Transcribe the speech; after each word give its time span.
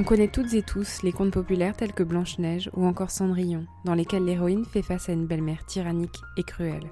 On 0.00 0.02
connaît 0.02 0.28
toutes 0.28 0.54
et 0.54 0.62
tous 0.62 1.02
les 1.02 1.12
contes 1.12 1.34
populaires 1.34 1.76
tels 1.76 1.92
que 1.92 2.02
Blanche-Neige 2.02 2.70
ou 2.72 2.86
encore 2.86 3.10
Cendrillon, 3.10 3.66
dans 3.84 3.92
lesquels 3.92 4.24
l'héroïne 4.24 4.64
fait 4.64 4.80
face 4.80 5.10
à 5.10 5.12
une 5.12 5.26
belle-mère 5.26 5.66
tyrannique 5.66 6.16
et 6.38 6.42
cruelle. 6.42 6.90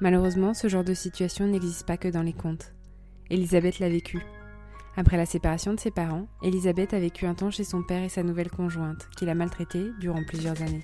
Malheureusement, 0.00 0.54
ce 0.54 0.68
genre 0.68 0.84
de 0.84 0.94
situation 0.94 1.46
n'existe 1.46 1.86
pas 1.86 1.98
que 1.98 2.08
dans 2.08 2.22
les 2.22 2.32
contes. 2.32 2.72
Elisabeth 3.28 3.78
l'a 3.78 3.90
vécu. 3.90 4.24
Après 4.96 5.18
la 5.18 5.26
séparation 5.26 5.74
de 5.74 5.80
ses 5.80 5.90
parents, 5.90 6.26
Elisabeth 6.42 6.94
a 6.94 6.98
vécu 6.98 7.26
un 7.26 7.34
temps 7.34 7.50
chez 7.50 7.62
son 7.62 7.82
père 7.82 8.02
et 8.02 8.08
sa 8.08 8.22
nouvelle 8.22 8.50
conjointe, 8.50 9.06
qui 9.18 9.26
l'a 9.26 9.34
maltraitée 9.34 9.90
durant 10.00 10.24
plusieurs 10.24 10.62
années. 10.62 10.80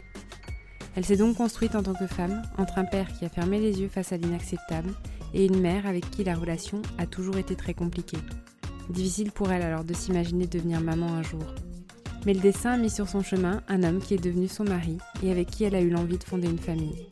Elle 0.94 1.06
s'est 1.06 1.16
donc 1.16 1.38
construite 1.38 1.75
en 1.75 1.82
tant 1.82 1.94
que 1.94 2.06
femme, 2.06 2.42
entre 2.58 2.77
un 2.77 2.84
père 2.84 3.10
qui 3.14 3.25
a 3.25 3.30
fermé 3.30 3.60
les 3.60 3.80
yeux 3.80 3.88
face 3.88 4.12
à 4.12 4.19
l'inacceptable 4.19 4.92
et 5.32 5.47
une 5.47 5.62
mère 5.62 5.86
avec 5.86 6.10
qui 6.10 6.22
la 6.22 6.34
relation 6.34 6.82
a 6.98 7.06
toujours 7.06 7.38
été 7.38 7.56
très 7.56 7.72
compliquée. 7.72 8.19
Difficile 8.91 9.30
pour 9.30 9.52
elle 9.52 9.62
alors 9.62 9.84
de 9.84 9.94
s'imaginer 9.94 10.48
devenir 10.48 10.80
maman 10.80 11.06
un 11.06 11.22
jour. 11.22 11.44
Mais 12.27 12.34
le 12.34 12.41
dessin 12.41 12.72
a 12.72 12.77
mis 12.77 12.91
sur 12.91 13.08
son 13.08 13.22
chemin 13.22 13.62
un 13.69 13.84
homme 13.84 14.00
qui 14.00 14.14
est 14.14 14.22
devenu 14.22 14.48
son 14.48 14.64
mari 14.64 14.98
et 15.22 15.30
avec 15.30 15.48
qui 15.48 15.62
elle 15.64 15.77
a 15.77 15.80
eu 15.80 15.91
l'envie 15.91 16.19
de 16.19 16.24
fonder 16.24 16.48
une 16.48 16.58
famille. 16.58 17.06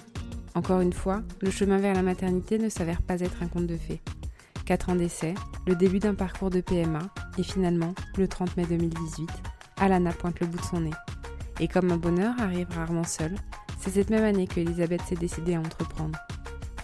Encore 0.57 0.81
une 0.81 0.93
fois, 0.93 1.23
le 1.41 1.53
chemin 1.53 1.79
vers 1.79 1.95
la 1.95 2.03
maternité 2.03 2.59
ne 2.59 2.69
s'avère 2.69 3.01
pas 3.01 3.21
être 3.21 3.43
un 3.43 3.47
conte 3.47 3.69
de 3.69 3.77
fées. 3.77 4.03
Quatre 4.67 4.91
ans 4.91 4.97
d'essai, 4.97 5.35
le 5.69 5.77
début 5.77 6.01
d'un 6.01 6.15
parcours 6.15 6.51
de 6.51 6.61
PMA 6.61 6.99
et 7.39 7.45
finalement, 7.45 7.95
le 8.17 8.27
30 8.27 8.57
mai 8.57 8.67
2018, 8.69 9.31
Alana 9.77 10.13
pointe 10.13 10.41
le 10.41 10.49
bout 10.49 10.59
de 10.59 10.65
son 10.65 10.81
nez. 10.81 10.91
Et 11.61 11.69
comme 11.69 11.93
un 11.93 11.97
bonheur 11.97 12.35
arrive 12.41 12.69
rarement 12.71 13.05
seul, 13.05 13.37
c'est 13.79 13.91
cette 13.91 14.11
même 14.11 14.25
année 14.25 14.49
que 14.49 14.59
Elisabeth 14.59 15.03
s'est 15.03 15.15
décidée 15.15 15.55
à 15.55 15.61
entreprendre. 15.61 16.19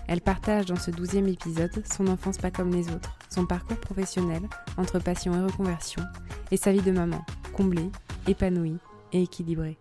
Elle 0.06 0.20
partage 0.20 0.66
dans 0.66 0.76
ce 0.76 0.90
douzième 0.90 1.28
épisode 1.28 1.84
son 1.86 2.06
enfance 2.08 2.38
pas 2.38 2.50
comme 2.50 2.70
les 2.70 2.90
autres, 2.90 3.16
son 3.30 3.46
parcours 3.46 3.80
professionnel 3.80 4.42
entre 4.76 4.98
passion 4.98 5.32
et 5.34 5.42
reconversion, 5.42 6.02
et 6.50 6.56
sa 6.56 6.72
vie 6.72 6.82
de 6.82 6.90
maman, 6.90 7.24
comblée, 7.56 7.90
épanouie 8.28 8.76
et 9.12 9.22
équilibrée. 9.22 9.78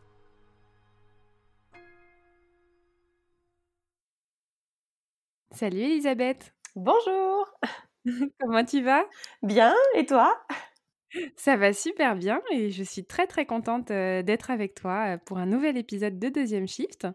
Salut 5.52 5.82
Elisabeth 5.82 6.54
Bonjour 6.76 7.48
Comment 8.40 8.66
tu 8.66 8.82
vas? 8.82 9.06
Bien, 9.44 9.74
et 9.96 10.06
toi? 10.06 10.42
Ça 11.36 11.58
va 11.58 11.74
super 11.74 12.16
bien 12.16 12.42
et 12.52 12.72
je 12.72 12.82
suis 12.82 13.06
très 13.06 13.28
très 13.28 13.46
contente 13.46 13.92
euh, 13.92 14.24
d'être 14.24 14.50
avec 14.50 14.74
toi 14.74 15.14
euh, 15.14 15.18
pour 15.18 15.38
un 15.38 15.46
nouvel 15.46 15.78
épisode 15.78 16.18
de 16.18 16.30
Deuxième 16.30 16.68
Shift. 16.68 17.08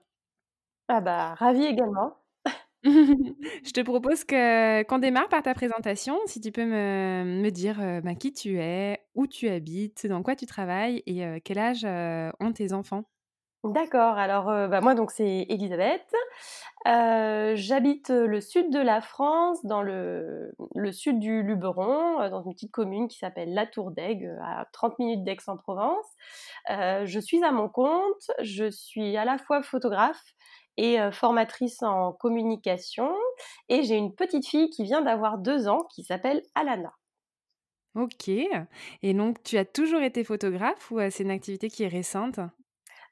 Ah 0.87 1.01
bah, 1.01 1.35
ravie 1.35 1.65
également. 1.65 2.18
Je 3.65 3.72
te 3.72 3.81
propose 3.81 4.25
que 4.25 4.83
qu'on 4.84 4.99
démarre 4.99 5.28
par 5.28 5.43
ta 5.43 5.53
présentation, 5.53 6.16
si 6.27 6.41
tu 6.41 6.53
peux 6.53 6.65
me 6.65 7.25
me 7.25 7.50
dire, 7.50 7.81
euh, 7.81 8.00
bah, 8.00 8.15
qui 8.15 8.33
tu 8.33 8.61
es, 8.61 9.00
où 9.15 9.27
tu 9.27 9.49
habites, 9.49 10.06
dans 10.06 10.22
quoi 10.22 10.37
tu 10.37 10.47
travailles 10.47 11.03
et 11.06 11.25
euh, 11.25 11.38
quel 11.43 11.59
âge, 11.59 11.84
euh, 11.84 12.31
ont 12.41 12.53
tes 12.53 12.72
enfants? 12.72 13.05
D'accord, 13.65 14.17
alors, 14.17 14.44
bah, 14.69 14.81
moi 14.81 14.94
donc 14.94 15.11
c'est 15.11 15.44
Elisabeth. 15.49 16.06
j'habite, 16.87 18.09
le 18.11 18.41
sud 18.41 18.72
de 18.72 18.78
la 18.78 19.00
France, 19.00 19.65
dans 19.67 19.83
le 19.83 20.53
le 20.77 20.93
sud 20.93 21.19
du 21.19 21.43
Luberon, 21.43 22.28
dans 22.31 22.43
une 22.43 22.53
petite 22.55 22.71
commune 22.71 23.09
qui 23.09 23.19
s'appelle 23.19 23.53
La 23.55 23.67
Tour 23.67 23.91
d'Aigue, 23.91 24.31
à 24.43 24.67
30 24.72 24.99
minutes 25.00 25.25
d'Aix-en-Provence. 25.25 26.06
je 26.69 27.19
suis 27.21 27.43
à 27.43 27.50
mon 27.50 27.69
compte, 27.69 28.31
je 28.41 28.71
suis 28.71 29.17
à 29.17 29.25
la 29.25 29.38
fois 29.38 29.62
photographe 29.62 30.22
et 30.78 30.99
formatrice 31.12 31.83
en 31.83 32.12
communication. 32.12 33.12
Et 33.69 33.83
j'ai 33.83 33.97
une 33.97 34.15
petite 34.15 34.47
fille 34.47 34.71
qui 34.71 34.84
vient 34.84 35.03
d'avoir 35.03 35.37
deux 35.37 35.69
ans 35.69 35.87
qui 35.94 36.05
s'appelle 36.05 36.43
Alana. 36.55 36.93
Ok. 37.94 38.28
Et 38.28 39.15
donc, 39.15 39.43
tu 39.43 39.59
as 39.59 39.65
toujours 39.65 40.03
été 40.03 40.22
photographe 40.22 40.91
ou 40.91 41.00
c'est 41.11 41.25
une 41.25 41.31
activité 41.31 41.69
qui 41.69 41.83
est 41.83 41.88
récente? 41.88 42.38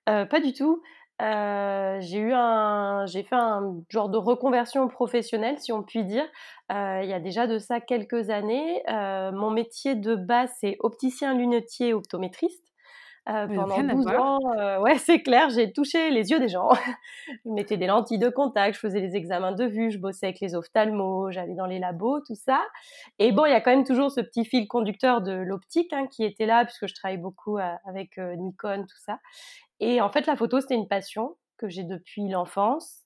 Pas 0.07 0.41
du 0.41 0.53
tout. 0.53 0.81
j'ai 1.19 2.19
eu 2.19 2.33
un, 2.33 3.05
j'ai 3.07 3.25
fait 3.25 3.35
un 3.35 3.83
genre 3.89 4.09
de 4.09 4.19
reconversion 4.19 4.87
professionnelle, 4.87 5.59
si 5.59 5.73
on 5.73 5.83
peut 5.83 6.05
dire. 6.05 6.27
il 6.71 7.09
y 7.09 7.13
a 7.13 7.21
déjà 7.21 7.49
de 7.49 7.59
ça 7.59 7.81
quelques 7.81 8.31
années. 8.31 8.83
mon 8.89 9.51
métier 9.51 9.97
de 9.97 10.15
base, 10.15 10.53
c'est 10.61 10.77
opticien 10.81 11.35
lunetier 11.35 11.93
optométriste. 11.93 12.66
Euh, 13.29 13.49
pendant 13.49 13.83
12 13.83 14.07
ans, 14.09 14.39
euh, 14.57 14.79
ouais, 14.79 14.99
c'est 14.99 15.21
clair, 15.21 15.51
j'ai 15.51 15.73
touché 15.73 16.11
les 16.11 16.31
yeux 16.31 16.39
des 16.39 16.49
gens. 16.49 16.71
je 17.45 17.51
mettais 17.51 17.77
des 17.77 17.89
lentilles 17.89 18.21
de 18.21 18.29
contact, 18.29 18.77
je 18.77 18.81
faisais 18.81 19.01
des 19.01 19.17
examens 19.17 19.51
de 19.51 19.65
vue, 19.65 19.91
je 19.91 19.99
bossais 19.99 20.27
avec 20.27 20.41
les 20.41 20.55
ophtalmos, 20.55 21.33
j'allais 21.33 21.55
dans 21.55 21.67
les 21.67 21.81
labos, 21.81 22.21
tout 22.21 22.37
ça. 22.37 22.65
Et 23.19 23.33
bon, 23.33 23.45
il 23.45 23.51
y 23.51 23.55
a 23.55 23.61
quand 23.61 23.73
même 23.73 23.85
toujours 23.85 24.13
ce 24.13 24.21
petit 24.21 24.45
fil 24.45 24.69
conducteur 24.69 25.23
de 25.23 25.33
l'optique 25.33 25.93
hein, 25.93 26.07
qui 26.07 26.23
était 26.23 26.47
là, 26.47 26.65
puisque 26.65 26.87
je 26.87 26.95
travaille 26.95 27.17
beaucoup 27.17 27.59
euh, 27.59 27.73
avec 27.85 28.17
Nikon, 28.17 28.83
tout 28.83 29.01
ça. 29.05 29.19
Et 29.81 30.01
en 30.01 30.09
fait, 30.09 30.27
la 30.27 30.37
photo, 30.37 30.61
c'était 30.61 30.77
une 30.77 30.89
passion 30.89 31.37
que 31.59 31.69
j'ai 31.69 31.83
depuis 31.83 32.29
l'enfance. 32.29 33.03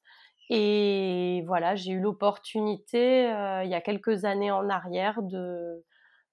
Et 0.51 1.45
voilà, 1.47 1.77
j'ai 1.77 1.93
eu 1.93 2.01
l'opportunité, 2.01 3.23
il 3.65 3.71
y 3.71 3.75
a 3.75 3.81
quelques 3.81 4.25
années 4.25 4.51
en 4.51 4.69
arrière, 4.69 5.23
de, 5.23 5.83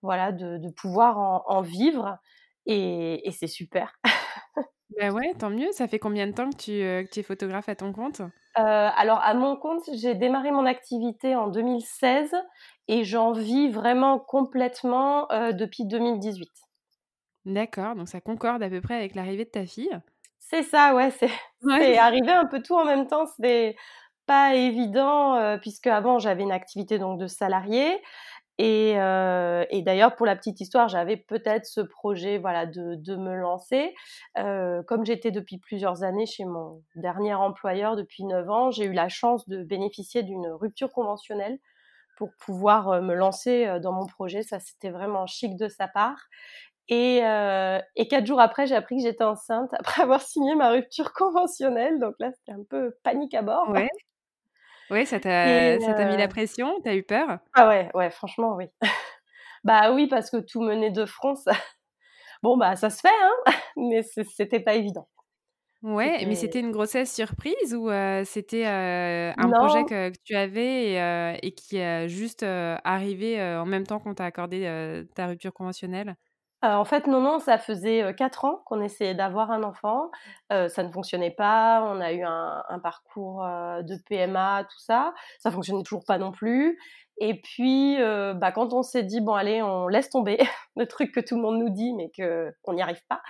voilà, 0.02 0.32
de, 0.34 0.58
de 0.58 0.70
pouvoir 0.72 1.20
en, 1.20 1.44
en 1.48 1.62
vivre 1.62 2.18
et, 2.68 3.32
c'est 3.32 3.48
super. 3.48 3.98
ben 5.00 5.14
ouais, 5.14 5.34
tant 5.40 5.50
mieux. 5.50 5.72
Ça 5.72 5.88
fait 5.88 6.00
combien 6.00 6.28
de 6.28 6.34
temps 6.34 6.50
que 6.50 6.58
tu, 6.58 6.72
euh, 6.72 7.04
es 7.16 7.24
photographe 7.24 7.70
à 7.70 7.76
ton 7.76 7.94
compte? 7.94 8.22
Euh, 8.22 8.90
Alors, 8.96 9.20
à 9.24 9.34
mon 9.34 9.56
compte, 9.56 9.84
j'ai 9.94 10.16
démarré 10.16 10.52
mon 10.52 10.66
activité 10.66 11.36
en 11.36 11.48
2016 11.48 12.36
et 12.90 13.04
j'en 13.04 13.32
vis 13.32 13.70
vraiment 13.70 14.20
complètement 14.20 15.32
euh, 15.32 15.52
depuis 15.54 15.86
2018. 15.86 16.50
D'accord, 17.46 17.96
donc 17.96 18.10
ça 18.10 18.20
concorde 18.20 18.62
à 18.62 18.70
peu 18.70 18.82
près 18.82 18.96
avec 18.96 19.16
l'arrivée 19.16 19.46
de 19.46 19.50
ta 19.50 19.66
fille. 19.66 19.98
C'est 20.40 20.64
ça, 20.64 20.94
ouais, 20.94 21.12
c'est 21.12 21.30
arrivé 21.98 22.32
un 22.32 22.46
peu 22.46 22.62
tout 22.62 22.76
en 22.76 22.84
même 22.84 23.08
temps. 23.08 23.26
C'était 23.26 23.78
pas 24.26 24.56
évident 24.56 25.58
puisque 25.62 25.88
avant 25.88 26.20
j'avais 26.20 26.44
une 26.44 26.52
activité 26.52 27.00
donc 27.00 27.18
de 27.18 27.28
salarié. 27.28 28.02
Et, 28.60 29.00
euh, 29.00 29.66
et 29.70 29.84
d'ailleurs, 29.84 30.16
pour 30.16 30.26
la 30.26 30.36
petite 30.36 30.60
histoire, 30.62 30.88
j'avais 30.88 31.18
peut-être 31.18 31.66
ce 31.66 31.82
projet 31.82 32.40
voilà, 32.40 32.66
de, 32.66 32.96
de 32.96 33.16
me 33.16 33.36
lancer. 33.36 33.94
Euh, 34.38 34.82
comme 34.84 35.06
j'étais 35.06 35.32
depuis 35.32 35.60
plusieurs 35.60 36.04
années 36.04 36.26
chez 36.26 36.46
mon 36.46 36.82
dernier 36.96 37.36
employeur, 37.36 37.96
depuis 37.96 38.24
9 38.24 38.50
ans, 38.50 38.72
j'ai 38.72 38.86
eu 38.86 38.94
la 38.94 39.10
chance 39.10 39.48
de 39.48 39.64
bénéficier 39.64 40.24
d'une 40.24 40.48
rupture 40.48 40.92
conventionnelle 40.92 41.60
pour 42.18 42.32
pouvoir 42.40 42.90
euh, 42.90 43.02
me 43.02 43.14
lancer 43.14 43.68
euh, 43.68 43.80
dans 43.80 43.94
mon 43.94 44.08
projet. 44.08 44.44
Ça, 44.44 44.60
c'était 44.60 44.90
vraiment 44.90 45.28
chic 45.28 45.56
de 45.56 45.68
sa 45.68 45.88
part. 45.88 46.20
Et, 46.90 47.22
euh, 47.24 47.80
et 47.96 48.08
quatre 48.08 48.26
jours 48.26 48.40
après, 48.40 48.66
j'ai 48.66 48.76
appris 48.76 48.98
que 48.98 49.04
j'étais 49.04 49.24
enceinte 49.24 49.70
après 49.80 50.02
avoir 50.02 50.22
signé 50.22 50.56
ma 50.56 50.72
rupture 50.72 51.14
conventionnelle. 51.14 52.00
Donc 52.00 52.16
là, 52.20 52.32
c'était 52.32 52.58
un 52.58 52.64
peu 52.70 52.96
panique 53.04 53.34
à 53.34 53.44
bord. 53.44 53.70
Ouais. 53.70 53.88
Oui, 54.90 55.06
ça 55.06 55.20
t'a 55.20 56.06
mis 56.06 56.18
la 56.18 56.28
pression 56.28 56.80
T'as 56.84 56.96
eu 56.96 57.04
peur? 57.04 57.40
Ah 57.54 57.68
ouais, 57.68 57.90
ouais, 57.94 58.10
franchement, 58.10 58.56
oui. 58.56 58.66
bah 59.64 59.92
oui, 59.94 60.08
parce 60.08 60.30
que 60.30 60.38
tout 60.38 60.62
mener 60.62 60.92
de 60.92 61.06
front, 61.06 61.36
ça... 61.36 61.52
Bon, 62.44 62.58
bah 62.58 62.76
ça 62.76 62.90
se 62.90 63.02
fait, 63.02 63.10
hein 63.10 63.52
mais 63.78 64.04
c'était 64.04 64.60
pas 64.60 64.76
évident. 64.76 65.08
Ouais, 65.84 66.26
mais 66.26 66.36
c'était 66.36 66.60
une 66.60 66.72
grossesse 66.72 67.14
surprise 67.14 67.76
ou 67.76 67.90
c'était 68.26 68.66
un 68.66 69.52
projet 69.52 69.86
que, 69.86 70.12
tu 70.24 70.36
avais 70.36 71.38
et, 71.42 71.52
qui 71.54 71.78
est 71.78 72.10
juste 72.10 72.44
arrivé 72.44 73.42
en 73.42 73.66
même 73.66 73.86
temps 73.86 74.00
qu'on 74.00 74.14
t'a 74.14 74.26
accordé 74.26 75.06
ta 75.16 75.28
rupture 75.28 75.54
conventionnelle? 75.54 76.16
En 76.64 76.86
fait, 76.86 77.08
non, 77.08 77.22
non, 77.22 77.40
ça 77.40 77.58
faisait 77.58 78.14
4 78.16 78.46
ans 78.46 78.62
qu'on 78.66 78.82
essayait 78.82 79.16
d'avoir 79.16 79.52
un 79.52 79.64
enfant. 79.64 80.10
ça 80.50 80.84
ne 80.84 80.92
fonctionnait 80.92 81.32
pas. 81.32 81.84
On 81.84 82.02
a 82.02 82.12
eu 82.14 82.24
un, 82.24 82.64
un 82.68 82.80
parcours 82.80 83.44
de 83.44 83.96
PMA, 84.10 84.64
tout 84.64 84.80
ça. 84.80 85.14
Ça 85.40 85.52
fonctionnait 85.52 85.84
toujours 85.84 86.06
pas 86.06 86.18
non 86.18 86.32
plus. 86.32 86.78
Et 87.20 87.42
puis, 87.42 87.98
bah, 88.00 88.52
quand 88.52 88.74
on 88.74 88.84
s'est 88.84 89.04
dit, 89.04 89.22
bon, 89.22 89.34
allez, 89.34 89.62
on 89.62 89.88
laisse 89.88 90.10
tomber 90.10 90.38
le 90.76 90.86
truc 90.86 91.12
que 91.12 91.20
tout 91.20 91.36
le 91.36 91.42
monde 91.42 91.58
nous 91.60 91.70
dit, 91.70 91.94
mais 91.94 92.12
qu'on 92.64 92.74
n'y 92.74 92.82
arrive 92.82 93.04
pas. 93.08 93.22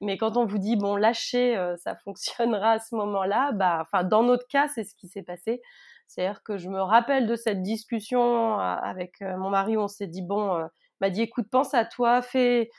Mais 0.00 0.16
quand 0.18 0.36
on 0.36 0.46
vous 0.46 0.58
dit, 0.58 0.76
bon, 0.76 0.96
lâchez, 0.96 1.56
ça 1.78 1.96
fonctionnera 2.04 2.72
à 2.72 2.78
ce 2.78 2.94
moment-là, 2.96 3.52
bah, 3.52 3.78
enfin, 3.82 4.04
dans 4.04 4.22
notre 4.22 4.46
cas, 4.48 4.68
c'est 4.68 4.84
ce 4.84 4.94
qui 4.96 5.08
s'est 5.08 5.22
passé. 5.22 5.60
C'est-à-dire 6.08 6.42
que 6.44 6.56
je 6.56 6.68
me 6.68 6.80
rappelle 6.80 7.26
de 7.26 7.34
cette 7.34 7.62
discussion 7.62 8.58
avec 8.58 9.20
mon 9.20 9.50
mari 9.50 9.76
où 9.76 9.80
on 9.80 9.88
s'est 9.88 10.06
dit, 10.06 10.22
bon, 10.22 10.68
m'a 11.00 11.10
dit 11.10 11.22
écoute, 11.22 11.46
pense 11.50 11.74
à 11.74 11.84
toi, 11.84 12.22
fais, 12.22 12.70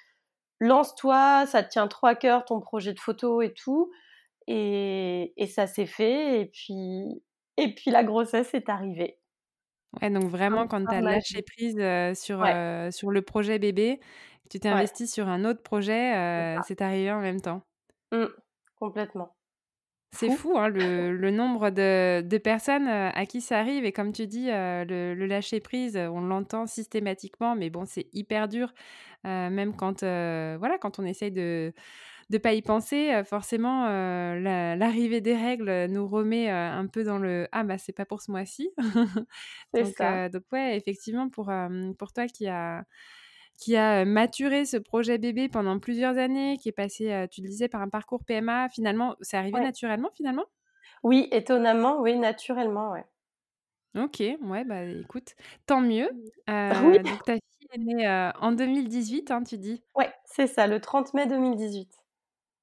lance-toi, 0.60 1.46
ça 1.48 1.64
te 1.64 1.70
tient 1.70 1.88
trois 1.88 2.16
cœurs 2.16 2.46
ton 2.46 2.60
projet 2.62 2.94
de 2.94 3.00
photo 3.00 3.42
et 3.42 3.54
tout. 3.54 3.92
Et, 4.48 5.34
et 5.38 5.48
ça 5.48 5.68
s'est 5.68 5.86
fait. 5.86 6.42
Et 6.42 6.46
puis, 6.48 7.24
et 7.58 7.76
puis 7.76 7.92
la 7.92 8.04
grossesse 8.04 8.54
est 8.54 8.70
arrivée. 8.70 9.20
Ouais, 10.02 10.10
donc 10.10 10.26
vraiment, 10.26 10.68
quand 10.68 10.86
tu 10.86 10.94
as 10.94 11.02
lâché 11.02 11.42
prise 11.42 11.76
sur, 12.20 12.46
sur 12.92 13.12
le 13.12 13.22
projet 13.22 13.60
bébé, 13.60 14.00
tu 14.50 14.60
t'es 14.60 14.70
investi 14.70 15.08
sur 15.08 15.28
un 15.28 15.46
autre 15.46 15.62
projet, 15.64 16.60
c'est 16.68 16.82
arrivé 16.82 17.12
en 17.12 17.22
même 17.22 17.42
temps. 17.42 17.62
Mmh, 18.12 18.28
complètement. 18.76 19.37
C'est 20.12 20.32
fou, 20.32 20.58
hein, 20.58 20.70
le, 20.70 21.16
le, 21.16 21.32
nombre 21.32 21.70
de, 21.70 22.22
de, 22.22 22.38
personnes 22.38 22.88
à 22.88 23.26
qui 23.26 23.42
ça 23.42 23.60
arrive. 23.60 23.86
Et 23.86 23.92
comme 23.92 24.14
tu 24.14 24.26
dis, 24.26 24.48
le, 24.48 25.14
le, 25.14 25.26
lâcher 25.26 25.60
prise, 25.60 25.98
on 25.98 26.22
l'entend 26.22 26.66
systématiquement, 26.66 27.56
mais 27.56 27.70
bon, 27.70 27.86
c'est 27.86 28.08
hyper 28.14 28.48
dur, 28.48 28.74
même 29.24 29.76
quand, 29.76 30.02
voilà, 30.02 30.78
quand 30.80 31.00
on 31.00 31.06
essaye 31.06 31.32
de 31.32 31.74
ne 32.30 32.38
pas 32.38 32.54
y 32.54 32.62
penser. 32.62 33.22
forcément, 33.26 33.88
l'arrivée 34.76 35.22
des 35.22 35.36
règles 35.36 35.86
nous 35.88 36.08
remet 36.08 36.50
un 36.50 36.88
peu 36.88 37.04
dans 37.04 37.18
le 37.18 37.48
ah 37.52 37.64
bah 37.64 37.78
c'est 37.78 37.94
pas 37.94 38.06
pour 38.06 38.22
ce 38.22 38.32
mois-ci. 38.32 38.70
donc, 39.74 39.96
donc 40.32 40.44
ouais, 40.52 40.78
effectivement, 40.78 41.30
pour, 41.30 41.52
pour 41.98 42.14
toi 42.14 42.28
qui 42.28 42.48
a 42.48 42.86
qui 43.58 43.76
a 43.76 44.06
maturé 44.06 44.66
ce 44.66 44.78
projet 44.78 45.18
bébé 45.18 45.50
pendant 45.50 45.80
plusieurs 45.80 46.18
années, 46.18 46.58
qui 46.58 46.70
est 46.70 46.74
passé, 46.74 47.26
tu 47.32 47.42
le 47.42 47.48
disais, 47.48 47.68
par 47.68 47.82
un 47.82 47.90
parcours 47.90 48.24
PMA. 48.24 48.70
Finalement, 48.70 49.16
c'est 49.22 49.38
arrivé 49.38 49.60
naturellement, 49.60 50.10
finalement? 50.16 50.46
Oui, 51.04 51.28
étonnamment, 51.32 52.00
oui, 52.02 52.18
naturellement, 52.18 52.92
ouais. 52.92 53.06
Ok, 53.96 54.22
ouais, 54.42 54.64
bah 54.64 54.84
écoute, 54.84 55.36
tant 55.66 55.82
mieux. 55.82 56.10
Euh, 56.50 57.04
donc 57.04 57.24
ta 57.24 57.34
fille 57.34 57.68
est 57.74 57.78
née 57.80 58.32
en 58.40 58.52
2018, 58.52 59.32
hein, 59.32 59.44
tu 59.44 59.58
dis? 59.58 59.82
Ouais, 59.96 60.14
c'est 60.24 60.48
ça, 60.48 60.68
le 60.68 60.80
30 60.80 61.14
mai 61.14 61.26
2018. 61.28 61.92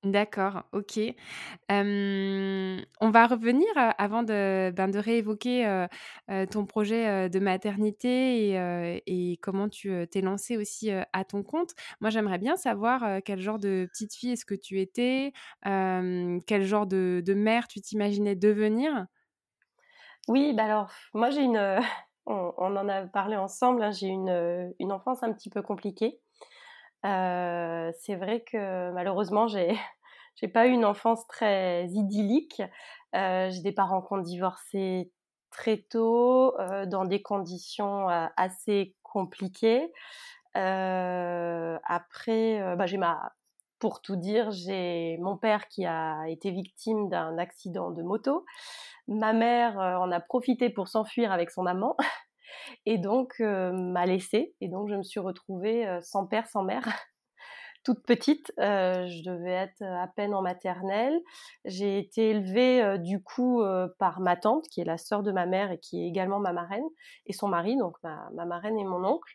D'accord, 0.05 0.65
OK. 0.73 0.99
on 1.71 3.11
va 3.11 3.27
revenir, 3.27 3.67
avant 3.77 4.23
de, 4.23 4.71
ben, 4.71 4.91
réévoquer, 4.95 5.87
ton 6.51 6.67
projet, 6.67 7.31
de 7.31 7.39
maternité 7.39 9.01
et 9.07 9.39
comment 9.41 9.69
tu, 9.71 9.91
t'es 10.11 10.21
lancée 10.21 10.59
aussi, 10.59 10.91
à 10.91 11.25
ton 11.25 11.43
compte. 11.43 11.71
Moi, 12.01 12.11
j'aimerais 12.11 12.39
bien 12.39 12.57
savoir, 12.57 13.23
quel 13.25 13.41
genre 13.41 13.59
de 13.59 13.89
petite 13.91 14.15
fille 14.15 14.33
est-ce 14.33 14.45
que 14.45 14.55
tu 14.55 14.79
étais? 14.81 15.33
quel 15.63 16.65
genre 16.65 16.87
de 16.87 17.23
de 17.25 17.35
mère 17.35 17.67
tu 17.69 17.81
t'imaginais 17.81 18.35
devenir? 18.37 19.07
Oui, 20.29 20.55
bah, 20.55 20.65
alors 20.65 20.91
moi 21.13 21.31
j'ai 21.31 21.43
une, 21.43 21.59
on 22.27 22.77
en 22.77 22.89
a 22.89 23.07
parlé 23.07 23.37
ensemble, 23.37 23.83
hein, 23.83 23.91
j'ai 23.91 24.09
une, 24.09 24.73
une 24.79 24.93
enfance 24.93 25.23
un 25.23 25.33
petit 25.33 25.51
peu 25.51 25.63
compliquée. 25.63 26.21
Euh, 27.05 27.93
c'est 28.01 28.17
vrai 28.17 28.43
que 28.43 28.91
malheureusement, 28.93 29.47
j'ai 29.47 29.77
j'ai 30.37 30.49
pas 30.49 30.67
eu 30.67 30.71
une 30.71 30.85
enfance 30.85 31.27
très 31.29 31.87
idyllique. 31.89 32.63
Euh, 33.15 33.51
j'ai 33.51 33.63
des 33.63 33.73
parents 33.73 34.03
qui 34.03 34.13
ont 34.13 34.19
divorcé 34.19 35.13
très 35.51 35.79
tôt, 35.79 36.59
euh, 36.59 36.87
dans 36.87 37.05
des 37.05 37.23
conditions 37.23 38.09
assez 38.37 38.97
compliquées. 39.03 39.93
après, 41.85 42.77
bah, 42.77 42.87
j'ai 42.87 42.97
ma, 42.99 43.33
pour 43.79 44.01
tout 44.03 44.17
dire, 44.17 44.51
j'ai 44.51 45.19
mon 45.19 45.37
père 45.37 45.69
qui 45.69 45.85
a 45.87 46.25
été 46.29 46.51
victime 46.51 47.09
d'un 47.09 47.39
accident 47.39 47.91
de 47.91 48.03
moto. 48.03 48.45
Ma 49.09 49.33
mère 49.33 49.77
en 49.79 50.11
a 50.11 50.21
profité 50.21 50.71
pour 50.71 50.89
s'enfuir 50.89 51.33
avec 51.33 51.51
son 51.51 51.67
amant 51.67 51.97
et 52.87 52.99
donc 52.99 53.39
m'a 53.41 54.07
laissée. 54.07 54.55
Et 54.61 54.69
donc 54.69 54.89
je 54.89 54.95
me 54.95 55.03
suis 55.03 55.21
retrouvée 55.21 55.87
sans 56.03 56.27
père, 56.27 56.47
sans 56.47 56.63
mère, 56.63 56.85
toute 57.85 58.05
petite. 58.07 58.53
je 58.59 59.25
devais 59.25 59.53
être 59.53 59.83
à 59.83 60.09
peine 60.09 60.35
en 60.35 60.43
maternelle. 60.43 61.19
J'ai 61.65 61.99
été 61.99 62.31
élevée 62.31 62.99
du 62.99 63.23
coup 63.23 63.63
par 63.99 64.21
ma 64.21 64.37
tante, 64.37 64.67
qui 64.69 64.81
est 64.81 64.85
la 64.85 64.99
sœur 64.99 65.23
de 65.23 65.33
ma 65.33 65.47
mère 65.47 65.71
et 65.71 65.79
qui 65.79 66.03
est 66.03 66.07
également 66.07 66.41
ma 66.41 66.53
marraine, 66.53 66.85
et 67.27 67.33
son 67.33 67.49
mari, 67.49 67.77
donc 67.77 67.97
ma, 68.03 68.29
ma 68.35 68.45
marraine 68.45 68.79
et 68.79 68.85
mon 68.85 69.05
oncle, 69.05 69.33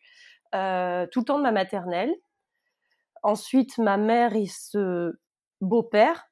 tout 0.51 1.19
le 1.19 1.25
temps 1.25 1.37
de 1.37 1.43
ma 1.43 1.51
maternelle. 1.51 2.13
Ensuite, 3.21 3.77
ma 3.77 3.97
mère 3.97 4.35
et 4.35 4.45
ce 4.45 5.19
beau-père 5.61 6.25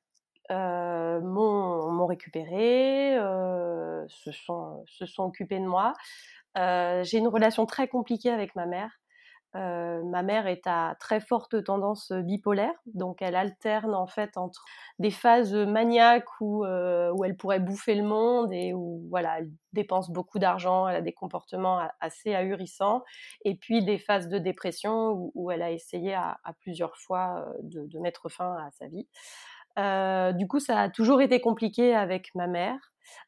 m'ont 0.50 2.06
récupéré, 2.06 3.18
se, 4.08 4.32
sont, 4.32 4.84
se 4.88 5.06
sont 5.06 5.24
occupés 5.24 5.60
de 5.60 5.66
moi. 5.66 5.94
J'ai 7.04 7.18
une 7.18 7.28
relation 7.28 7.66
très 7.66 7.88
compliquée 7.88 8.32
avec 8.32 8.56
ma 8.56 8.66
mère. 8.66 9.00
ma 9.54 10.24
mère 10.24 10.48
est 10.48 10.66
à 10.68 10.96
très 11.00 11.20
forte 11.20 11.64
tendance 11.64 12.12
bipolaire, 12.12 12.74
donc 12.86 13.22
elle 13.22 13.36
alterne 13.36 13.96
en 13.96 14.08
fait 14.08 14.38
entre 14.38 14.64
des 15.00 15.12
phases 15.12 15.54
maniaques 15.54 16.30
où, 16.42 16.66
où 16.66 17.24
elle 17.24 17.38
pourrait 17.38 17.60
bouffer 17.60 17.96
le 17.96 18.04
monde 18.04 18.52
et 18.54 18.74
où 18.74 19.06
voilà, 19.10 19.40
elle 19.40 19.50
dépense 19.74 20.10
beaucoup 20.10 20.40
d'argent, 20.40 20.88
elle 20.88 20.96
a 20.96 21.02
des 21.02 21.14
comportements 21.14 21.80
assez 22.00 22.34
ahurissants, 22.34 23.04
et 23.46 23.56
puis 23.56 23.84
des 23.84 24.00
phases 24.00 24.28
de 24.28 24.38
dépression 24.38 25.32
où, 25.34 25.52
elle 25.52 25.62
a 25.62 25.72
essayé 25.72 26.14
à, 26.14 26.38
plusieurs 26.60 26.98
fois 26.98 27.46
de, 27.62 28.00
mettre 28.00 28.30
fin 28.30 28.54
à 28.56 28.70
sa 28.72 28.88
vie. 28.88 29.08
Euh, 29.78 30.32
du 30.34 30.48
coup, 30.48 30.60
ça 30.60 30.82
a 30.82 30.90
toujours 30.90 31.22
été 31.22 31.40
compliqué 31.40 31.96
avec 31.96 32.34
ma 32.36 32.48
mère. 32.48 32.80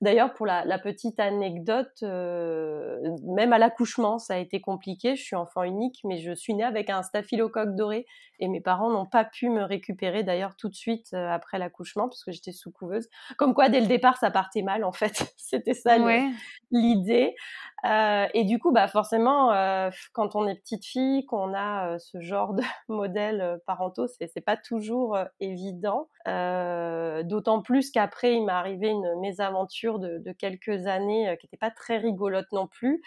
D'ailleurs, 0.01 0.33
pour 0.33 0.45
la, 0.45 0.79
petite 0.79 1.19
anecdote, 1.19 1.91
euh, 2.03 2.97
même 3.23 3.51
à 3.51 3.57
l'accouchement, 3.57 4.17
ça 4.17 4.35
a 4.35 4.37
été 4.37 4.61
compliqué. 4.61 5.15
Je 5.15 5.23
suis 5.23 5.35
enfant 5.35 5.63
unique, 5.63 5.99
mais 6.05 6.19
je 6.19 6.31
suis 6.33 6.53
née 6.53 6.63
avec 6.63 6.89
un 6.89 7.03
staphylocoque 7.03 7.75
doré 7.75 8.05
et 8.39 8.47
mes 8.47 8.61
parents 8.61 8.89
n'ont 8.89 9.05
pas 9.05 9.25
pu 9.25 9.49
me 9.49 9.63
récupérer 9.63 10.23
d'ailleurs 10.23 10.55
tout 10.55 10.69
de 10.69 10.75
suite 10.75 11.09
euh, 11.13 11.29
après 11.29 11.59
l'accouchement 11.59 12.07
parce 12.07 12.23
que 12.23 12.31
j'étais 12.31 12.53
sous 12.53 12.71
couveuse. 12.71 13.09
Comme 13.37 13.53
quoi, 13.53 13.67
dès 13.67 13.81
le 13.81 13.87
départ, 13.87 14.17
ça 14.17 14.31
partait 14.31 14.61
mal 14.61 14.85
en 14.85 14.93
fait. 14.93 15.33
C'était 15.37 15.73
ça 15.73 15.97
l'idée. 16.71 17.35
Euh, 17.85 18.27
et 18.33 18.45
du 18.45 18.59
coup, 18.59 18.71
bah 18.71 18.87
forcément, 18.87 19.49
quand 20.13 20.35
on 20.35 20.47
est 20.47 20.55
petite 20.55 20.85
fille, 20.85 21.25
qu'on 21.25 21.53
a 21.53 21.97
ce 21.99 22.21
genre 22.21 22.53
de 22.53 22.63
modèle 22.87 23.59
parentaux, 23.65 24.07
c'est 24.07 24.41
pas 24.41 24.57
toujours 24.57 25.17
évident. 25.41 26.07
D'autant 26.25 27.61
plus 27.61 27.91
qu'après, 27.91 28.35
il 28.35 28.45
m'est 28.45 28.51
arrivé 28.51 28.89
une 28.89 29.19
mésaventure 29.19 29.68
de, 29.99 30.31
quelques 30.31 30.87
années 30.87 31.35
qui 31.39 31.45
n'était 31.45 31.57
pas 31.57 31.71
très 31.71 31.97
rigolote 31.97 32.51
non 32.51 32.67
plus. 32.67 33.01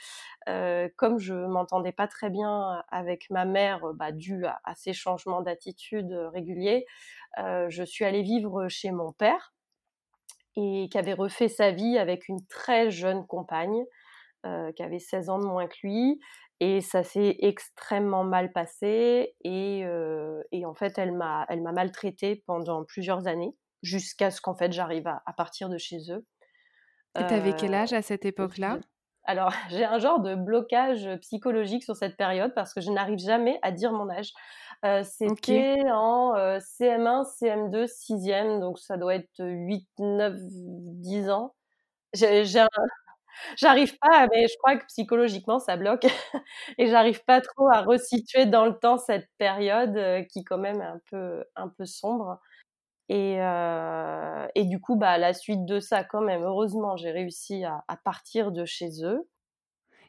comme 0.96 1.18
je 1.18 1.34
m'entendais 1.34 1.92
pas 1.92 2.08
très 2.08 2.30
bien 2.30 2.82
avec 2.90 3.28
ma 3.30 3.44
mère, 3.44 3.80
bah, 3.94 4.12
dû 4.12 4.44
à, 4.46 4.74
ces 4.74 4.92
changements 4.92 5.42
d'attitude 5.42 6.12
réguliers, 6.32 6.86
je 7.38 7.82
suis 7.84 8.04
allée 8.04 8.22
vivre 8.22 8.68
chez 8.68 8.90
mon 8.90 9.12
père 9.12 9.54
et 10.56 10.88
qui 10.90 10.98
avait 10.98 11.14
refait 11.14 11.48
sa 11.48 11.70
vie 11.70 11.98
avec 11.98 12.28
une 12.28 12.44
très 12.46 12.90
jeune 12.90 13.26
compagne 13.26 13.84
qui 14.44 14.82
avait 14.82 14.98
16 14.98 15.30
ans 15.30 15.38
de 15.38 15.46
moins 15.46 15.66
que 15.66 15.76
lui. 15.82 16.20
Et 16.64 16.80
ça 16.80 17.02
s'est 17.02 17.38
extrêmement 17.40 18.22
mal 18.22 18.52
passé. 18.52 19.34
Et, 19.42 19.84
en 20.64 20.74
fait, 20.74 20.96
elle 20.96 21.10
m'a, 21.10 21.44
elle 21.48 21.60
m'a 21.60 21.72
maltraitée 21.72 22.44
pendant 22.46 22.84
plusieurs 22.84 23.26
années, 23.26 23.56
jusqu'à 23.82 24.30
ce 24.30 24.40
qu'en 24.40 24.54
fait 24.54 24.72
j'arrive 24.72 25.08
à, 25.08 25.32
partir 25.36 25.68
de 25.68 25.76
chez 25.76 25.98
eux. 26.10 26.24
Et 27.18 27.26
t'avais 27.26 27.54
quel 27.54 27.74
âge 27.74 27.92
à 27.92 28.02
cette 28.02 28.24
époque-là? 28.24 28.78
alors, 29.24 29.52
j'ai 29.70 29.84
un 29.84 29.98
genre 29.98 30.20
de 30.20 30.34
blocage 30.34 31.08
psychologique 31.20 31.84
sur 31.84 31.96
cette 31.96 32.16
période 32.16 32.52
parce 32.54 32.74
que 32.74 32.80
je 32.80 32.90
n'arrive 32.90 33.18
jamais 33.18 33.58
à 33.62 33.70
dire 33.72 33.92
mon 33.92 34.10
âge. 34.10 34.32
Euh, 34.84 35.04
c'était 35.04 35.76
en 35.92 36.32
CM1, 36.58 37.24
CM2, 37.40 37.86
6e, 37.86 38.60
donc 38.60 38.78
ça 38.78 38.96
doit 38.96 39.14
être 39.14 39.38
8, 39.38 39.88
9, 39.98 40.34
10 40.38 41.30
ans. 41.30 41.54
J'arrive 43.56 43.96
pas, 43.98 44.26
mais 44.30 44.46
je 44.48 44.56
crois 44.58 44.76
que 44.76 44.84
psychologiquement 44.86 45.58
ça 45.58 45.76
bloque 45.76 46.04
et 46.78 46.88
j'arrive 46.88 47.24
pas 47.24 47.40
trop 47.40 47.68
à 47.70 47.82
resituer 47.82 48.46
dans 48.46 48.66
le 48.66 48.78
temps 48.78 48.98
cette 48.98 49.28
période 49.38 50.26
qui 50.28 50.44
quand 50.44 50.58
même 50.58 50.80
est 50.80 50.84
un 50.84 51.00
peu, 51.10 51.44
un 51.56 51.68
peu 51.68 51.86
sombre. 51.86 52.38
Et, 53.14 53.36
et, 54.54 54.64
du 54.64 54.80
coup, 54.80 54.96
bah, 54.96 55.10
à 55.10 55.18
la 55.18 55.34
suite 55.34 55.66
de 55.66 55.80
ça, 55.80 56.02
quand 56.02 56.22
même, 56.22 56.42
heureusement, 56.42 56.96
j'ai 56.96 57.10
réussi 57.10 57.62
à, 57.64 57.84
partir 58.04 58.52
de 58.52 58.64
chez 58.64 59.04
eux. 59.04 59.28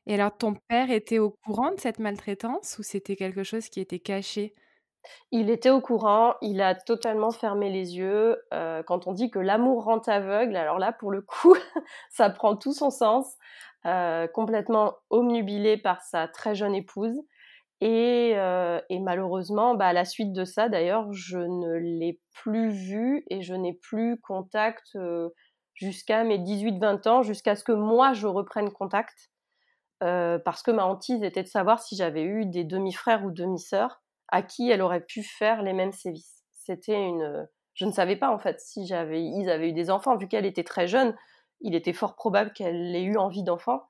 Et 0.05 0.13
alors, 0.13 0.38
ton 0.38 0.53
père 0.69 0.89
était 0.89 1.19
au 1.19 1.31
courant 1.31 1.72
de 1.72 1.79
cette 1.79 2.00
maltraitance 2.00 2.77
ou 2.79 2.83
c'était 2.83 3.17
quelque 3.17 3.43
chose 3.43 3.67
qui 3.67 3.81
était 3.81 4.00
caché? 4.00 4.53
Il 5.31 5.50
était 5.50 5.69
au 5.69 5.81
courant, 5.81 6.36
il 6.41 6.62
a 6.62 6.75
totalement 6.75 7.31
fermé 7.31 7.69
les 7.69 7.98
yeux. 7.98 8.41
Euh, 8.53 8.83
quand 8.83 9.05
on 9.05 9.12
dit 9.12 9.29
que 9.29 9.39
l'amour 9.39 9.83
rend 9.83 10.00
aveugle, 10.00 10.55
alors 10.55 10.79
là, 10.79 10.93
pour 10.93 11.12
le 11.12 11.22
coup, 11.22 11.55
ça 12.10 12.29
prend 12.29 12.55
tout 12.55 12.74
son 12.74 12.89
sens. 12.89 13.36
Euh, 13.86 14.27
complètement 14.27 14.93
omnubilé 15.10 15.75
par 15.75 16.01
sa 16.01 16.29
très 16.29 16.55
jeune 16.55 16.74
épouse. 16.74 17.19
Et, 17.85 18.33
euh, 18.37 18.79
et 18.89 18.99
malheureusement, 18.99 19.75
bah, 19.75 19.87
à 19.87 19.93
la 19.93 20.05
suite 20.05 20.31
de 20.31 20.45
ça, 20.45 20.69
d'ailleurs, 20.69 21.11
je 21.11 21.37
ne 21.37 21.73
l'ai 21.73 22.17
plus 22.31 22.69
vu 22.69 23.25
et 23.29 23.41
je 23.41 23.53
n'ai 23.53 23.73
plus 23.73 24.21
contact 24.21 24.97
jusqu'à 25.73 26.23
mes 26.23 26.37
18-20 26.37 27.07
ans, 27.07 27.23
jusqu'à 27.23 27.57
ce 27.57 27.65
que 27.65 27.73
moi, 27.73 28.13
je 28.13 28.27
reprenne 28.27 28.71
contact. 28.71 29.31
parce 29.99 30.63
que 30.63 30.71
ma 30.71 30.85
hantise 30.85 31.23
était 31.23 31.43
de 31.43 31.47
savoir 31.47 31.81
si 31.81 31.97
j'avais 31.97 32.23
eu 32.23 32.45
des 32.45 32.63
demi-frères 32.63 33.25
ou 33.25 33.31
demi-sœurs 33.31 34.01
à 34.29 34.41
qui 34.43 34.69
elle 34.69 34.81
aurait 34.81 35.05
pu 35.05 35.21
faire 35.21 35.61
les 35.61 35.73
mêmes 35.73 35.91
sévices. 35.91 36.43
C'était 36.53 36.95
une. 36.95 37.47
Je 37.73 37.85
ne 37.85 37.91
savais 37.91 38.15
pas 38.15 38.33
en 38.33 38.39
fait 38.39 38.61
si 38.61 38.87
j'avais, 38.87 39.23
ils 39.23 39.49
avaient 39.49 39.69
eu 39.69 39.73
des 39.73 39.89
enfants. 39.89 40.15
Vu 40.15 40.29
qu'elle 40.29 40.45
était 40.45 40.63
très 40.63 40.87
jeune, 40.87 41.15
il 41.59 41.75
était 41.75 41.93
fort 41.93 42.15
probable 42.15 42.53
qu'elle 42.53 42.95
ait 42.95 43.03
eu 43.03 43.17
envie 43.17 43.43
d'enfants. 43.43 43.83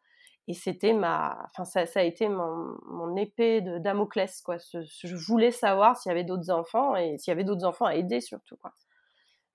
Et 0.48 0.54
c'était 0.54 0.94
ma, 0.94 1.38
enfin 1.46 1.64
ça, 1.64 2.00
a 2.00 2.04
été 2.04 2.28
mon, 2.28 2.76
mon 2.86 3.16
épée 3.16 3.62
de 3.62 3.78
Damoclès 3.78 4.42
quoi. 4.42 4.58
je 4.58 5.16
voulais 5.28 5.52
savoir 5.52 5.96
s'il 5.98 6.10
y 6.10 6.12
avait 6.12 6.26
d'autres 6.26 6.50
enfants 6.50 6.96
et 6.98 7.18
s'il 7.18 7.32
y 7.32 7.34
avait 7.34 7.46
d'autres 7.46 7.66
enfants 7.66 7.86
à 7.86 7.96
aider 7.96 8.20
surtout 8.20 8.58
quoi. 8.58 8.74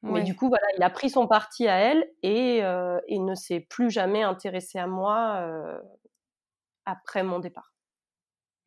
Mais 0.02 0.22
du 0.22 0.36
coup 0.36 0.48
voilà, 0.48 0.66
il 0.76 0.82
a 0.82 0.90
pris 0.90 1.10
son 1.10 1.26
parti 1.26 1.66
à 1.66 1.76
elle 1.76 2.08
et 2.22 2.62
euh, 2.62 3.00
il 3.08 3.24
ne 3.24 3.34
s'est 3.34 3.60
plus 3.60 3.90
jamais 3.90 4.22
intéressé 4.22 4.78
à 4.78 4.86
moi 4.86 5.38
euh, 5.40 5.78
après 6.84 7.24
mon 7.24 7.40
départ. 7.40 7.72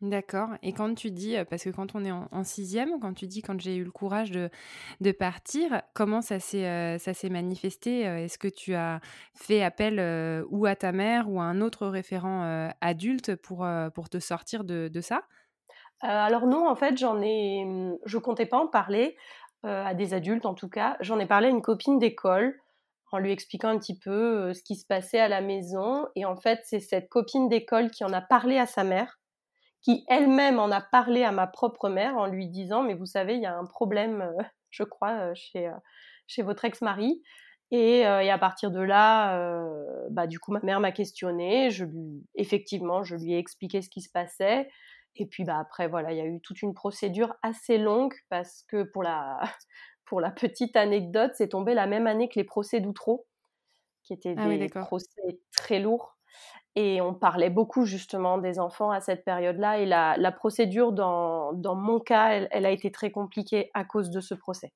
D'accord. 0.01 0.49
Et 0.63 0.73
quand 0.73 0.95
tu 0.95 1.11
dis, 1.11 1.35
parce 1.47 1.63
que 1.63 1.69
quand 1.69 1.93
on 1.93 2.03
est 2.03 2.11
en, 2.11 2.43
sixième, 2.43 2.99
quand 2.99 3.13
tu 3.13 3.27
dis 3.27 3.43
quand 3.43 3.61
j'ai 3.61 3.75
eu 3.75 3.83
le 3.83 3.91
courage 3.91 4.31
de, 4.31 4.49
de 4.99 5.11
partir, 5.11 5.83
comment 5.93 6.23
ça 6.23 6.39
s'est, 6.39 6.97
s'est 6.97 7.29
manifesté 7.29 8.01
Est-ce 8.01 8.39
que 8.39 8.47
tu 8.47 8.73
as 8.73 8.99
fait 9.35 9.61
appel 9.61 10.43
ou 10.49 10.65
à 10.65 10.75
ta 10.75 10.91
mère 10.91 11.29
ou 11.29 11.39
à 11.39 11.43
un 11.43 11.61
autre 11.61 11.85
référent 11.85 12.71
adulte 12.81 13.35
pour, 13.35 13.67
pour 13.93 14.09
te 14.09 14.17
sortir 14.17 14.63
de, 14.63 14.87
de 14.87 15.01
ça? 15.01 15.21
Alors 15.99 16.47
non, 16.47 16.67
en 16.67 16.75
fait, 16.75 16.97
j'en 16.97 17.21
ai, 17.21 17.63
mmh, 17.63 17.97
je 18.03 18.17
comptais 18.17 18.47
pas 18.47 18.57
en 18.57 18.67
parler 18.67 19.15
à 19.61 19.93
des 19.93 20.15
adultes 20.15 20.47
en 20.47 20.55
tout 20.55 20.69
cas. 20.69 20.97
J'en 21.01 21.19
ai 21.19 21.27
parlé 21.27 21.45
à 21.45 21.51
une 21.51 21.61
copine 21.61 21.99
d'école 21.99 22.59
en 23.11 23.19
lui 23.19 23.31
expliquant 23.31 23.69
un 23.69 23.77
petit 23.77 23.99
peu 23.99 24.51
ce 24.55 24.63
qui 24.63 24.75
se 24.75 24.87
passait 24.87 25.19
à 25.19 25.27
la 25.27 25.41
maison. 25.41 26.07
Et 26.15 26.25
en 26.25 26.35
fait, 26.35 26.61
c'est 26.63 26.79
cette 26.79 27.07
copine 27.07 27.49
d'école 27.49 27.91
qui 27.91 28.03
en 28.03 28.13
a 28.13 28.21
parlé 28.21 28.57
à 28.57 28.65
sa 28.65 28.83
mère 28.83 29.20
qui 29.81 30.05
elle-même 30.07 30.59
en 30.59 30.71
a 30.71 30.81
parlé 30.81 31.23
à 31.23 31.31
ma 31.31 31.47
propre 31.47 31.89
mère 31.89 32.17
en 32.17 32.27
lui 32.27 32.47
disant 32.47 32.83
mais 32.83 32.93
vous 32.93 33.05
savez 33.05 33.35
il 33.35 33.41
y 33.41 33.45
a 33.45 33.57
un 33.57 33.65
problème 33.65 34.21
euh, 34.21 34.43
je 34.69 34.83
crois 34.83 35.11
euh, 35.11 35.31
chez 35.35 35.67
euh, 35.67 35.77
chez 36.27 36.43
votre 36.43 36.65
ex-mari. 36.65 37.21
Et, 37.73 38.05
à 38.05 38.37
partir 38.37 38.69
de 38.69 38.81
là 38.81 39.55
bah 40.09 40.27
du 40.27 40.39
coup 40.39 40.51
ma 40.51 40.59
mère 40.61 40.81
m'a 40.81 40.91
questionné 40.91 41.71
je 41.71 41.85
lui 41.85 42.25
effectivement 42.35 43.01
je 43.03 43.15
lui 43.15 43.33
ai 43.33 43.37
expliqué 43.37 43.81
ce 43.81 43.89
qui 43.89 44.01
se 44.01 44.09
passait. 44.09 44.69
Et 45.15 45.25
puis 45.25 45.45
bah 45.45 45.57
après 45.57 45.87
voilà 45.87 46.11
il 46.11 46.17
y 46.17 46.21
a 46.21 46.25
eu 46.25 46.41
toute 46.41 46.61
une 46.61 46.73
procédure 46.73 47.33
assez 47.43 47.77
longue 47.77 48.13
parce 48.29 48.63
que 48.67 48.83
pour 48.83 49.03
la 49.03 49.39
pour 50.05 50.19
la 50.19 50.31
petite 50.31 50.75
anecdote 50.75 51.31
c'est 51.35 51.47
tombé 51.47 51.73
la 51.73 51.87
même 51.87 52.07
année 52.07 52.27
que 52.27 52.37
les 52.37 52.43
procès 52.43 52.81
d'Outreau 52.81 53.25
qui 54.03 54.11
étaient 54.11 54.35
ah 54.37 54.49
des 54.49 54.67
procès 54.67 55.39
très 55.55 55.79
lourds 55.79 56.17
et 56.75 57.01
on 57.01 57.13
parlait 57.13 57.49
beaucoup 57.49 57.85
justement 57.85 58.37
des 58.37 58.59
enfants 58.59 58.91
à 58.91 59.01
cette 59.01 59.25
période-là. 59.25 59.79
Et 59.79 59.85
la, 59.85 60.31
procédure, 60.31 60.93
dans, 60.93 61.53
dans, 61.53 61.75
mon 61.75 61.99
cas, 61.99 62.47
elle, 62.49 62.65
a 62.65 62.71
été 62.71 62.91
très 62.91 63.11
compliquée 63.11 63.69
à 63.73 63.83
cause 63.83 64.09
de 64.09 64.21
ce 64.21 64.33
procès. 64.33 64.71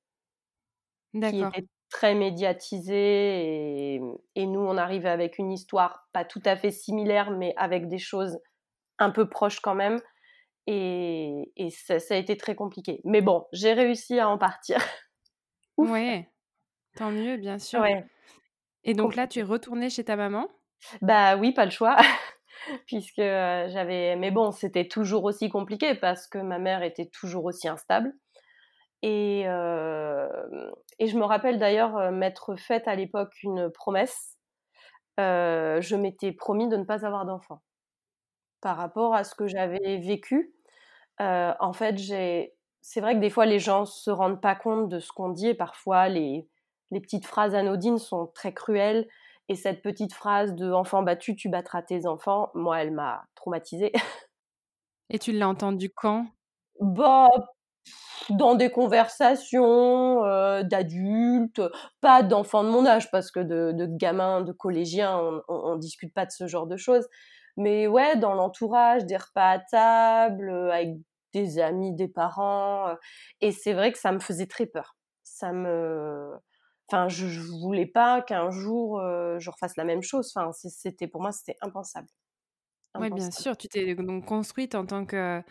Qui 1.13 1.41
était 1.41 1.67
très 1.89 2.13
médiatisé. 2.13 3.95
Et, 3.95 4.01
et, 4.35 4.45
nous, 4.45 4.59
on 4.59 4.75
arrivait 4.77 5.09
avec 5.09 5.37
une 5.37 5.51
histoire 5.53 6.07
pas 6.11 6.25
tout 6.25 6.41
à 6.43 6.57
fait 6.57 6.71
similaire, 6.71 7.31
mais 7.31 7.53
avec 7.55 7.87
des 7.87 7.99
choses 7.99 8.39
un 8.99 9.11
peu 9.11 9.29
proches 9.29 9.61
quand 9.61 9.75
même. 9.75 10.01
Et, 10.67 11.53
et 11.55 11.69
ça, 11.69 11.95
a 12.09 12.15
été 12.15 12.35
très 12.35 12.55
compliqué. 12.55 12.99
Mais 13.05 13.21
bon, 13.21 13.45
j'ai 13.53 13.71
réussi 13.71 14.19
à 14.19 14.27
en 14.27 14.37
partir. 14.37 14.79
ouais, 15.77 16.29
tant 16.97 17.11
mieux, 17.11 17.37
bien 17.37 17.57
sûr. 17.57 17.79
Ouais. 17.79 18.05
Et 18.83 18.93
donc 18.93 19.15
là, 19.15 19.27
tu 19.27 19.39
es 19.39 19.43
retournée 19.43 19.89
chez 19.89 20.03
ta 20.03 20.17
maman? 20.17 20.49
Bah 21.01 21.35
oui, 21.37 21.53
pas 21.53 21.65
le 21.65 21.71
choix. 21.71 21.97
Puisque 22.87 23.17
j'avais. 23.17 24.15
Mais 24.15 24.31
bon, 24.31 24.51
c'était 24.51 24.87
toujours 24.87 25.23
aussi 25.25 25.49
compliqué 25.49 25.95
parce 25.95 26.27
que 26.27 26.37
ma 26.37 26.59
mère 26.59 26.83
était 26.83 27.07
toujours 27.07 27.45
aussi 27.45 27.67
instable. 27.67 28.13
Et, 29.03 29.45
et 30.99 31.07
je 31.07 31.17
me 31.17 31.23
rappelle 31.25 31.59
d'ailleurs 31.59 32.11
m'être 32.11 32.55
faite 32.55 32.87
à 32.87 32.95
l'époque 32.95 33.33
une 33.43 33.69
promesse. 33.71 34.37
je 35.17 35.95
m'étais 35.95 36.31
promis 36.31 36.67
de 36.69 36.77
ne 36.77 36.83
pas 36.83 37.05
avoir 37.05 37.25
d'enfant. 37.25 37.61
Par 38.61 38.77
rapport 38.77 39.13
à 39.13 39.23
ce 39.23 39.35
que 39.35 39.47
j'avais 39.47 39.97
vécu, 39.97 40.53
en 41.19 41.73
fait. 41.73 41.95
C'est 42.87 43.01
vrai 43.01 43.15
que 43.15 43.19
des 43.19 43.31
fois, 43.31 43.47
les 43.47 43.59
gens 43.59 43.85
se 43.85 44.11
rendent 44.11 44.41
pas 44.41 44.53
compte 44.55 44.89
de 44.89 44.99
ce 44.99 45.11
qu'on 45.11 45.29
dit 45.29 45.47
et 45.47 45.55
parfois, 45.55 46.07
les, 46.07 46.47
les 46.91 46.99
petites 46.99 47.25
phrases 47.25 47.55
anodines 47.55 47.97
sont 47.97 48.27
très 48.27 48.53
cruelles 48.53 49.07
et 49.49 49.55
cette 49.55 49.81
petite 49.81 50.13
phrase 50.13 50.55
de 50.55 50.71
enfant 50.71 51.03
battu, 51.03 51.35
tu 51.35 51.49
battras 51.49 51.81
tes 51.81 52.05
enfants, 52.07 52.49
moi, 52.53 52.81
elle 52.81 52.91
m'a 52.91 53.25
traumatisée. 53.35 53.91
Et 55.11 55.19
tu 55.19 55.31
l'as 55.31 55.47
entendu 55.47 55.91
quand? 55.91 56.25
Bah, 56.79 57.29
dans 58.29 58.55
des 58.55 58.71
conversations 58.71 60.25
euh, 60.25 60.63
d'adultes, 60.63 61.61
pas 62.01 62.23
d'enfants 62.23 62.63
de 62.63 62.69
mon 62.69 62.85
âge, 62.87 63.11
parce 63.11 63.29
que 63.29 63.39
de, 63.39 63.71
de 63.71 63.85
gamins, 63.85 64.41
de 64.41 64.51
collégiens, 64.51 65.19
on, 65.47 65.75
ne 65.75 65.79
discute 65.79 66.13
pas 66.13 66.25
de 66.25 66.31
ce 66.31 66.47
genre 66.47 66.65
de 66.65 66.77
choses. 66.77 67.07
Mais 67.57 67.87
ouais, 67.87 68.17
dans 68.17 68.33
l'entourage, 68.33 69.05
des 69.05 69.17
repas 69.17 69.51
à 69.51 69.59
table, 69.59 70.49
euh, 70.49 70.71
avec 70.71 70.95
des 71.33 71.59
amis, 71.59 71.93
des 71.95 72.07
parents. 72.07 72.89
Euh, 72.89 72.95
et 73.41 73.51
c'est 73.51 73.73
vrai 73.73 73.91
que 73.91 73.99
ça 73.99 74.11
me 74.11 74.19
faisait 74.19 74.47
très 74.47 74.65
peur. 74.65 74.97
Ça 75.23 75.51
me 75.51 76.31
Enfin, 76.87 77.09
je, 77.09 77.27
je 77.27 77.41
voulais 77.41 77.87
pas 77.87 78.21
qu'un 78.21 78.51
jour 78.51 78.99
euh, 78.99 79.39
je 79.39 79.49
refasse 79.49 79.75
la 79.75 79.83
même 79.83 80.03
chose. 80.03 80.31
Enfin, 80.35 80.51
c'était 80.53 81.07
pour 81.07 81.21
moi, 81.21 81.31
c'était 81.31 81.57
impensable. 81.61 82.07
Oui, 82.97 83.09
bien 83.09 83.29
sûr. 83.31 83.57
Tu 83.57 83.67
t'es 83.67 83.93
donc 83.95 84.25
construite 84.25 84.73
en 84.73 84.85
tant 84.85 85.05
que, 85.05 85.41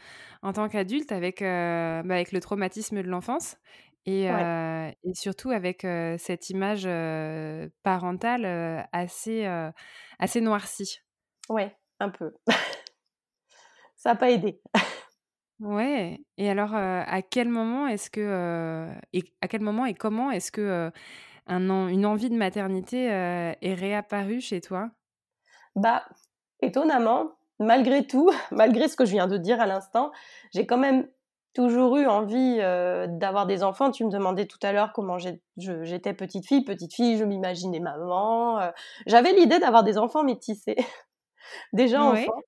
en 0.43 0.53
tant 0.53 0.69
qu'adulte 0.69 1.13
avec, 1.13 1.43
euh, 1.43 2.03
bah, 2.03 2.15
avec 2.15 2.33
le 2.33 2.41
traumatisme 2.41 3.03
de 3.03 3.09
l'enfance 3.09 3.59
et, 4.07 4.31
euh, 4.31 4.91
et, 5.03 5.15
surtout 5.15 5.51
avec 5.51 5.87
cette 6.19 6.49
image 6.49 6.89
parentale 7.83 8.87
assez, 8.93 9.45
assez 10.19 10.41
noircie. 10.41 11.01
Ouais, 11.51 11.77
un 12.01 12.09
peu. 12.09 12.33
Ça 13.97 14.11
n'a 14.11 14.17
pas 14.17 14.31
aidé. 14.31 14.61
Ouais. 15.61 16.21
Et 16.37 16.51
alors, 16.51 16.75
à 16.75 17.23
quel 17.23 17.49
moment 17.49 17.87
est-ce 17.87 18.11
que, 18.11 18.89
et 19.13 19.23
à 19.41 19.49
quel 19.49 19.61
moment 19.61 19.87
et 19.87 19.95
comment 19.95 20.31
est-ce 20.31 20.51
que, 20.51 20.91
un 21.47 21.89
une 21.89 22.07
envie 22.07 22.31
de 22.31 22.37
maternité, 22.37 23.05
est 23.05 23.75
réapparue 23.75 24.41
chez 24.41 24.61
toi? 24.61 24.91
Bah, 25.77 26.05
étonnamment, 26.61 27.33
malgré 27.61 28.07
tout, 28.07 28.31
malgré 28.51 28.89
ce 28.89 28.97
que 28.97 29.05
je 29.05 29.13
viens 29.13 29.27
de 29.27 29.37
dire 29.37 29.61
à 29.61 29.67
l'instant, 29.67 30.11
j'ai 30.53 30.67
quand 30.67 30.79
même 30.79 31.09
toujours 31.55 31.97
eu 31.99 32.07
envie, 32.07 32.59
d'avoir 32.59 33.47
des 33.47 33.63
enfants. 33.63 33.93
Tu 33.93 34.05
me 34.05 34.11
demandais 34.11 34.47
tout 34.47 34.59
à 34.63 34.73
l'heure 34.73 34.93
comment 34.93 35.19
j'étais 35.57 36.13
petite 36.15 36.47
fille. 36.49 36.65
Petite 36.65 36.93
fille, 36.95 37.17
je 37.17 37.25
m'imaginais 37.25 37.81
maman, 37.81 38.61
j'avais 39.07 39.33
l'idée 39.33 39.61
d'avoir 39.61 39.85
des 39.85 39.99
enfants 39.99 40.25
métissés, 40.25 40.77
déjà 41.73 42.03
enfants. 42.03 42.43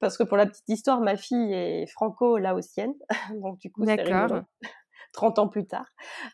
Parce 0.00 0.16
que 0.16 0.22
pour 0.22 0.36
la 0.36 0.46
petite 0.46 0.68
histoire, 0.68 1.00
ma 1.00 1.16
fille 1.16 1.52
est 1.52 1.86
franco-laotienne. 1.86 2.94
Donc, 3.42 3.58
du 3.58 3.70
coup, 3.70 3.84
c'est 3.84 4.02
rigolo. 4.02 4.42
30 5.12 5.38
ans 5.38 5.48
plus 5.48 5.66
tard. 5.66 5.86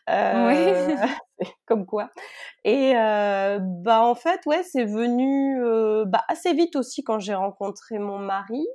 Euh, 0.09 0.95
comme 1.65 1.85
quoi. 1.85 2.09
Et 2.63 2.93
euh, 2.95 3.59
bah 3.61 4.01
en 4.01 4.15
fait, 4.15 4.41
ouais, 4.45 4.63
c'est 4.63 4.85
venu 4.85 5.61
euh, 5.63 6.05
bah, 6.05 6.23
assez 6.27 6.53
vite 6.53 6.75
aussi 6.75 7.03
quand 7.03 7.19
j'ai 7.19 7.35
rencontré 7.35 7.99
mon 7.99 8.17
mari. 8.17 8.65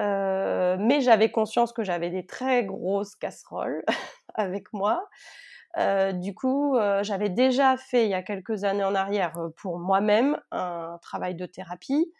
Euh, 0.00 0.76
mais 0.78 1.00
j'avais 1.00 1.30
conscience 1.30 1.72
que 1.72 1.82
j'avais 1.82 2.10
des 2.10 2.26
très 2.26 2.64
grosses 2.64 3.14
casseroles 3.14 3.84
avec 4.34 4.72
moi. 4.72 5.08
Euh, 5.78 6.12
du 6.12 6.34
coup, 6.34 6.76
j'avais 7.02 7.28
déjà 7.28 7.76
fait 7.76 8.04
il 8.04 8.10
y 8.10 8.14
a 8.14 8.22
quelques 8.22 8.64
années 8.64 8.84
en 8.84 8.94
arrière 8.94 9.34
pour 9.56 9.78
moi-même 9.78 10.38
un 10.50 10.98
travail 11.02 11.34
de 11.34 11.46
thérapie 11.46 12.12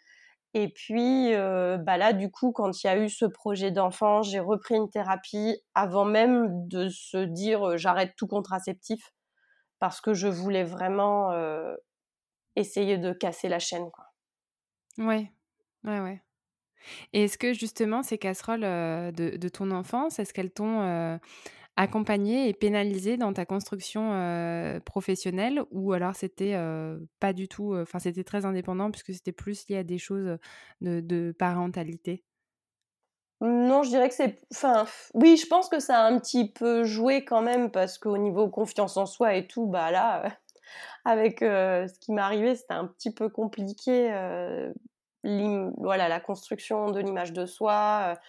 et 0.59 0.69
puis, 0.69 1.35
euh, 1.35 1.77
bah 1.77 1.97
là, 1.97 2.13
du 2.13 2.31
coup, 2.31 2.51
quand 2.51 2.83
il 2.83 2.87
y 2.87 2.89
a 2.89 2.97
eu 2.97 3.09
ce 3.09 3.25
projet 3.25 3.69
d'enfant, 3.69 4.23
j'ai 4.23 4.39
repris 4.39 4.73
une 4.73 4.89
thérapie 4.89 5.61
avant 5.75 6.03
même 6.03 6.67
de 6.67 6.89
se 6.89 7.17
dire 7.17 7.69
euh, 7.69 7.77
j'arrête 7.77 8.15
tout 8.17 8.25
contraceptif 8.25 9.13
parce 9.77 10.01
que 10.01 10.15
je 10.15 10.27
voulais 10.27 10.63
vraiment 10.63 11.31
euh, 11.31 11.75
essayer 12.55 12.97
de 12.97 13.13
casser 13.13 13.49
la 13.49 13.59
chaîne. 13.59 13.91
Quoi. 13.91 14.05
Ouais, 14.97 15.31
ouais, 15.83 15.99
ouais. 15.99 16.23
Et 17.13 17.25
est-ce 17.25 17.37
que 17.37 17.53
justement 17.53 18.01
ces 18.01 18.17
casseroles, 18.17 18.61
de 18.61 19.37
de 19.37 19.49
ton 19.49 19.69
enfance, 19.69 20.17
est-ce 20.17 20.33
qu'elles 20.33 20.51
t'ont, 20.51 21.19
accompagnée 21.77 22.49
et 22.49 22.53
pénalisée 22.53 23.17
dans 23.17 23.33
ta 23.33 23.45
construction, 23.45 24.11
professionnelle? 24.85 25.61
Ou 25.71 25.93
alors 25.93 26.15
c'était, 26.15 26.55
pas 27.19 27.33
du 27.33 27.47
tout, 27.47 27.75
enfin 27.75 27.99
c'était 27.99 28.23
très 28.25 28.45
indépendant 28.45 28.91
puisque 28.91 29.13
c'était 29.13 29.31
plus 29.31 29.67
lié 29.69 29.77
à 29.77 29.83
des 29.83 29.97
choses, 29.97 30.37
de 30.81 30.99
de 31.01 31.33
parentalité? 31.37 32.23
Non, 33.39 33.83
je 33.83 33.89
dirais 33.89 34.09
que 34.09 34.15
c'est 34.15 34.39
enfin, 34.51 34.87
oui, 35.13 35.37
je 35.37 35.45
pense 35.47 35.69
que 35.69 35.79
ça 35.79 35.99
a 35.99 36.07
un 36.07 36.17
petit 36.19 36.51
peu 36.51 36.83
joué 36.85 37.23
quand 37.23 37.41
même 37.43 37.69
parce 37.69 37.99
qu'au 37.99 38.17
niveau 38.17 38.49
confiance 38.49 38.97
en 38.97 39.05
soi 39.05 39.35
et 39.35 39.45
tout, 39.45 39.67
bah 39.67 39.91
là, 39.91 40.23
avec, 41.05 41.39
ce 41.41 41.99
qui 41.99 42.13
m'est 42.13 42.21
arrivé, 42.21 42.55
c'était 42.55 42.73
un 42.73 42.87
petit 42.87 43.13
peu 43.13 43.29
compliqué, 43.29 44.11
voilà, 45.23 46.07
la 46.09 46.19
construction 46.19 46.91
de 46.91 46.99
l'image 46.99 47.33
de 47.33 47.45
soi, 47.45 48.19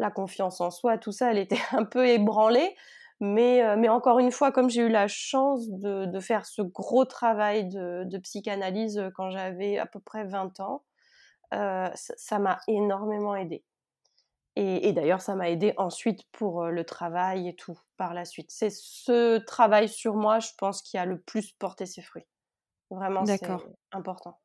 la 0.00 0.10
confiance 0.10 0.60
en 0.60 0.70
soi, 0.70 0.98
tout 0.98 1.12
ça, 1.12 1.30
elle 1.30 1.38
était 1.38 1.58
un 1.72 1.84
peu 1.84 2.06
ébranlée. 2.08 2.76
Mais, 3.22 3.76
mais 3.76 3.90
encore 3.90 4.18
une 4.18 4.32
fois, 4.32 4.50
comme 4.50 4.70
j'ai 4.70 4.80
eu 4.82 4.88
la 4.88 5.06
chance 5.06 5.68
de, 5.68 6.06
de 6.06 6.20
faire 6.20 6.46
ce 6.46 6.62
gros 6.62 7.04
travail 7.04 7.68
de, 7.68 8.04
de 8.04 8.18
psychanalyse 8.18 9.10
quand 9.14 9.30
j'avais 9.30 9.76
à 9.76 9.84
peu 9.84 10.00
près 10.00 10.24
20 10.24 10.58
ans, 10.60 10.84
ça 11.50 12.38
m'a 12.38 12.60
énormément 12.66 13.34
aidé. 13.36 13.64
Et, 14.56 14.88
et 14.88 14.92
d'ailleurs, 14.92 15.22
ça 15.22 15.34
m'a 15.34 15.50
aidé 15.50 15.74
ensuite 15.76 16.24
pour 16.32 16.66
le 16.66 16.84
travail 16.84 17.48
et 17.48 17.54
tout 17.54 17.78
par 17.96 18.14
la 18.14 18.24
suite. 18.24 18.50
C'est 18.50 18.70
ce 18.70 19.38
travail 19.38 19.88
sur 19.88 20.16
moi, 20.16 20.40
je 20.40 20.50
pense, 20.58 20.82
qui 20.82 20.98
a 20.98 21.04
le 21.04 21.20
plus 21.20 21.52
porté 21.52 21.86
ses 21.86 22.02
fruits. 22.02 22.26
Vraiment, 22.90 23.26
c'est 23.26 23.46
important. 23.92 24.40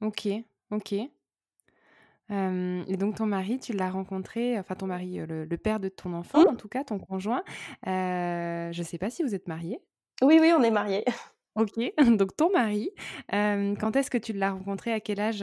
Ok, 0.00 0.28
ok. 0.70 0.90
Et 2.30 2.96
donc 2.96 3.16
ton 3.16 3.26
mari, 3.26 3.58
tu 3.58 3.72
l'as 3.72 3.90
rencontré, 3.90 4.58
enfin 4.58 4.74
ton 4.74 4.86
mari, 4.86 5.18
le, 5.26 5.56
père 5.56 5.80
de 5.80 5.88
ton 5.88 6.12
enfant, 6.14 6.40
Mmh. 6.44 6.48
en 6.48 6.56
tout 6.56 6.68
cas, 6.68 6.84
ton 6.84 6.98
conjoint. 6.98 7.42
je 7.84 8.78
ne 8.78 8.84
sais 8.84 8.98
pas 8.98 9.10
si 9.10 9.22
vous 9.22 9.34
êtes 9.34 9.48
mariés. 9.48 9.80
Oui, 10.22 10.38
oui, 10.40 10.52
on 10.56 10.62
est 10.62 10.70
mariés. 10.70 11.04
Ok, 11.56 11.78
donc 12.18 12.34
ton 12.36 12.50
mari, 12.50 12.90
quand 13.30 13.94
est-ce 13.94 14.10
que 14.10 14.18
tu 14.18 14.32
l'as 14.32 14.50
rencontré 14.50 14.92
À 14.92 14.98
quel 14.98 15.20
âge 15.20 15.38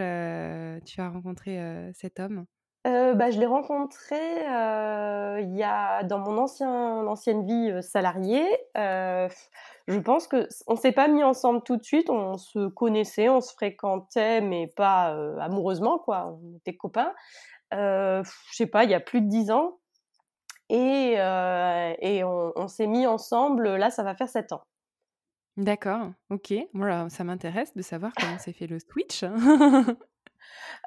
tu 0.86 1.00
as 1.00 1.10
rencontré 1.10 1.58
cet 1.94 2.20
homme? 2.20 2.46
Bah, 2.86 3.30
je 3.30 3.40
l'ai 3.40 3.46
rencontré, 3.46 4.16
il 4.16 5.56
y 5.56 5.64
a 5.64 6.04
dans 6.04 6.20
mon 6.20 6.38
ancien 6.38 7.06
ancienne 7.08 7.46
vie, 7.46 7.84
salariée. 7.84 8.48
je 8.76 10.00
pense 10.00 10.28
que 10.28 10.48
on 10.68 10.76
s'est 10.76 10.92
pas 10.92 11.08
mis 11.08 11.24
ensemble 11.24 11.62
tout 11.64 11.78
de 11.78 11.84
suite, 11.84 12.10
on 12.10 12.38
se 12.38 12.68
connaissait, 12.70 13.30
on 13.30 13.42
se 13.42 13.54
fréquentait, 13.54 14.42
mais 14.42 14.68
pas, 14.68 15.16
amoureusement 15.40 16.00
quoi, 16.00 16.38
on 16.42 16.58
était 16.58 16.76
copains. 16.76 17.14
je 17.72 18.24
sais 18.52 18.68
pas, 18.68 18.84
il 18.84 18.90
y 18.90 18.96
a 18.96 19.00
plus 19.00 19.22
de 19.22 19.28
10 19.28 19.52
ans 19.52 19.80
et 20.70 21.14
et 21.14 22.24
on 22.24 22.52
on 22.56 22.68
s'est 22.68 22.88
mis 22.88 23.06
ensemble, 23.08 23.76
là, 23.76 23.92
ça 23.92 24.04
va 24.04 24.16
faire 24.16 24.30
7 24.30 24.54
ans. 24.54 24.64
D'accord, 25.58 26.12
OK. 26.30 26.54
Voilà, 26.74 27.10
ça 27.10 27.24
m'intéresse 27.24 27.76
de 27.76 27.82
savoir 27.82 28.14
comment 28.18 28.40
s'est 28.40 28.54
fait 28.54 28.68
le 28.68 28.80
switch. 28.80 29.24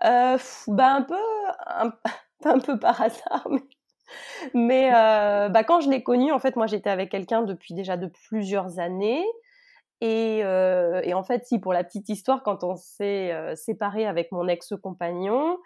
Heu, 0.05 0.39
bah, 0.69 0.95
un 0.97 1.03
peu 1.03 1.17
un 2.45 2.59
peu 2.61 2.79
par 2.79 3.01
hasard, 3.01 3.49
mais 4.55 4.89
heu, 4.91 5.49
bah, 5.51 5.65
quand 5.65 5.81
je 5.81 5.91
l'ai 5.91 6.03
connu, 6.03 6.33
en 6.33 6.39
fait, 6.39 6.57
moi, 6.57 6.67
j'étais 6.67 6.91
avec 6.91 7.11
quelqu'un 7.11 7.43
depuis 7.43 7.75
déjà 7.75 7.97
de 7.97 8.07
plusieurs 8.29 8.79
années 8.79 9.25
et 10.03 10.43
heu 10.45 11.01
et 11.05 11.15
en 11.15 11.25
fait, 11.25 11.47
si, 11.47 11.59
pour 11.61 11.73
la 11.75 11.85
petite 11.85 12.09
histoire, 12.11 12.43
quand 12.45 12.65
on 12.65 12.77
s'est, 12.77 13.33
heu, 13.35 13.57
séparés 13.57 14.07
avec 14.07 14.33
mon 14.33 14.49
ex-compagnon, 14.49 15.59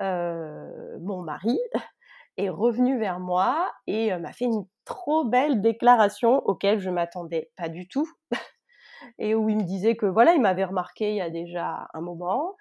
mon 0.00 1.22
mari 1.22 1.58
est 2.38 2.48
revenu 2.50 2.98
vers 2.98 3.20
moi 3.20 3.72
et 3.86 4.16
m'a 4.18 4.32
fait 4.32 4.46
une 4.46 4.66
trop 4.84 5.24
belle 5.24 5.62
déclaration 5.62 6.38
auquel 6.46 6.80
je 6.80 6.90
m'attendais 6.90 7.50
pas 7.56 7.68
du 7.68 7.88
tout. 7.88 8.08
Et 9.18 9.34
où 9.34 9.48
il 9.48 9.56
me 9.56 9.62
disait 9.62 9.96
que, 9.96 10.06
voilà, 10.06 10.34
il 10.34 10.40
m'avait 10.40 10.64
remarqué 10.64 11.10
il 11.10 11.16
y 11.16 11.20
a 11.20 11.30
déjà 11.30 11.88
un 11.94 12.00
moment 12.00 12.56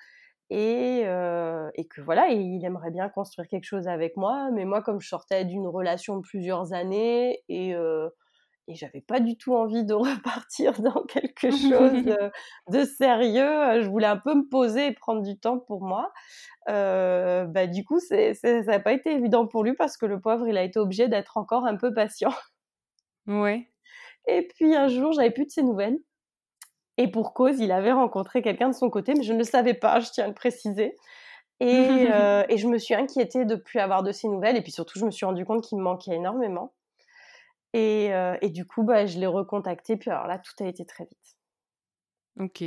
et, 0.49 1.01
euh, 1.05 1.69
et 1.75 1.85
que 1.87 2.01
voilà, 2.01 2.27
il 2.29 2.63
aimerait 2.63 2.91
bien 2.91 3.09
construire 3.09 3.47
quelque 3.47 3.65
chose 3.65 3.87
avec 3.87 4.15
moi. 4.15 4.49
Mais 4.51 4.65
moi, 4.65 4.81
comme 4.81 5.01
je 5.01 5.07
sortais 5.07 5.45
d'une 5.45 5.67
relation 5.67 6.17
de 6.17 6.21
plusieurs 6.21 6.73
années 6.73 7.43
et, 7.49 7.75
euh, 7.75 8.09
et 8.67 8.75
j'avais 8.75 9.01
pas 9.01 9.19
du 9.19 9.37
tout 9.37 9.55
envie 9.55 9.83
de 9.83 9.93
repartir 9.93 10.81
dans 10.81 11.03
quelque 11.03 11.49
chose 11.49 11.59
de, 12.05 12.31
de, 12.69 12.83
sérieux, 12.85 13.81
je 13.81 13.89
voulais 13.89 14.07
un 14.07 14.17
peu 14.17 14.35
me 14.35 14.47
poser 14.47 14.87
et 14.87 14.93
prendre 14.93 15.23
du 15.23 15.37
temps 15.39 15.59
pour 15.59 15.83
moi. 15.83 16.11
Euh, 16.69 17.45
bah, 17.45 17.67
du 17.67 17.83
coup, 17.83 17.99
ça 17.99 18.15
n'a 18.43 18.79
pas 18.79 18.93
été 18.93 19.11
évident 19.11 19.47
pour 19.47 19.63
lui 19.63 19.73
parce 19.73 19.97
que 19.97 20.05
le 20.05 20.19
pauvre, 20.19 20.47
il 20.47 20.57
a 20.57 20.63
été 20.63 20.79
obligé 20.79 21.07
d'être 21.07 21.37
encore 21.37 21.65
un 21.65 21.75
peu 21.75 21.93
patient. 21.93 22.33
Ouais. 23.27 23.71
Et 24.27 24.47
puis 24.47 24.75
un 24.75 24.87
jour, 24.87 25.13
j'avais 25.13 25.31
plus 25.31 25.45
de 25.45 25.51
ses 25.51 25.63
nouvelles. 25.63 25.97
Et 26.97 27.09
pour 27.09 27.33
cause, 27.33 27.59
il 27.59 27.71
avait 27.71 27.91
rencontré 27.91 28.41
quelqu'un 28.41 28.69
de 28.69 28.75
son 28.75 28.89
côté, 28.89 29.13
mais 29.15 29.23
je 29.23 29.33
ne 29.33 29.39
le 29.39 29.43
savais 29.43 29.73
pas, 29.73 29.99
je 29.99 30.09
tiens 30.11 30.25
à 30.25 30.27
le 30.27 30.33
préciser. 30.33 30.95
Et, 31.59 32.07
euh, 32.13 32.43
et 32.49 32.57
je 32.57 32.67
me 32.67 32.77
suis 32.77 32.93
inquiétée 32.93 33.45
de 33.45 33.55
plus 33.55 33.79
avoir 33.79 34.03
de 34.03 34.11
ses 34.11 34.27
nouvelles. 34.27 34.57
Et 34.57 34.61
puis 34.61 34.71
surtout, 34.71 34.99
je 34.99 35.05
me 35.05 35.11
suis 35.11 35.25
rendu 35.25 35.45
compte 35.45 35.63
qu'il 35.63 35.77
me 35.77 35.83
manquait 35.83 36.15
énormément. 36.15 36.73
Et, 37.73 38.13
euh, 38.13 38.37
et 38.41 38.49
du 38.49 38.65
coup, 38.65 38.83
bah, 38.83 39.05
je 39.05 39.19
l'ai 39.19 39.27
recontacté. 39.27 39.97
Puis 39.97 40.09
alors 40.09 40.27
là, 40.27 40.39
tout 40.39 40.63
a 40.63 40.67
été 40.67 40.85
très 40.85 41.03
vite. 41.03 41.37
Ok. 42.39 42.63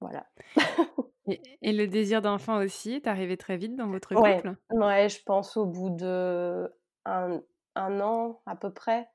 Voilà. 0.00 0.26
et, 1.28 1.40
et, 1.62 1.72
le 1.72 1.86
désir 1.86 2.20
d'enfant 2.20 2.58
aussi 2.58 2.94
est 2.94 3.06
arrivé 3.06 3.36
très 3.36 3.56
vite 3.56 3.76
dans 3.76 3.88
votre 3.88 4.14
couple? 4.14 4.56
Ouais, 4.70 4.78
ouais, 4.78 5.08
je 5.08 5.22
pense 5.24 5.56
au 5.56 5.66
bout 5.66 5.90
de 5.90 6.68
un, 7.04 7.40
un 7.76 8.00
an 8.00 8.42
à 8.46 8.56
peu 8.56 8.72
près. 8.72 9.08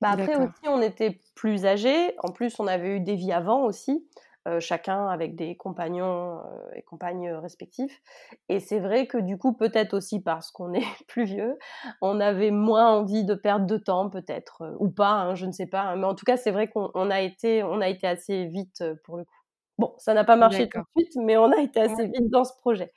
Bah 0.00 0.10
après 0.10 0.36
aussi, 0.36 0.66
on 0.66 0.80
était 0.80 1.20
plus 1.34 1.66
âgés. 1.66 2.14
En 2.22 2.32
plus, 2.32 2.58
on 2.58 2.66
avait 2.66 2.96
eu 2.96 3.00
des 3.00 3.16
vies 3.16 3.32
avant 3.32 3.64
aussi, 3.64 4.06
euh, 4.48 4.58
chacun 4.58 5.08
avec 5.08 5.36
des 5.36 5.56
compagnons 5.56 6.38
euh, 6.38 6.74
et 6.74 6.82
compagnes 6.82 7.30
respectifs. 7.30 8.00
Et 8.48 8.60
c'est 8.60 8.80
vrai 8.80 9.06
que 9.06 9.18
du 9.18 9.36
coup, 9.36 9.52
peut-être 9.52 9.92
aussi 9.92 10.22
parce 10.22 10.50
qu'on 10.50 10.72
est 10.72 10.80
plus 11.08 11.24
vieux, 11.24 11.58
on 12.00 12.18
avait 12.20 12.50
moins 12.50 12.88
envie 12.98 13.24
de 13.24 13.34
perdre 13.34 13.66
de 13.66 13.76
temps, 13.76 14.08
peut-être, 14.08 14.62
euh, 14.62 14.74
ou 14.78 14.90
pas, 14.90 15.12
hein, 15.12 15.34
je 15.34 15.44
ne 15.44 15.52
sais 15.52 15.66
pas. 15.66 15.82
Hein. 15.82 15.96
Mais 15.96 16.06
en 16.06 16.14
tout 16.14 16.24
cas, 16.24 16.38
c'est 16.38 16.50
vrai 16.50 16.68
qu'on 16.68 17.10
a 17.10 17.20
été, 17.20 17.62
on 17.62 17.80
a 17.82 17.88
été 17.88 18.06
assez 18.06 18.46
vite 18.46 18.82
pour 19.04 19.18
le 19.18 19.24
coup. 19.24 19.34
Bon, 19.78 19.94
ça 19.98 20.14
n'a 20.14 20.24
pas 20.24 20.36
marché 20.36 20.68
tout 20.68 20.78
de 20.78 21.02
suite, 21.02 21.16
mais 21.16 21.36
on 21.36 21.50
a 21.52 21.58
été 21.58 21.80
assez 21.80 22.06
vite 22.06 22.30
dans 22.30 22.44
ce 22.44 22.52
projet. 22.58 22.92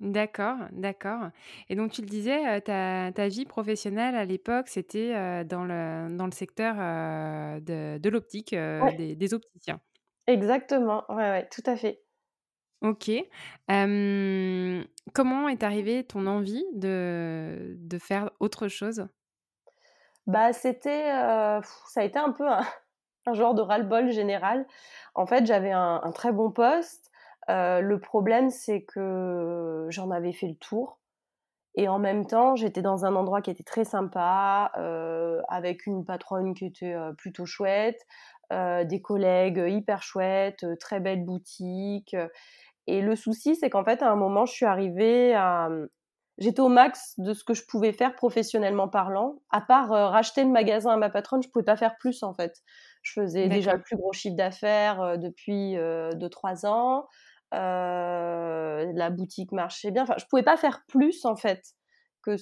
D'accord, 0.00 0.56
d'accord. 0.72 1.30
Et 1.68 1.76
donc 1.76 1.92
tu 1.92 2.02
le 2.02 2.08
disais, 2.08 2.60
ta, 2.62 3.10
ta 3.12 3.28
vie 3.28 3.44
professionnelle 3.44 4.16
à 4.16 4.24
l'époque, 4.24 4.68
c'était 4.68 5.44
dans, 5.44 5.64
le, 5.64 6.14
dans 6.16 6.26
le 6.26 6.32
secteur 6.32 6.74
de, 7.60 7.98
de 7.98 8.08
l'optique, 8.10 8.54
des, 8.54 9.14
des, 9.16 9.34
opticiens. 9.34 9.80
Exactement, 10.26 11.04
ouais, 11.08 11.30
ouais, 11.30 11.48
tout 11.48 11.62
à 11.66 11.76
fait. 11.76 12.02
Ok. 12.82 13.10
comment 15.14 15.48
est 15.48 15.62
arrivée 15.62 16.04
ton 16.04 16.26
envie 16.26 16.64
de, 16.74 17.76
de 17.78 17.98
faire 17.98 18.30
autre 18.40 18.68
chose? 18.68 19.06
Bah, 20.26 20.52
c'était, 20.52 21.10
ça 21.10 22.00
a 22.00 22.04
été 22.04 22.18
un 22.18 22.32
peu 22.32 22.48
un, 22.48 22.62
un 23.26 23.34
genre 23.34 23.54
de 23.54 23.62
ras-le-bol 23.62 24.10
général. 24.10 24.66
En 25.14 25.26
fait, 25.26 25.46
j'avais 25.46 25.72
un, 25.72 26.00
un, 26.02 26.12
très 26.12 26.32
bon 26.32 26.50
poste. 26.50 27.10
Euh, 27.50 27.80
le 27.80 28.00
problème, 28.00 28.50
c'est 28.50 28.82
que 28.82 29.86
j'en 29.90 30.10
avais 30.10 30.32
fait 30.32 30.48
le 30.48 30.56
tour. 30.56 31.00
Et 31.76 31.88
en 31.88 31.98
même 31.98 32.26
temps, 32.26 32.54
j'étais 32.54 32.82
dans 32.82 33.04
un 33.04 33.16
endroit 33.16 33.42
qui 33.42 33.50
était 33.50 33.64
très 33.64 33.84
sympa, 33.84 34.70
euh, 34.78 35.40
avec 35.48 35.86
une 35.86 36.04
patronne 36.04 36.54
qui 36.54 36.66
était 36.66 36.94
euh, 36.94 37.12
plutôt 37.12 37.46
chouette, 37.46 38.00
des 38.52 39.02
collègues 39.02 39.64
hyper 39.66 40.00
chouettes, 40.02 40.64
très 40.78 41.00
belle 41.00 41.24
boutique. 41.24 42.14
Et 42.86 43.00
le 43.00 43.16
souci, 43.16 43.56
c'est 43.56 43.68
qu'en 43.68 43.84
fait, 43.84 44.00
à 44.00 44.12
un 44.12 44.14
moment, 44.14 44.46
je 44.46 44.52
suis 44.52 44.66
arrivée 44.66 45.34
à... 45.34 45.68
J'étais 46.38 46.60
au 46.60 46.68
max 46.68 47.14
de 47.18 47.32
ce 47.32 47.42
que 47.42 47.54
je 47.54 47.64
pouvais 47.66 47.92
faire 47.92 48.14
professionnellement 48.14 48.88
parlant. 48.88 49.40
À 49.50 49.60
part 49.60 49.88
racheter 49.88 50.44
le 50.44 50.50
magasin 50.50 50.92
à 50.92 50.96
ma 50.96 51.10
patronne, 51.10 51.42
je 51.42 51.48
pouvais 51.48 51.64
pas 51.64 51.76
faire 51.76 51.96
plus 51.96 52.22
en 52.22 52.32
fait. 52.32 52.62
Je 53.02 53.20
faisais 53.20 53.48
déjà 53.48 53.74
le 53.74 53.82
plus 53.82 53.96
gros 53.96 54.12
chiffre 54.12 54.36
d'affaires 54.36 55.18
depuis 55.18 55.74
2-3 55.74 56.66
ans. 56.66 57.08
Euh, 57.54 58.92
la 58.94 59.10
boutique 59.10 59.52
marchait 59.52 59.90
bien. 59.90 60.02
Enfin, 60.02 60.16
je 60.18 60.24
pouvais 60.26 60.42
pas 60.42 60.56
faire 60.56 60.82
plus 60.88 61.24
en 61.24 61.36
fait 61.36 61.62
que 62.22 62.36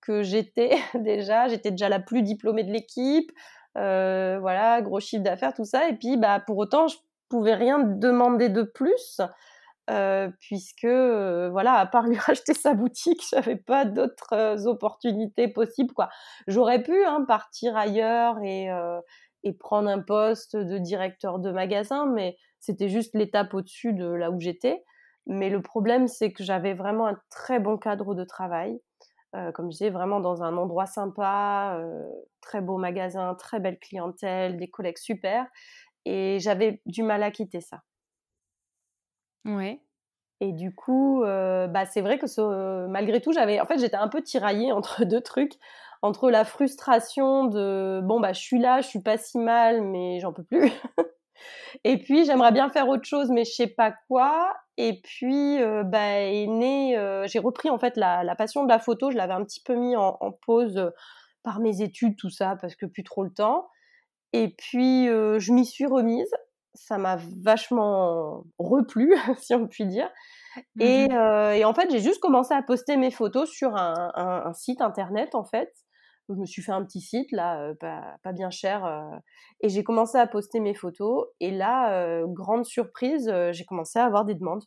que 0.00 0.22
j'étais 0.22 0.76
déjà. 0.94 1.48
J'étais 1.48 1.70
déjà 1.70 1.88
la 1.88 2.00
plus 2.00 2.22
diplômée 2.22 2.64
de 2.64 2.72
l'équipe. 2.72 3.30
Euh, 3.76 4.38
voilà, 4.40 4.80
gros 4.82 5.00
chiffre 5.00 5.22
d'affaires, 5.22 5.54
tout 5.54 5.64
ça. 5.64 5.88
Et 5.88 5.94
puis, 5.94 6.16
bah, 6.16 6.40
pour 6.40 6.58
autant, 6.58 6.86
je 6.88 6.96
pouvais 7.28 7.54
rien 7.54 7.78
demander 7.78 8.48
de 8.48 8.62
plus. 8.62 9.20
Euh, 9.90 10.30
puisque 10.40 10.86
voilà, 10.86 11.74
à 11.74 11.84
part 11.84 12.06
lui 12.06 12.16
racheter 12.18 12.54
sa 12.54 12.72
boutique, 12.72 13.22
j'avais 13.30 13.56
pas 13.56 13.84
d'autres 13.84 14.66
opportunités 14.66 15.48
possibles. 15.48 15.92
J'aurais 16.46 16.82
pu 16.82 17.04
hein, 17.04 17.24
partir 17.26 17.76
ailleurs 17.76 18.38
et, 18.42 18.68
et 19.42 19.52
prendre 19.52 19.90
un 19.90 20.00
poste 20.00 20.56
de 20.56 20.78
directeur 20.78 21.38
de 21.38 21.50
magasin, 21.50 22.06
mais 22.06 22.38
c'était 22.64 22.88
juste 22.88 23.14
l'étape 23.14 23.54
au-dessus 23.54 23.92
de 23.92 24.06
là 24.06 24.30
où 24.30 24.40
j'étais. 24.40 24.84
Mais 25.26 25.50
le 25.50 25.62
problème, 25.62 26.08
c'est 26.08 26.32
que 26.32 26.44
j'avais 26.44 26.74
vraiment 26.74 27.06
un 27.06 27.18
très 27.30 27.60
bon 27.60 27.78
cadre 27.78 28.14
de 28.14 28.24
travail. 28.24 28.80
Heu, 29.36 29.52
comme 29.52 29.66
je 29.66 29.78
disais, 29.78 29.90
vraiment 29.90 30.20
dans 30.20 30.42
un 30.42 30.56
endroit 30.56 30.86
sympa, 30.86 31.78
heu, 31.80 32.04
très 32.42 32.60
beau 32.62 32.78
magasin, 32.78 33.34
très 33.36 33.60
belle 33.60 33.78
clientèle, 33.80 34.58
des 34.58 34.70
collègues 34.70 34.98
super 34.98 35.46
et 36.06 36.38
j'avais 36.40 36.82
du 36.86 37.02
mal 37.04 37.22
à 37.22 37.30
quitter 37.30 37.60
ça. 37.60 37.82
Ouais. 39.44 39.80
Et 40.40 40.52
du 40.52 40.74
coup, 40.74 41.22
heu, 41.24 41.68
bah, 41.68 41.86
c'est 41.86 42.00
vrai 42.02 42.18
que 42.18 42.26
ce 42.26 42.86
malgré 42.88 43.20
tout, 43.20 43.32
j'avais 43.32 43.60
en 43.60 43.66
fait, 43.66 43.78
j'étais 43.78 43.96
un 43.96 44.08
peu 44.08 44.22
tiraillée 44.22 44.72
entre 44.72 45.04
2 45.04 45.20
trucs, 45.22 45.54
entre 46.02 46.30
la 46.30 46.44
frustration 46.44 47.46
de: 47.46 48.00
«Bon, 48.04 48.20
bah, 48.20 48.32
je 48.32 48.40
suis 48.40 48.58
là, 48.60 48.80
je 48.82 48.88
suis 48.88 49.02
pas 49.02 49.18
si 49.18 49.38
mal, 49.38 49.82
mais 49.82 50.20
j'en 50.20 50.32
peux 50.32 50.44
plus» 50.44 50.70
et 51.84 51.98
puis 51.98 52.24
j'aimerais 52.24 52.52
bien 52.52 52.68
faire 52.70 52.88
autre 52.88 53.04
chose, 53.04 53.30
mais 53.30 53.44
je 53.44 53.52
sais 53.52 53.66
pas 53.68 53.94
quoi 54.08 54.54
et 54.76 55.00
puis, 55.02 55.60
heu, 55.62 55.84
bah, 55.84 56.20
est 56.20 56.46
né, 56.48 56.96
heu, 56.98 57.24
j'ai 57.28 57.38
repris 57.38 57.70
en 57.70 57.78
fait 57.78 57.96
la 57.96 58.24
la 58.24 58.34
passion 58.34 58.64
de 58.64 58.68
la 58.68 58.80
photo. 58.80 59.10
Je 59.12 59.16
l'avais 59.16 59.32
un 59.34 59.44
petit 59.44 59.60
peu 59.62 59.74
mis 59.76 59.94
en 59.96 60.16
en 60.20 60.32
pause, 60.32 60.76
heu, 60.78 60.92
par 61.44 61.60
mes 61.60 61.80
études, 61.82 62.16
tout 62.18 62.30
ça, 62.30 62.56
parce 62.60 62.74
que 62.76 62.86
plus 62.86 63.04
trop 63.04 63.22
le 63.24 63.32
temps 63.32 63.68
et 64.32 64.48
puis, 64.50 65.08
heu, 65.08 65.38
je 65.40 65.52
m'y 65.52 65.66
suis 65.66 65.86
remise. 65.86 66.30
Ça 66.74 66.98
m'a 66.98 67.16
vachement 67.44 68.44
replu, 68.58 69.14
si 69.40 69.54
on 69.54 69.68
peut 69.68 69.84
dire 69.86 70.10
et 70.80 71.06
Mmh 71.06 71.14
et 71.56 71.64
en 71.64 71.74
fait, 71.74 71.90
j'ai 71.90 72.00
juste 72.00 72.20
commencé 72.20 72.54
à 72.54 72.62
poster 72.62 72.96
mes 72.96 73.10
photos 73.10 73.50
sur 73.50 73.76
un 73.76 74.12
un 74.14 74.46
un 74.46 74.52
site 74.54 74.80
internet, 74.82 75.34
en 75.34 75.44
fait. 75.44 75.72
Je 76.30 76.34
me 76.34 76.46
suis 76.46 76.62
fait 76.62 76.72
un 76.72 76.84
petit 76.84 77.00
site 77.02 77.30
là, 77.32 77.70
heu, 77.70 77.74
pas 77.74 78.16
pas 78.22 78.32
bien 78.32 78.50
cher, 78.50 78.84
heu 78.86 79.18
et 79.60 79.68
j'ai 79.68 79.84
commencé 79.84 80.16
à 80.18 80.26
poster 80.26 80.60
mes 80.60 80.74
photos 80.74 81.26
et 81.40 81.50
là, 81.50 82.06
heu, 82.22 82.26
grande 82.28 82.64
surprise, 82.64 83.30
j'ai 83.52 83.64
commencé 83.66 83.98
à 83.98 84.04
avoir 84.06 84.24
des 84.24 84.34
demandes. 84.34 84.64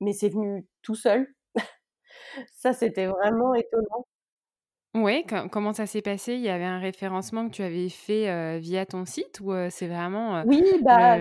Mais 0.00 0.12
c'est 0.14 0.30
venu 0.30 0.66
tout 0.82 0.94
seul. 0.96 1.28
Ça, 2.54 2.72
c'était 2.72 3.06
vraiment 3.06 3.54
étonnant. 3.54 4.06
Co 5.28 5.48
comment 5.50 5.72
ça 5.72 5.86
s'est 5.86 6.02
passé? 6.02 6.34
Il 6.34 6.40
y 6.42 6.48
avait 6.50 6.64
un 6.64 6.78
référencement 6.78 7.48
que 7.48 7.54
tu 7.54 7.62
avais 7.62 7.88
fait, 7.88 8.58
via 8.60 8.84
ton 8.86 9.04
site 9.06 9.40
ou, 9.40 9.52
c'est 9.70 9.88
vraiment, 9.88 10.44
Oui, 10.44 10.62
bah 10.82 11.18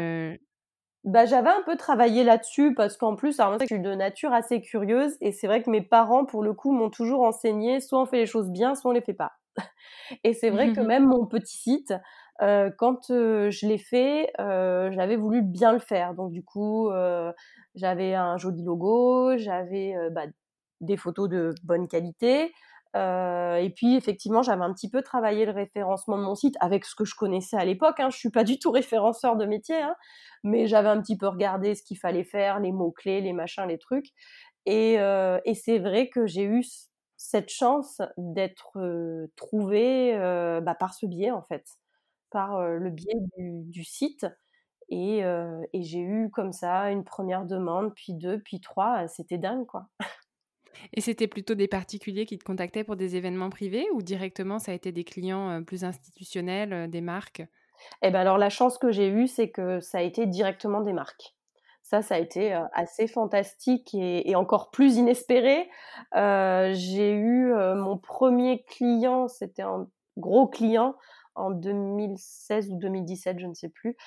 bah, 1.03 1.25
j'avais 1.25 1.49
un 1.49 1.61
peu 1.63 1.77
travaillé 1.77 2.23
là-dessus 2.23 2.73
parce 2.75 2.97
qu'en 2.97 3.15
plus, 3.15 3.39
alors 3.39 3.53
je 3.59 3.59
suis 3.59 3.79
de 3.79 3.93
nature 3.95 4.33
assez 4.33 4.61
curieuse 4.61 5.15
et 5.21 5.31
c'est 5.31 5.47
vrai 5.47 5.63
que 5.63 5.69
mes 5.69 5.81
parents, 5.81 6.25
pour 6.25 6.43
le 6.43 6.53
coup, 6.53 6.71
m'ont 6.71 6.89
toujours 6.91 7.21
enseigné, 7.23 7.79
soit 7.81 8.01
on 8.01 8.05
fait 8.05 8.17
les 8.17 8.25
choses 8.27 8.49
bien, 8.51 8.75
soit 8.75 8.91
on 8.91 8.93
les 8.93 9.01
fait 9.01 9.13
pas. 9.13 9.33
Et 10.23 10.33
c'est 10.33 10.49
vrai 10.49 10.71
que 10.73 10.81
même 10.81 11.05
mon 11.07 11.25
petit 11.25 11.57
site, 11.57 11.93
quand, 12.39 13.07
je 13.09 13.67
l'ai 13.67 13.77
fait, 13.77 14.31
j'avais 14.37 15.15
voulu 15.15 15.41
bien 15.41 15.73
le 15.73 15.79
faire. 15.79 16.13
Donc 16.13 16.31
du 16.31 16.43
coup, 16.43 16.89
j'avais 17.75 18.13
un 18.13 18.37
joli 18.37 18.63
logo, 18.63 19.37
j'avais, 19.37 19.95
bah, 20.11 20.25
des 20.81 20.97
photos 20.97 21.29
de 21.29 21.53
bonne 21.63 21.87
qualité, 21.87 22.51
et 22.95 23.73
puis 23.75 23.95
effectivement, 23.95 24.41
j'avais 24.41 24.63
un 24.63 24.73
petit 24.73 24.89
peu 24.89 25.01
travaillé 25.01 25.45
le 25.45 25.51
référencement 25.51 26.17
de 26.17 26.23
mon 26.23 26.35
site 26.35 26.55
avec 26.59 26.85
ce 26.85 26.95
que 26.95 27.05
je 27.05 27.15
connaissais 27.15 27.57
à 27.57 27.65
l'époque, 27.65 27.99
hein. 27.99 28.09
Je 28.09 28.17
suis 28.17 28.31
pas 28.31 28.43
du 28.43 28.59
tout 28.59 28.71
référenceur 28.71 29.37
de 29.37 29.45
métier, 29.45 29.81
hein, 29.81 29.95
mais 30.43 30.67
j'avais 30.67 30.89
un 30.89 31.01
petit 31.01 31.17
peu 31.17 31.27
regardé 31.27 31.75
ce 31.75 31.83
qu'il 31.83 31.97
fallait 31.97 32.23
faire, 32.23 32.59
les 32.59 32.71
mots-clés, 32.71 33.21
les 33.21 33.33
machins, 33.33 33.67
les 33.67 33.77
trucs 33.77 34.07
et 34.65 34.97
c'est 35.55 35.79
vrai 35.79 36.09
que 36.09 36.27
j'ai 36.27 36.43
eu 36.43 36.63
cette 37.23 37.49
chance 37.49 38.01
d'être, 38.17 39.29
trouvée, 39.35 40.13
bah, 40.63 40.75
par 40.75 40.93
ce 40.93 41.05
biais, 41.05 41.31
en 41.31 41.43
fait, 41.43 41.65
par, 42.31 42.61
le 42.67 42.89
biais 42.89 43.13
du 43.37 43.61
du 43.63 43.83
site 43.83 44.25
et 44.89 45.19
et 45.19 45.83
j'ai 45.83 45.99
eu 45.99 46.29
comme 46.31 46.51
ça 46.51 46.91
une 46.91 47.03
première 47.03 47.45
demande, 47.45 47.93
puis 47.95 48.13
2, 48.13 48.39
puis 48.39 48.59
3, 48.59 49.07
c'était 49.07 49.37
dingue, 49.37 49.65
quoi. 49.67 49.87
et 50.93 51.01
c'était 51.01 51.27
plutôt 51.27 51.55
des 51.55 51.67
particuliers 51.67 52.25
qui 52.25 52.37
te 52.37 52.43
contactaient 52.43 52.83
pour 52.83 52.95
des 52.95 53.15
événements 53.15 53.49
privés 53.49 53.87
ou 53.93 54.01
directement 54.01 54.59
ça 54.59 54.71
a 54.71 54.75
été 54.75 54.91
des 54.91 55.03
clients, 55.03 55.63
plus 55.63 55.83
institutionnels, 55.83 56.89
des 56.89 57.01
marques? 57.01 57.43
Et 58.01 58.11
ben 58.11 58.19
alors 58.19 58.37
la 58.37 58.49
chance 58.49 58.77
que 58.77 58.91
j'ai 58.91 59.09
eue, 59.09 59.27
c'est 59.27 59.49
que 59.49 59.79
ça 59.79 59.99
a 59.99 60.01
été 60.01 60.25
directement 60.25 60.81
des 60.81 60.93
marques. 60.93 61.35
Ça, 61.91 62.01
ça 62.01 62.15
a 62.15 62.19
été, 62.19 62.53
assez 62.71 63.05
fantastique 63.05 63.93
et 63.93 64.33
encore 64.37 64.71
plus 64.71 64.95
inespéré. 64.95 65.69
J'ai 66.13 67.11
eu, 67.11 67.53
mon 67.75 67.97
premier 67.97 68.63
client, 68.63 69.27
c'était 69.27 69.63
un 69.63 69.89
gros 70.15 70.47
client 70.47 70.95
en 71.35 71.51
2016 71.51 72.69
ou 72.69 72.77
2017, 72.77 73.39
je 73.39 73.45
ne 73.45 73.53
sais 73.53 73.67
plus. 73.67 73.97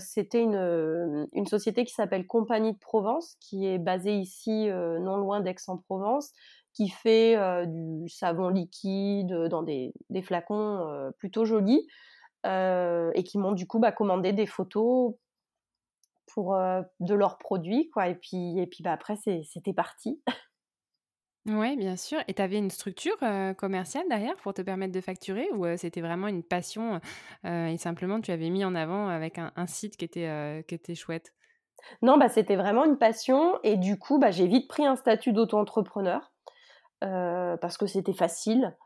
C'était 0.00 0.42
une, 0.42 1.46
société 1.46 1.84
qui 1.84 1.94
s'appelle 1.94 2.26
Compagnie 2.26 2.72
de 2.72 2.78
Provence, 2.80 3.36
qui 3.38 3.68
est 3.68 3.78
basée 3.78 4.16
ici, 4.16 4.66
non 4.66 5.16
loin 5.16 5.40
d'Aix-en-Provence, 5.40 6.32
qui 6.72 6.88
fait, 6.88 7.38
du 7.68 8.08
savon 8.08 8.48
liquide, 8.48 9.32
dans 9.48 9.62
des 9.62 9.92
flacons, 10.24 11.12
plutôt 11.18 11.44
jolis 11.44 11.86
et 12.44 13.22
qui 13.24 13.38
m'ont 13.38 13.52
du 13.52 13.68
coup, 13.68 13.78
bah, 13.78 13.92
commandé 13.92 14.32
des 14.32 14.46
photos 14.46 15.14
pour, 16.36 16.54
de 17.00 17.14
leurs 17.16 17.38
produits 17.38 17.90
quoi 17.90 18.08
et 18.08 18.14
puis 18.16 18.60
et 18.60 18.68
puis, 18.68 18.84
bah, 18.84 18.92
après 18.92 19.16
c'était 19.16 19.74
parti. 19.74 20.22
Ouais, 21.46 21.76
bien 21.76 21.96
sûr 21.96 22.18
et 22.26 22.34
tu 22.34 22.42
avais 22.42 22.58
une 22.58 22.70
structure, 22.70 23.16
commerciale 23.56 24.04
derrière 24.08 24.34
pour 24.36 24.52
te 24.52 24.62
permettre 24.62 24.92
de 24.92 25.00
facturer 25.00 25.48
ou, 25.52 25.64
c'était 25.76 26.00
vraiment 26.00 26.26
une 26.26 26.42
passion, 26.42 27.00
et 27.44 27.76
simplement 27.78 28.20
tu 28.20 28.32
avais 28.32 28.50
mis 28.50 28.64
en 28.64 28.74
avant 28.74 29.06
avec 29.08 29.38
un 29.38 29.52
un 29.54 29.66
site 29.68 29.96
qui 29.96 30.04
était, 30.04 30.64
qui 30.66 30.74
était 30.74 30.96
chouette? 30.96 31.32
Non, 32.02 32.18
bah, 32.18 32.28
c'était 32.28 32.56
vraiment 32.56 32.84
une 32.84 32.98
passion 32.98 33.58
et 33.62 33.76
du 33.76 33.98
coup, 33.98 34.18
bah, 34.18 34.30
j'ai 34.30 34.46
vite 34.46 34.68
pris 34.68 34.84
un 34.84 34.96
statut 34.96 35.32
d'auto-entrepreneur, 35.32 36.32
parce 37.00 37.78
que 37.78 37.86
c'était 37.86 38.14
facile 38.14 38.76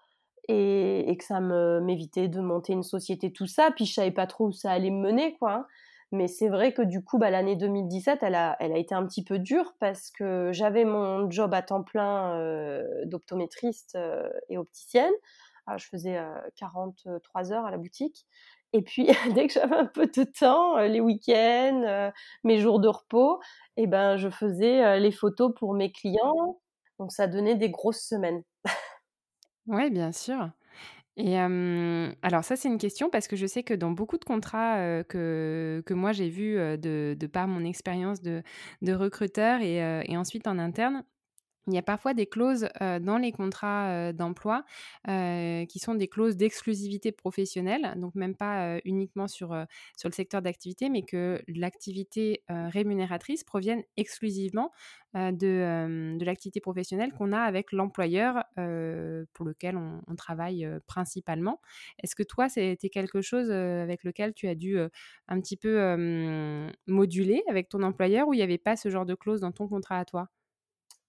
et 0.48 1.10
et 1.10 1.16
que 1.18 1.24
ça 1.24 1.40
me 1.40 1.80
m'évitait 1.80 2.28
de 2.28 2.40
monter 2.40 2.74
une 2.74 2.82
société, 2.84 3.32
tout 3.32 3.46
ça. 3.46 3.70
Puis 3.76 3.86
je 3.86 3.94
savais 3.94 4.12
pas 4.12 4.26
trop 4.26 4.48
où 4.48 4.52
ça 4.52 4.72
allait 4.72 4.90
me 4.90 5.00
mener, 5.02 5.36
quoi, 5.38 5.52
hein. 5.54 5.66
Mais 6.12 6.26
c'est 6.28 6.48
vrai 6.48 6.72
que 6.72 6.82
du 6.82 7.04
coup, 7.04 7.18
bah, 7.18 7.30
l'année 7.30 7.54
2017, 7.56 8.20
elle 8.22 8.34
a 8.34 8.56
elle 8.60 8.72
a 8.72 8.78
été 8.78 8.94
un 8.94 9.06
petit 9.06 9.22
peu 9.24 9.38
dure 9.38 9.74
parce 9.78 10.10
que 10.10 10.50
j'avais 10.52 10.84
mon 10.84 11.30
job 11.30 11.54
à 11.54 11.62
temps 11.62 11.82
plein, 11.84 12.36
heu, 12.40 12.84
d'optométriste, 13.06 13.94
heu 13.96 14.32
et 14.48 14.58
opticienne. 14.58 15.12
Ah, 15.66 15.76
je 15.78 15.86
faisais, 15.86 16.18
heu, 16.18 16.34
43 16.56 17.52
heures 17.52 17.64
à 17.66 17.70
la 17.70 17.78
boutique 17.78 18.26
et 18.72 18.82
puis 18.82 19.06
dès 19.36 19.46
que 19.46 19.52
j'avais 19.52 19.76
un 19.76 19.86
peu 19.86 20.06
de 20.06 20.24
temps, 20.24 20.78
les 20.78 21.00
week-ends, 21.00 22.10
mes 22.44 22.58
jours 22.60 22.80
de 22.80 22.88
repos 22.88 23.40
et 23.76 23.86
ben, 23.86 24.16
je 24.16 24.28
faisais, 24.30 24.98
les 25.00 25.12
photos 25.12 25.52
pour 25.56 25.74
mes 25.74 25.92
clients. 25.92 26.60
Donc 26.98 27.12
ça 27.12 27.26
donnait 27.28 27.54
des 27.56 27.70
grosses 27.70 28.02
semaines. 28.02 28.42
Ouais, 29.66 29.88
bien 29.90 30.12
sûr. 30.12 30.50
Et 31.22 31.36
alors 31.38 32.44
ça, 32.44 32.56
c'est 32.56 32.68
une 32.68 32.78
question 32.78 33.10
parce 33.10 33.28
que 33.28 33.36
je 33.36 33.46
sais 33.46 33.62
que 33.62 33.74
dans 33.74 33.90
beaucoup 33.90 34.16
de 34.16 34.24
contrats, 34.24 35.04
que 35.04 35.82
moi 35.90 36.12
j'ai 36.12 36.30
vus, 36.30 36.54
de 36.56 37.26
par 37.26 37.46
mon 37.46 37.64
expérience 37.64 38.22
de 38.22 38.42
recruteur 38.92 39.60
et 39.60 40.16
ensuite 40.16 40.46
en 40.46 40.58
interne, 40.58 41.04
il 41.66 41.74
y 41.74 41.78
a 41.78 41.82
parfois 41.82 42.14
des 42.14 42.26
clauses, 42.26 42.68
dans 42.80 43.18
les 43.18 43.32
contrats, 43.32 44.12
d'emploi, 44.12 44.64
qui 45.06 45.78
sont 45.78 45.94
des 45.94 46.08
clauses 46.08 46.36
d'exclusivité 46.36 47.12
professionnelle, 47.12 47.94
donc 47.96 48.14
même 48.14 48.34
pas, 48.34 48.78
uniquement 48.84 49.28
sur, 49.28 49.48
sur 49.96 50.08
le 50.08 50.14
secteur 50.14 50.42
d'activité, 50.42 50.88
mais 50.88 51.02
que 51.02 51.42
l'activité, 51.48 52.42
rémunératrice 52.48 53.44
provienne 53.44 53.82
exclusivement, 53.96 54.72
de, 55.14 56.16
de 56.18 56.24
l'activité 56.24 56.60
professionnelle 56.60 57.12
qu'on 57.12 57.32
a 57.32 57.40
avec 57.40 57.72
l'employeur, 57.72 58.44
pour 58.54 59.44
lequel 59.46 59.76
on 59.76 60.00
on 60.06 60.16
travaille, 60.16 60.68
principalement. 60.86 61.60
Est-ce 62.02 62.14
que 62.16 62.22
toi, 62.22 62.48
c'était 62.48 62.88
quelque 62.90 63.20
chose, 63.22 63.50
avec 63.50 64.04
lequel 64.04 64.34
tu 64.34 64.48
as 64.48 64.54
dû, 64.54 64.78
un 65.28 65.40
petit 65.40 65.56
peu, 65.56 65.78
moduler 66.86 67.42
avec 67.48 67.68
ton 67.68 67.82
employeur 67.82 68.28
ou 68.28 68.34
il 68.34 68.40
y 68.40 68.42
avait 68.42 68.58
pas 68.58 68.76
ce 68.76 68.88
genre 68.90 69.06
de 69.06 69.14
clause 69.14 69.40
dans 69.40 69.52
ton 69.52 69.68
contrat 69.68 69.98
à 69.98 70.04
toi? 70.04 70.30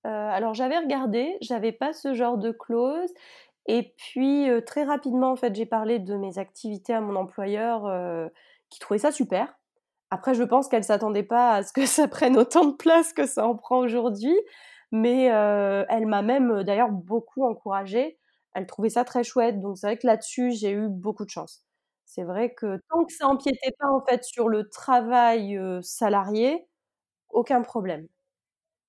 Heu, 0.06 0.10
alors 0.10 0.54
j'avais 0.54 0.78
regardé, 0.80 1.38
j'avais 1.42 1.72
pas 1.72 1.94
ce 1.94 2.14
genre 2.14 2.38
de 2.38 2.52
clause 2.52 3.10
et 3.68 3.94
puis, 3.98 4.48
très 4.68 4.84
rapidement, 4.84 5.32
en 5.32 5.38
fait, 5.38 5.56
j'ai 5.56 5.66
parlé 5.68 6.00
de 6.00 6.18
mes 6.18 6.38
activités 6.40 6.94
à 6.94 7.02
mon 7.02 7.16
employeur, 7.16 7.90
qui 8.70 8.80
trouvait 8.82 9.00
ça 9.00 9.12
super. 9.14 9.56
Après, 10.12 10.34
je 10.36 10.44
pense 10.44 10.68
qu'elle 10.70 10.84
s'attendait 10.86 11.24
pas 11.24 11.56
à 11.56 11.64
ce 11.64 11.74
que 11.74 11.86
ça 11.88 12.08
prenne 12.10 12.38
autant 12.38 12.66
de 12.66 12.74
place 12.76 13.14
que 13.14 13.26
ça 13.28 13.48
en 13.48 13.56
prend 13.58 13.80
aujourd'hui, 13.80 14.36
mais 14.92 15.26
elle 15.90 16.08
m'a 16.08 16.22
même, 16.24 16.64
d'ailleurs 16.64 16.92
beaucoup 16.92 17.46
encouragée. 17.46 18.20
Elle 18.56 18.68
trouvait 18.68 18.90
ça 18.92 19.06
très 19.06 19.24
chouette, 19.26 19.60
donc 19.62 19.78
c'est 19.80 19.88
vrai 19.88 19.98
que 20.00 20.08
là-dessus, 20.08 20.52
j'ai 20.54 20.72
eu 20.74 20.88
beaucoup 20.90 21.26
de 21.26 21.32
chance. 21.32 21.66
C'est 22.06 22.24
vrai 22.24 22.54
que 22.54 22.80
tant 22.90 23.06
que 23.06 23.14
ça 23.14 23.28
empiétait 23.28 23.72
pas, 23.80 23.90
en 23.92 24.02
fait, 24.06 24.24
sur 24.26 24.50
le 24.50 24.70
travail, 24.70 25.60
salarié, 25.84 26.68
aucun 27.30 27.62
problème. 27.64 28.08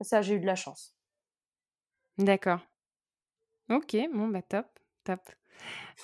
Ça, 0.02 0.22
j'ai 0.22 0.34
eu 0.36 0.40
de 0.40 0.46
la 0.46 0.56
chance. 0.56 0.94
D'accord. 2.18 2.60
OK, 3.70 3.96
bon, 4.12 4.28
bah, 4.28 4.42
top, 4.42 4.66
top. 5.04 5.20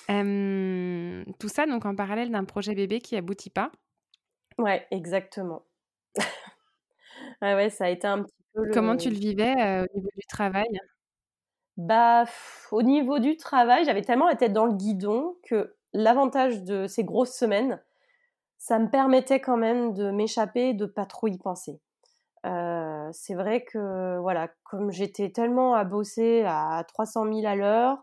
Tout 0.07 1.49
ça 1.49 1.65
donc 1.65 1.85
en 1.85 1.95
parallèle 1.95 2.31
d'un 2.31 2.45
projet 2.45 2.73
bébé 2.73 2.99
qui 2.99 3.15
aboutit 3.15 3.49
pas? 3.49 3.71
Ouais, 4.57 4.87
exactement. 4.91 5.63
Ouais, 7.41 7.53
ouais, 7.55 7.69
ça 7.69 7.85
a 7.85 7.89
été 7.89 8.07
un 8.07 8.23
petit 8.23 8.33
peu 8.53 8.69
Comment 8.73 8.97
tu 8.97 9.09
le 9.09 9.15
vivais, 9.17 9.53
au 9.53 9.95
niveau 9.95 10.09
du 10.15 10.25
travail? 10.27 10.79
Bah, 11.77 12.25
au 12.71 12.81
niveau 12.81 13.19
du 13.19 13.37
travail, 13.37 13.85
j'avais 13.85 14.01
tellement 14.01 14.27
la 14.27 14.35
tête 14.35 14.51
dans 14.51 14.65
le 14.65 14.73
guidon 14.73 15.37
que 15.43 15.75
l'avantage 15.93 16.63
de 16.63 16.87
ces 16.87 17.03
grosses 17.05 17.33
semaines, 17.33 17.81
ça 18.57 18.79
me 18.79 18.89
permettait 18.89 19.39
quand 19.39 19.57
même 19.57 19.93
de 19.93 20.11
m'échapper, 20.11 20.73
de 20.73 20.85
pas 20.85 21.05
trop 21.05 21.27
y 21.27 21.37
penser. 21.37 21.79
Euh, 22.45 22.49
c'est 23.11 23.35
vrai 23.35 23.63
que 23.63 24.19
voilà, 24.19 24.49
comme 24.63 24.91
j'étais 24.91 25.31
tellement 25.31 25.73
à 25.75 25.83
bosser 25.83 26.43
à 26.45 26.83
300 26.87 27.25
000 27.31 27.45
à 27.45 27.55
l'heure, 27.55 27.97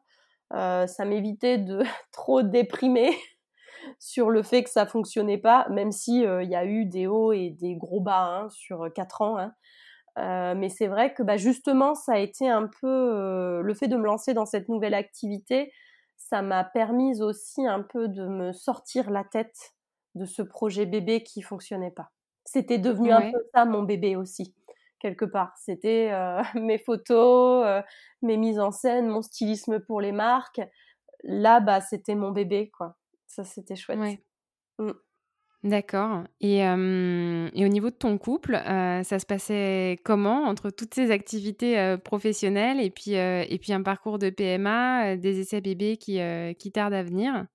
euh, 0.52 0.86
ça 0.86 1.04
m'évitait 1.04 1.58
de 1.58 1.82
trop 2.12 2.42
déprimer 2.42 3.10
sur 3.98 4.30
le 4.30 4.42
fait 4.42 4.62
que 4.64 4.70
ça 4.70 4.86
fonctionnait 4.86 5.38
pas, 5.38 5.66
même 5.70 5.92
si 5.92 6.24
euh, 6.24 6.42
il 6.42 6.50
y 6.50 6.56
a 6.56 6.64
eu 6.64 6.86
des 6.86 7.06
hauts 7.06 7.32
et 7.32 7.50
des 7.50 7.76
gros 7.76 8.00
bas 8.00 8.42
hein, 8.42 8.48
sur 8.50 8.92
quatre 8.94 9.22
ans. 9.22 9.38
Hein. 9.38 9.52
Euh, 10.18 10.54
mais 10.54 10.68
c'est 10.68 10.86
vrai 10.86 11.12
que 11.12 11.22
bah, 11.22 11.36
justement, 11.36 11.94
ça 11.94 12.14
a 12.14 12.18
été 12.18 12.48
un 12.48 12.68
peu 12.80 12.86
euh, 12.86 13.60
le 13.60 13.74
fait 13.74 13.88
de 13.88 13.96
me 13.96 14.04
lancer 14.04 14.32
dans 14.32 14.46
cette 14.46 14.68
nouvelle 14.68 14.94
activité, 14.94 15.72
ça 16.16 16.40
m'a 16.42 16.64
permis 16.64 17.22
aussi 17.22 17.66
un 17.66 17.82
peu 17.82 18.08
de 18.08 18.26
me 18.26 18.52
sortir 18.52 19.10
la 19.10 19.24
tête 19.24 19.74
de 20.14 20.24
ce 20.24 20.40
projet 20.40 20.86
bébé 20.86 21.22
qui 21.22 21.42
fonctionnait 21.42 21.90
pas. 21.90 22.10
C'était 22.44 22.78
devenu 22.78 23.12
un 23.12 23.30
peu 23.32 23.38
ça 23.54 23.64
mon 23.64 23.82
bébé 23.82 24.16
aussi 24.16 24.54
quelque 25.06 25.24
part. 25.24 25.52
C'était 25.56 26.10
euh, 26.12 26.42
mes 26.54 26.78
photos, 26.78 27.82
mes 28.22 28.36
mises 28.36 28.58
en 28.58 28.72
scène, 28.72 29.08
mon 29.08 29.22
stylisme 29.22 29.80
pour 29.80 30.00
les 30.00 30.12
marques. 30.12 30.60
Là, 31.22 31.60
bah, 31.60 31.80
c'était 31.80 32.14
mon 32.14 32.30
bébé, 32.30 32.70
quoi. 32.76 32.96
Ça, 33.26 33.44
c'était 33.44 33.76
chouette. 33.76 33.98
Mmh. 34.78 34.90
D'accord. 35.62 36.22
Et, 36.40 36.62
au 36.64 37.68
niveau 37.68 37.90
de 37.90 37.96
ton 37.96 38.18
couple, 38.18 38.56
ça 38.56 39.18
se 39.18 39.26
passait 39.26 39.98
comment 40.04 40.44
entre 40.44 40.70
toutes 40.70 40.94
ces 40.94 41.10
activités 41.10 41.96
professionnelles 42.04 42.80
et 42.80 42.90
puis, 42.90 43.14
et 43.14 43.58
puis 43.60 43.72
un 43.72 43.82
parcours 43.82 44.18
de 44.18 44.30
PMA, 44.30 45.16
des 45.16 45.40
essais 45.40 45.60
bébés 45.60 45.96
qui, 45.96 46.20
qui 46.58 46.70
tardent 46.70 46.94
à 46.94 47.02
venir? 47.02 47.46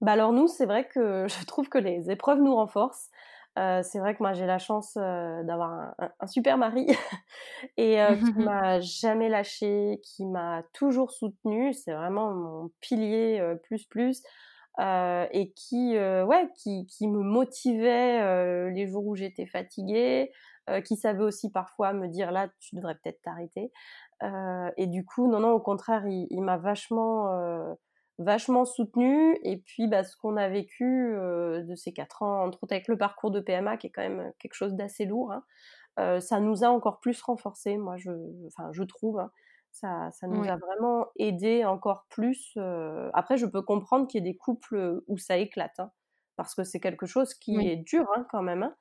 Bah 0.00 0.12
alors 0.12 0.32
nous, 0.32 0.48
c'est 0.48 0.66
vrai 0.66 0.88
que 0.88 1.26
je 1.40 1.44
trouve 1.46 1.68
que 1.68 1.78
les 1.78 2.10
épreuves 2.10 2.40
nous 2.40 2.54
renforcent. 2.54 3.10
C'est 3.56 3.98
vrai 3.98 4.14
que 4.14 4.22
moi 4.22 4.32
j'ai 4.32 4.46
la 4.46 4.58
chance 4.58 4.94
d'avoir 4.94 5.94
un, 5.98 6.26
super 6.26 6.56
mari 6.56 6.86
et 7.76 7.98
qui 8.18 8.38
m'a 8.38 8.80
jamais 8.80 9.28
lâché, 9.28 10.00
qui 10.02 10.24
m'a 10.24 10.62
toujours 10.72 11.10
soutenu. 11.10 11.72
C'est 11.72 11.92
vraiment 11.92 12.32
mon 12.34 12.70
pilier 12.80 13.42
plus 13.62 13.84
plus. 13.86 14.22
Euh, 14.78 15.26
et 15.32 15.52
qui, 15.52 15.96
euh, 15.96 16.24
ouais, 16.24 16.48
qui, 16.56 16.86
qui, 16.86 17.06
me 17.08 17.22
motivait 17.22 18.22
euh, 18.22 18.70
les 18.70 18.86
jours 18.86 19.06
où 19.06 19.14
j'étais 19.14 19.46
fatiguée, 19.46 20.32
qui 20.84 20.96
savait 20.96 21.24
aussi 21.24 21.50
parfois 21.50 21.92
me 21.92 22.06
dire 22.06 22.30
là, 22.30 22.48
tu 22.60 22.76
devrais 22.76 22.94
peut-être 22.94 23.20
t'arrêter. 23.22 23.72
et 24.76 24.86
du 24.86 25.04
coup, 25.04 25.28
non, 25.28 25.40
non, 25.40 25.50
au 25.50 25.58
contraire, 25.58 26.06
il, 26.06 26.28
il 26.30 26.42
m'a 26.42 26.58
vachement, 26.58 27.26
vachement 28.20 28.64
soutenu. 28.64 29.36
Et 29.42 29.56
puis, 29.56 29.88
bah, 29.88 30.04
ce 30.04 30.16
qu'on 30.16 30.36
a 30.36 30.48
vécu 30.48 31.12
de 31.12 31.74
ces 31.74 31.92
quatre 31.92 32.22
ans, 32.22 32.44
entre 32.44 32.62
autres 32.62 32.74
avec 32.74 32.86
le 32.86 32.96
parcours 32.96 33.30
de 33.30 33.40
PMA, 33.40 33.76
qui 33.76 33.88
est 33.88 33.90
quand 33.90 34.02
même 34.02 34.32
quelque 34.38 34.54
chose 34.54 34.74
d'assez 34.74 35.06
lourd, 35.06 35.32
hein, 35.96 36.20
ça 36.20 36.38
nous 36.38 36.62
a 36.62 36.68
encore 36.68 37.00
plus 37.00 37.20
renforcés, 37.22 37.76
moi, 37.76 37.96
je, 37.96 38.12
enfin, 38.46 38.70
je 38.72 38.82
trouve. 38.84 39.18
Hein. 39.18 39.32
Ça, 39.72 40.10
ça 40.12 40.26
nous 40.26 40.48
a 40.48 40.56
vraiment 40.56 41.06
aidé 41.16 41.64
encore 41.64 42.06
plus. 42.10 42.56
Après, 43.14 43.36
je 43.36 43.46
peux 43.46 43.62
comprendre 43.62 44.06
qu'il 44.06 44.24
y 44.24 44.28
ait 44.28 44.32
des 44.32 44.36
couples 44.36 45.02
où 45.06 45.18
ça 45.18 45.38
éclate, 45.38 45.80
hein, 45.80 45.90
parce 46.36 46.54
que 46.54 46.64
c'est 46.64 46.80
quelque 46.80 47.06
chose 47.06 47.34
qui 47.34 47.56
est 47.66 47.76
dur 47.76 48.06
quand 48.30 48.42
même. 48.42 48.72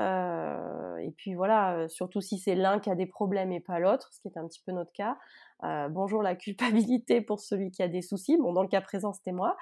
Euh, 0.00 0.96
et 0.98 1.10
puis 1.10 1.34
voilà, 1.34 1.86
surtout 1.88 2.20
si 2.20 2.38
c'est 2.38 2.54
l'un 2.54 2.78
qui 2.80 2.90
a 2.90 2.94
des 2.94 3.06
problèmes 3.06 3.52
et 3.52 3.60
pas 3.60 3.78
l'autre, 3.78 4.08
ce 4.12 4.20
qui 4.20 4.28
est 4.28 4.38
un 4.38 4.46
petit 4.46 4.62
peu 4.64 4.72
notre 4.72 4.92
cas. 4.92 5.18
Euh, 5.64 5.88
bonjour 5.88 6.22
la 6.22 6.34
culpabilité 6.36 7.20
pour 7.20 7.40
celui 7.40 7.70
qui 7.70 7.82
a 7.82 7.88
des 7.88 8.02
soucis. 8.02 8.36
Bon, 8.38 8.52
dans 8.52 8.62
le 8.62 8.68
cas 8.68 8.80
présent, 8.80 9.12
c'était 9.12 9.32
moi. 9.32 9.56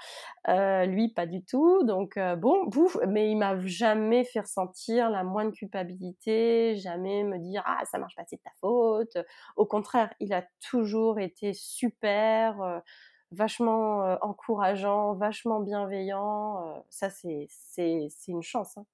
Euh, 0.49 0.87
lui, 0.87 1.09
pas 1.13 1.27
du 1.27 1.45
tout. 1.45 1.83
Donc 1.85 2.19
bon, 2.39 2.65
bouf. 2.67 2.97
Mais 3.09 3.31
il 3.31 3.37
m'a 3.37 3.59
jamais 3.67 4.25
fait 4.25 4.41
ressentir 4.41 5.11
la 5.11 5.25
moindre 5.25 5.53
culpabilité, 5.53 6.77
jamais 6.77 7.25
me 7.25 7.39
dire 7.39 7.63
ah 7.67 7.81
ça 7.91 7.99
marche 7.99 8.15
pas, 8.17 8.23
c'est 8.27 8.37
de 8.37 8.43
ta 8.43 8.53
faute. 8.61 9.19
Au 9.57 9.67
contraire, 9.67 10.13
il 10.21 10.33
a 10.33 10.45
toujours 10.71 11.19
été 11.19 11.53
super 11.53 12.83
vachement 13.33 14.17
encourageant, 14.23 15.15
vachement 15.15 15.61
bienveillant. 15.61 16.85
ça, 16.89 17.11
c'est, 17.11 17.47
c'est, 17.49 18.09
c'est 18.11 18.33
une 18.33 18.43
chance. 18.43 18.77
Hein. 18.79 18.87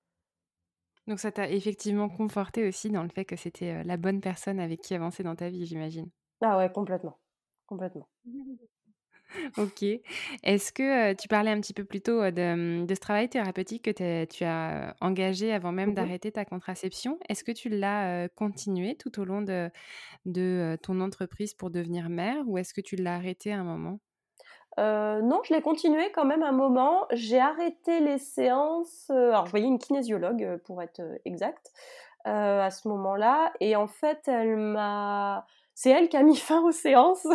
Donc 1.06 1.20
ça 1.20 1.30
t'a 1.30 1.48
effectivement 1.48 2.08
conforté 2.08 2.66
aussi 2.66 2.90
dans 2.90 3.02
le 3.02 3.08
fait 3.08 3.24
que 3.24 3.36
c'était, 3.36 3.84
la 3.84 3.96
bonne 3.96 4.20
personne 4.20 4.58
avec 4.58 4.80
qui 4.80 4.94
avancer 4.94 5.22
dans 5.22 5.36
ta 5.36 5.50
vie, 5.50 5.66
j'imagine? 5.66 6.10
Ah 6.40 6.58
ouais, 6.58 6.70
complètement, 6.70 7.18
complètement. 7.66 8.08
OK. 9.58 9.84
Est-ce 10.42 10.72
que, 10.72 11.12
tu 11.14 11.28
parlais 11.28 11.50
un 11.50 11.60
petit 11.60 11.72
peu 11.72 11.84
plus 11.84 12.00
tôt, 12.00 12.20
de, 12.30 12.54
mmh, 12.54 12.86
de 12.86 12.94
ce 12.94 13.00
travail 13.00 13.28
thérapeutique 13.28 13.84
que 13.84 14.24
tu 14.24 14.44
as 14.44 14.96
engagé 15.00 15.52
avant 15.52 15.72
même 15.72 15.90
mmh 15.90 15.94
d'arrêter 15.94 16.32
ta 16.32 16.44
contraception. 16.44 17.18
Est-ce 17.28 17.44
que 17.44 17.52
tu 17.52 17.68
l'as, 17.68 18.28
continué 18.30 18.96
tout 18.96 19.20
au 19.20 19.24
long 19.24 19.42
de 19.42 19.70
de, 20.24 20.76
ton 20.82 21.00
entreprise 21.00 21.54
pour 21.54 21.70
devenir 21.70 22.08
mère 22.08 22.48
ou 22.48 22.58
est-ce 22.58 22.74
que 22.74 22.80
tu 22.80 22.96
l'as 22.96 23.16
arrêté 23.16 23.52
à 23.52 23.60
un 23.60 23.64
moment? 23.64 24.00
Euh, 24.78 25.22
non, 25.22 25.40
je 25.44 25.54
l'ai 25.54 25.62
continué 25.62 26.10
quand 26.12 26.24
même 26.24 26.42
un 26.42 26.52
moment. 26.52 27.06
J'ai 27.12 27.40
arrêté 27.40 28.00
les 28.00 28.18
séances. 28.18 29.10
Euh, 29.10 29.30
alors, 29.30 29.46
je 29.46 29.50
voyais 29.50 29.66
une 29.66 29.78
kinésiologue, 29.78 30.42
euh, 30.44 30.58
pour 30.58 30.82
être 30.82 31.02
exact, 31.24 31.72
à 32.24 32.70
ce 32.70 32.88
moment-là. 32.88 33.52
Et 33.60 33.76
en 33.76 33.86
fait, 33.86 34.26
elle 34.26 34.56
m'a. 34.56 35.46
C'est 35.74 35.90
elle 35.90 36.08
qui 36.08 36.16
a 36.16 36.22
mis 36.22 36.36
fin 36.36 36.62
aux 36.62 36.72
séances. 36.72 37.26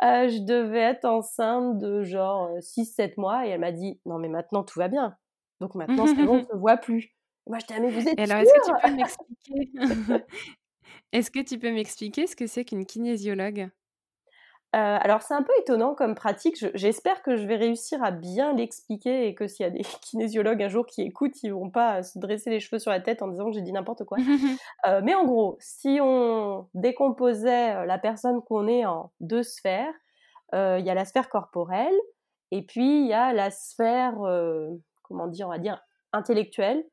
je 0.00 0.44
devais 0.44 0.80
être 0.80 1.04
enceinte 1.04 1.78
de 1.78 2.02
genre 2.02 2.50
6-7 2.58 3.14
mois. 3.18 3.46
Et 3.46 3.50
elle 3.50 3.60
m'a 3.60 3.72
dit 3.72 4.00
Non, 4.06 4.18
mais 4.18 4.28
maintenant, 4.28 4.64
tout 4.64 4.78
va 4.78 4.88
bien. 4.88 5.16
Donc 5.60 5.74
maintenant, 5.74 6.06
c'est 6.06 6.14
bon, 6.14 6.34
on 6.34 6.38
ne 6.38 6.44
se 6.52 6.56
voit 6.56 6.76
plus. 6.76 7.14
moi, 7.46 7.58
je 7.58 7.66
dis 7.66 7.74
ah, 7.76 7.80
mais 7.80 7.90
vous 7.90 8.08
êtes. 8.08 8.18
alors, 8.18 8.38
est-ce 8.38 8.52
que 8.52 8.66
tu 8.66 8.82
peux 8.82 8.94
m'expliquer? 8.94 9.72
Est-ce 11.12 11.30
que 11.30 11.40
tu 11.40 11.58
peux 11.58 11.70
m'expliquer 11.72 12.26
ce 12.26 12.36
que 12.36 12.46
c'est 12.46 12.64
qu'une 12.64 12.84
kinésiologue? 12.84 13.70
Euh, 14.76 14.98
alors 15.00 15.22
c'est 15.22 15.32
un 15.32 15.42
peu 15.42 15.52
étonnant 15.58 15.94
comme 15.94 16.14
pratique. 16.14 16.62
J'espère 16.74 17.22
que 17.22 17.36
je 17.36 17.46
vais 17.46 17.56
réussir 17.56 18.02
à 18.04 18.10
bien 18.10 18.52
l'expliquer 18.52 19.26
et 19.26 19.34
que 19.34 19.46
s'il 19.46 19.64
y 19.64 19.66
a 19.66 19.70
des 19.70 19.82
kinésiologues 20.02 20.62
un 20.62 20.68
jour 20.68 20.84
qui 20.84 21.00
écoutent, 21.00 21.42
ils 21.42 21.52
vont 21.52 21.70
pas 21.70 22.02
se 22.02 22.18
dresser 22.18 22.50
les 22.50 22.60
cheveux 22.60 22.78
sur 22.78 22.90
la 22.90 23.00
tête 23.00 23.22
en 23.22 23.28
disant 23.28 23.46
que 23.46 23.52
j'ai 23.52 23.62
dit 23.62 23.72
n'importe 23.72 24.04
quoi. 24.04 24.18
Euh, 24.86 25.00
mais 25.02 25.14
en 25.14 25.24
gros, 25.24 25.56
si 25.58 25.98
on 26.00 26.68
décomposait 26.74 27.74
euh, 27.74 27.86
la 27.86 27.98
personne 27.98 28.42
qu'on 28.42 28.68
est 28.68 28.84
en 28.84 29.10
deux 29.20 29.42
sphères, 29.42 29.92
il 30.52 30.84
y 30.84 30.90
a 30.90 30.94
la 30.94 31.04
sphère 31.04 31.28
corporelle 31.28 31.94
et 32.50 32.64
puis 32.64 33.00
il 33.00 33.06
y 33.06 33.12
a 33.12 33.32
la 33.32 33.50
sphère, 33.50 34.14
comment 35.02 35.26
dire, 35.26 35.48
on 35.48 35.50
va 35.50 35.58
dire 35.58 35.82
intellectuelle. 36.12 36.84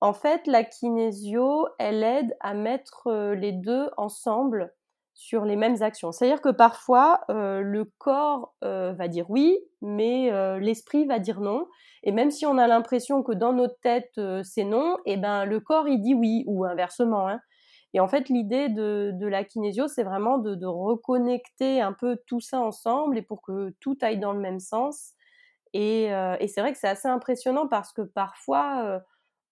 En 0.00 0.12
fait, 0.14 0.46
la 0.46 0.64
kinésio, 0.64 1.68
elle 1.78 2.02
aide 2.02 2.34
à 2.40 2.54
mettre 2.54 3.32
les 3.34 3.52
deux 3.52 3.90
ensemble 3.96 4.72
sur 5.18 5.44
les 5.44 5.56
mêmes 5.56 5.82
actions. 5.82 6.12
C'est-à-dire 6.12 6.40
que 6.40 6.48
parfois, 6.48 7.22
euh, 7.28 7.60
le 7.60 7.84
corps 7.98 8.54
euh, 8.62 8.92
va 8.92 9.08
dire 9.08 9.28
oui, 9.28 9.58
mais 9.82 10.32
euh, 10.32 10.60
l'esprit 10.60 11.06
va 11.06 11.18
dire 11.18 11.40
non. 11.40 11.66
Et 12.04 12.12
même 12.12 12.30
si 12.30 12.46
on 12.46 12.56
a 12.56 12.68
l'impression 12.68 13.24
que 13.24 13.32
dans 13.32 13.52
notre 13.52 13.80
tête, 13.80 14.12
c'est 14.44 14.62
non, 14.62 14.96
et 15.06 15.14
eh 15.14 15.16
ben 15.16 15.44
le 15.44 15.58
corps, 15.58 15.88
il 15.88 16.00
dit 16.00 16.14
oui, 16.14 16.44
ou 16.46 16.64
inversement. 16.64 17.28
Hein. 17.28 17.40
Et 17.94 18.00
en 18.00 18.06
fait, 18.06 18.28
l'idée 18.28 18.68
de, 18.68 19.26
la 19.26 19.42
kinésio, 19.42 19.88
c'est 19.88 20.04
vraiment 20.04 20.38
de, 20.38 20.64
reconnecter 20.64 21.80
un 21.80 21.92
peu 21.92 22.16
tout 22.28 22.40
ça 22.40 22.60
ensemble 22.60 23.18
et 23.18 23.22
pour 23.22 23.42
que 23.42 23.74
tout 23.80 23.98
aille 24.02 24.20
dans 24.20 24.32
le 24.32 24.40
même 24.40 24.60
sens. 24.60 25.14
Et, 25.72 26.04
et 26.04 26.48
c'est 26.48 26.60
vrai 26.60 26.72
que 26.72 26.78
c'est 26.78 26.88
assez 26.88 27.08
impressionnant 27.08 27.66
parce 27.66 27.92
que 27.92 28.02
parfois, 28.02 29.02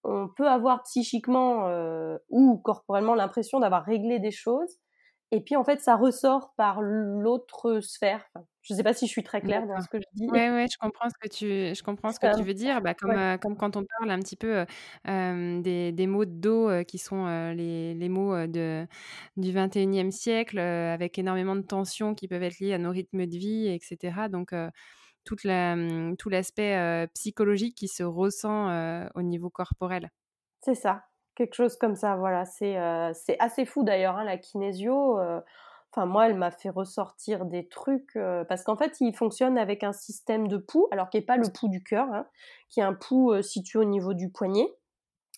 on 0.04 0.28
peut 0.28 0.48
avoir 0.48 0.84
psychiquement 0.84 1.68
ou 2.28 2.58
corporellement 2.58 3.16
l'impression 3.16 3.58
d'avoir 3.58 3.84
réglé 3.84 4.20
des 4.20 4.30
choses. 4.30 4.78
Et 5.32 5.40
puis 5.40 5.56
en 5.56 5.64
fait, 5.64 5.80
ça 5.80 5.96
ressort 5.96 6.54
par 6.56 6.80
l'autre 6.80 7.80
sphère. 7.80 8.24
je 8.62 8.72
ne 8.72 8.76
sais 8.76 8.84
pas 8.84 8.94
si 8.94 9.06
je 9.06 9.10
suis 9.10 9.24
très 9.24 9.40
claire 9.40 9.66
dans 9.66 9.80
ce 9.80 9.88
que 9.88 9.98
je 9.98 10.06
dis. 10.14 10.28
Oui, 10.30 10.38
ouais, 10.38 10.66
je 10.70 10.78
comprends 10.78 11.08
ce 11.08 11.14
que 11.20 11.28
tu, 11.28 11.46
je 11.74 11.82
comprends 11.82 12.12
ce 12.12 12.20
que 12.20 12.36
tu 12.36 12.44
veux 12.44 12.54
dire. 12.54 12.80
Bah, 12.80 12.94
comme, 12.94 13.10
euh, 13.10 13.36
comme 13.36 13.56
quand 13.56 13.76
on 13.76 13.84
parle 13.98 14.10
un 14.12 14.20
petit 14.20 14.36
peu 14.36 14.64
euh, 15.08 15.60
des, 15.60 15.90
des, 15.90 16.06
mots 16.06 16.24
de 16.24 16.30
dos 16.30 16.70
euh, 16.70 16.84
qui 16.84 16.98
sont 16.98 17.26
les, 17.52 17.94
les, 17.94 18.08
mots 18.08 18.46
de, 18.46 18.86
du 19.36 19.50
21e 19.50 20.12
siècle, 20.12 20.60
avec 20.60 21.18
énormément 21.18 21.56
de 21.56 21.62
tensions 21.62 22.14
qui 22.14 22.28
peuvent 22.28 22.44
être 22.44 22.60
liées 22.60 22.74
à 22.74 22.78
nos 22.78 22.90
rythmes 22.90 23.26
de 23.26 23.36
vie, 23.36 23.66
etc. 23.66 24.28
Donc, 24.30 24.54
toute 25.24 25.42
la, 25.42 25.74
mmh, 25.74 26.16
tout 26.18 26.28
l'aspect 26.28 27.08
psychologique 27.14 27.76
qui 27.76 27.88
se 27.88 28.04
ressent 28.04 29.08
au 29.16 29.22
niveau 29.22 29.50
corporel. 29.50 30.08
C'est 30.60 30.76
ça, 30.76 31.02
quelque 31.36 31.54
chose 31.54 31.76
comme 31.76 31.94
ça, 31.94 32.16
voilà. 32.16 32.44
C'est 32.44 32.76
euh, 32.76 33.12
assez 33.38 33.64
fou 33.64 33.84
d'ailleurs, 33.84 34.16
hein, 34.16 34.24
la 34.24 34.38
kinésio. 34.38 35.20
Euh, 35.20 35.40
enfin, 35.92 36.06
moi, 36.06 36.28
elle 36.28 36.36
m'a 36.36 36.50
fait 36.50 36.70
ressortir 36.70 37.44
des 37.44 37.68
trucs 37.68 38.16
euh, 38.16 38.44
parce 38.44 38.64
qu'en 38.64 38.76
fait, 38.76 38.96
il 39.00 39.14
fonctionne 39.14 39.56
avec 39.58 39.84
un 39.84 39.92
système 39.92 40.48
de 40.48 40.56
pouls, 40.56 40.88
alors 40.90 41.10
qui 41.10 41.18
n'est 41.18 41.24
pas 41.24 41.36
le 41.36 41.48
pouls 41.48 41.68
du 41.68 41.84
cœur, 41.84 42.08
hein, 42.12 42.26
qui 42.70 42.80
est 42.80 42.84
un 42.84 42.94
pouls 42.94 43.40
situé 43.42 43.78
au 43.78 43.84
niveau 43.84 44.14
du 44.14 44.30
poignet. 44.30 44.74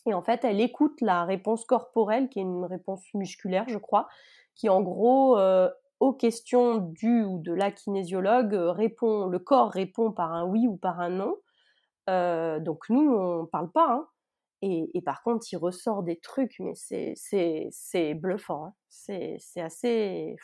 Et 0.06 0.14
en 0.14 0.22
fait, 0.22 0.44
elle 0.44 0.60
écoute 0.60 1.00
la 1.02 1.24
réponse 1.24 1.66
corporelle, 1.66 2.30
qui 2.30 2.38
est 2.38 2.42
une 2.42 2.64
réponse 2.64 3.02
musculaire, 3.12 3.64
je 3.68 3.76
crois, 3.76 4.08
qui 4.54 4.70
en 4.70 4.80
gros, 4.80 5.38
aux 6.00 6.12
questions 6.14 6.76
du 6.76 7.24
ou 7.24 7.40
de 7.40 7.52
la 7.52 7.70
kinésiologue, 7.70 8.54
répond, 8.54 9.26
le 9.26 9.38
corps 9.38 9.70
répond 9.70 10.12
par 10.12 10.32
un 10.32 10.46
oui 10.46 10.66
ou 10.66 10.76
par 10.76 11.00
un 11.00 11.10
non. 11.10 11.36
donc 12.64 12.88
nous, 12.88 13.12
on 13.12 13.42
ne 13.42 13.46
parle 13.46 13.70
pas. 13.70 13.90
Hein. 13.90 14.08
Et, 14.62 15.00
par 15.04 15.22
contre, 15.22 15.46
il 15.52 15.56
ressort 15.56 16.02
des 16.02 16.16
trucs, 16.16 16.58
mais 16.58 16.72
c'est 16.74 18.14
bluffant. 18.14 18.66
Hein. 18.66 18.74
C'est 18.88 19.60
assez. 19.60 20.36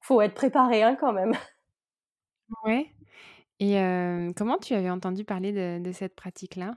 faut 0.00 0.20
être 0.20 0.34
préparé 0.34 0.82
hein, 0.82 0.96
quand 0.98 1.12
même. 1.12 1.32
Ouais. 2.64 2.92
Et 3.60 3.76
comment 4.36 4.58
tu 4.58 4.74
avais 4.74 4.90
entendu 4.90 5.24
parler 5.24 5.52
de, 5.52 5.92
cette 5.92 6.14
pratique-là? 6.14 6.74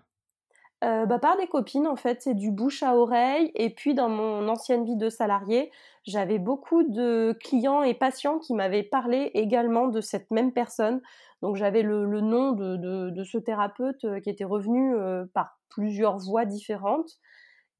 Bah, 0.82 1.20
par 1.20 1.36
des 1.36 1.48
copines 1.48 1.88
en 1.88 1.98
fait, 1.98 2.22
c'est 2.22 2.34
du 2.34 2.52
bouche 2.52 2.82
à 2.84 2.96
oreille 2.96 3.52
et 3.56 3.72
puis 3.72 3.94
dans 3.94 4.08
mon 4.08 4.48
ancienne 4.48 4.86
vie 4.86 4.96
de 4.96 5.10
salarié, 5.10 5.72
j'avais 6.06 6.38
beaucoup 6.38 6.84
de 6.84 7.36
clients 7.42 7.82
et 7.82 7.94
patients 7.94 8.40
qui 8.40 8.54
m'avaient 8.54 8.84
parlé 8.84 9.32
également 9.34 9.88
de 9.88 10.00
cette 10.00 10.30
même 10.32 10.54
personne. 10.54 11.02
Donc 11.46 11.58
j'avais 11.58 11.84
le, 11.84 12.08
nom 12.22 12.54
de, 12.54 13.24
ce 13.24 13.38
thérapeute 13.38 14.04
qui 14.24 14.32
était 14.32 14.46
revenu 14.46 14.96
par 15.32 15.60
plusieurs 15.70 16.18
voies 16.18 16.44
différentes 16.44 17.12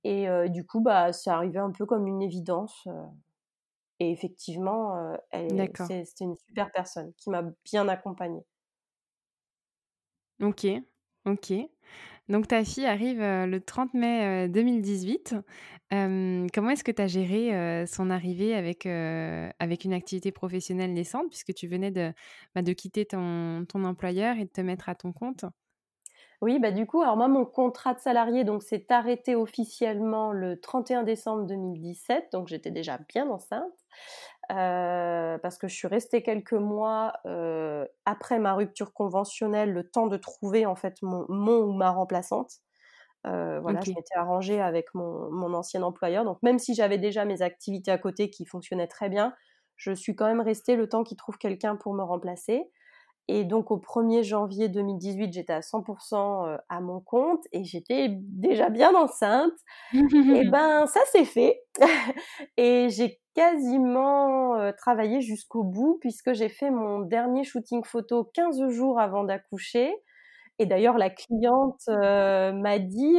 et 0.04 0.28
du 0.50 0.68
coup 0.68 0.82
bah 0.82 1.12
c'est 1.12 1.32
arrivé 1.32 1.58
un 1.58 1.72
peu 1.72 1.88
comme 1.88 2.06
une 2.06 2.22
évidence. 2.22 2.88
et 4.00 4.12
effectivement, 4.12 5.18
c'était 5.32 6.04
une 6.22 6.36
super 6.36 6.72
personne 6.72 7.12
qui 7.18 7.32
m'a 7.32 7.42
bien 7.64 7.88
accompagnée. 7.88 8.46
OK, 10.40 10.68
OK. 11.26 11.54
Donc 12.30 12.48
ta 12.48 12.64
fille 12.64 12.86
arrive, 12.86 13.20
le 13.20 13.60
30 13.60 13.94
mai, 13.94 14.50
2018. 14.50 15.36
comment 15.92 16.70
est-ce 16.70 16.84
que 16.84 16.92
tu 16.92 17.02
as 17.02 17.08
géré, 17.08 17.86
son 17.88 18.10
arrivée 18.10 18.56
avec, 18.56 18.86
une 18.86 19.94
activité 19.94 20.32
professionnelle 20.32 20.94
naissante 20.94 21.30
puisque 21.30 21.54
tu 21.54 21.68
venais 21.68 21.92
de, 21.92 22.14
bah, 22.56 22.64
quitter 22.74 23.06
ton 23.06 23.66
ton 23.66 23.84
employeur 23.84 24.38
et 24.38 24.46
de 24.46 24.50
te 24.50 24.62
mettre 24.62 24.90
à 24.90 24.96
ton 24.96 25.14
compte? 25.14 25.46
Oui, 26.42 26.60
bah, 26.60 26.72
du 26.72 26.86
coup, 26.86 27.02
alors 27.02 27.18
moi, 27.18 27.28
mon 27.28 27.46
contrat 27.46 27.94
de 27.94 28.00
salarié 28.00 28.44
donc 28.44 28.62
s'est 28.62 28.86
arrêté 28.90 29.36
officiellement 29.36 30.32
le 30.32 30.60
31 30.60 31.04
décembre 31.04 31.44
2017, 31.46 32.32
donc 32.34 32.48
j'étais 32.48 32.72
déjà 32.72 32.98
bien 32.98 33.30
enceinte. 33.30 33.72
Euh, 34.52 35.38
parce 35.40 35.58
que 35.58 35.68
je 35.68 35.74
suis 35.74 35.88
restée 35.88 36.22
quelques 36.22 36.54
mois 36.54 37.14
euh, 37.26 37.86
après 38.06 38.38
ma 38.40 38.54
rupture 38.54 38.94
conventionnelle, 38.94 39.72
le 39.72 39.90
temps 39.90 40.08
de 40.08 40.18
trouver 40.18 40.66
en 40.66 40.76
fait 40.76 41.02
mon, 41.02 41.26
ou 41.30 41.74
ma 41.74 41.90
remplaçante. 41.90 42.52
Euh, 43.26 43.60
voilà, 43.60 43.80
je 43.82 43.90
m'étais 43.90 44.16
arrangée 44.16 44.62
avec 44.62 44.94
mon, 44.94 45.32
mon, 45.32 45.54
ancien 45.56 45.82
employeur. 45.82 46.26
Donc 46.26 46.38
même 46.44 46.60
si 46.60 46.76
j'avais 46.76 47.00
déjà 47.00 47.26
mes 47.26 47.42
activités 47.42 47.90
à 47.90 47.98
côté 47.98 48.30
qui 48.30 48.46
fonctionnaient 48.46 48.88
très 48.88 49.10
bien, 49.10 49.34
je 49.78 49.92
suis 49.92 50.16
quand 50.16 50.28
même 50.28 50.42
restée 50.42 50.76
le 50.76 50.88
temps 50.88 51.04
qu'il 51.04 51.18
trouve 51.18 51.40
quelqu'un 51.40 51.76
pour 51.76 51.96
me 51.96 52.04
remplacer. 52.04 52.70
Et 53.28 53.44
donc 53.44 53.72
au 53.72 53.80
1er 53.80 54.22
janvier 54.22 54.70
2018, 54.70 55.34
j'étais 55.34 55.54
à 55.54 55.62
100% 55.62 56.60
à 56.70 56.82
mon 56.82 57.00
compte 57.00 57.44
et 57.52 57.64
j'étais 57.64 58.10
déjà 58.12 58.70
bien 58.70 58.94
enceinte. 58.94 59.54
et 59.94 59.98
ben 60.52 60.86
ça 60.86 61.04
s'est 61.06 61.26
fait. 61.26 61.64
Et 62.58 62.90
j'ai 62.90 63.20
quasiment 63.34 64.72
travaillé 64.78 65.22
jusqu'au 65.22 65.64
bout 65.64 65.98
puisque 66.00 66.34
j'ai 66.34 66.50
fait 66.50 66.72
mon 66.72 67.00
dernier 67.00 67.44
shooting 67.44 67.84
photo 67.84 68.24
15 68.34 68.70
jours 68.70 69.00
avant 69.00 69.24
d'accoucher. 69.24 69.94
Et 70.58 70.66
d'ailleurs, 70.66 70.98
la 70.98 71.10
cliente 71.10 71.88
m'a 71.88 72.80
dit 72.80 73.18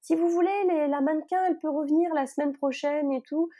si 0.00 0.14
vous 0.14 0.30
voulez, 0.30 0.88
la 0.88 1.02
mannequin, 1.02 1.44
elle 1.46 1.58
peut 1.58 1.68
revenir 1.68 2.12
la 2.14 2.26
semaine 2.26 2.54
prochaine 2.54 3.12
et 3.12 3.20
tout. 3.20 3.50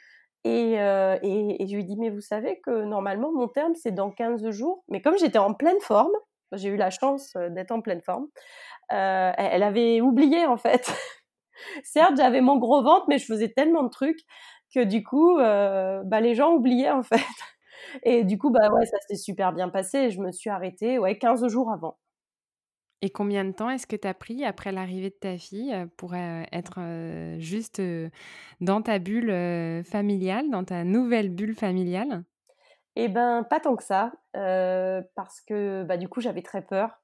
Euh, 0.46 1.18
et, 1.22 1.66
je 1.66 1.74
lui 1.74 1.84
dis, 1.84 1.96
mais 1.98 2.10
vous 2.10 2.20
savez 2.20 2.60
que 2.60 2.84
normalement, 2.84 3.32
mon 3.32 3.48
terme, 3.48 3.74
c'est 3.74 3.92
dans 3.92 4.10
15 4.10 4.50
jours. 4.50 4.84
Mais 4.88 5.02
comme 5.02 5.18
j'étais 5.18 5.38
en 5.38 5.54
pleine 5.54 5.80
forme, 5.80 6.12
j'ai 6.52 6.68
eu 6.68 6.76
la 6.76 6.90
chance 6.90 7.34
euh, 7.36 7.50
d'être 7.50 7.72
en 7.72 7.82
pleine 7.82 8.00
forme, 8.00 8.28
euh, 8.92 9.32
elle 9.36 9.62
avait 9.62 10.00
oublié 10.00 10.46
en 10.46 10.56
fait. 10.56 10.90
Certes, 11.84 12.16
j'avais 12.16 12.40
mon 12.40 12.56
gros 12.56 12.82
ventre, 12.82 13.06
mais 13.08 13.18
je 13.18 13.26
faisais 13.26 13.50
tellement 13.50 13.82
de 13.82 13.90
trucs 13.90 14.20
que 14.74 14.84
du 14.84 15.02
coup, 15.02 15.36
bah, 15.38 16.20
les 16.20 16.34
gens 16.34 16.52
oubliaient 16.52 16.90
en 16.90 17.02
fait. 17.02 17.16
Et 18.02 18.24
du 18.24 18.36
coup, 18.38 18.50
bah 18.50 18.70
ouais, 18.70 18.84
ça 18.86 18.98
s'est 19.08 19.16
super 19.16 19.52
bien 19.52 19.68
passé. 19.68 20.10
Je 20.10 20.20
me 20.20 20.30
suis 20.32 20.50
arrêtée 20.50 20.98
ouais, 20.98 21.16
15 21.16 21.46
jours 21.48 21.70
avant. 21.72 21.98
Et 23.00 23.10
combien 23.10 23.44
de 23.44 23.52
temps 23.52 23.70
est-ce 23.70 23.86
que 23.86 23.94
tu 23.96 24.08
as 24.08 24.14
pris 24.14 24.44
après 24.44 24.72
l'arrivée 24.72 25.10
de 25.10 25.14
ta 25.14 25.38
fille 25.38 25.72
pour 25.96 26.16
être 26.16 26.80
juste 27.38 27.80
dans 28.60 28.82
ta 28.82 28.98
bulle 28.98 29.84
familiale, 29.84 30.50
dans 30.50 30.64
ta 30.64 30.82
nouvelle 30.82 31.30
bulle 31.30 31.54
familiale? 31.54 32.24
Eh 32.96 33.06
ben, 33.06 33.44
pas 33.48 33.60
tant 33.60 33.76
que 33.76 33.84
ça, 33.84 34.12
parce 34.32 35.40
que 35.46 35.84
bah, 35.84 35.96
du 35.96 36.08
coup, 36.08 36.20
j'avais 36.20 36.42
très 36.42 36.62
peur, 36.62 37.00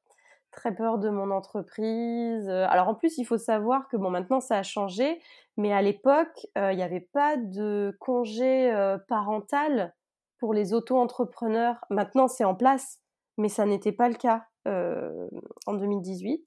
très 0.54 0.74
peur 0.74 0.98
de 0.98 1.08
mon 1.08 1.30
entreprise. 1.30 2.48
Alors 2.48 2.88
en 2.88 2.94
plus, 2.94 3.18
il 3.18 3.24
faut 3.24 3.38
savoir 3.38 3.88
que 3.88 3.96
bon, 3.96 4.10
maintenant 4.10 4.40
ça 4.40 4.58
a 4.58 4.62
changé, 4.62 5.20
mais 5.56 5.72
à 5.72 5.82
l'époque, 5.82 6.46
il 6.56 6.76
n'y 6.76 6.82
avait 6.82 7.08
pas 7.12 7.36
de 7.36 7.96
congé 8.00 8.72
parental 9.08 9.94
pour 10.38 10.54
les 10.54 10.74
auto-entrepreneurs. 10.74 11.84
Maintenant, 11.90 12.28
c'est 12.28 12.44
en 12.44 12.54
place, 12.54 13.00
mais 13.38 13.48
ça 13.48 13.66
n'était 13.66 13.92
pas 13.92 14.08
le 14.08 14.14
cas. 14.14 14.44
Euh, 14.66 15.28
en 15.66 15.74
2018. 15.74 16.42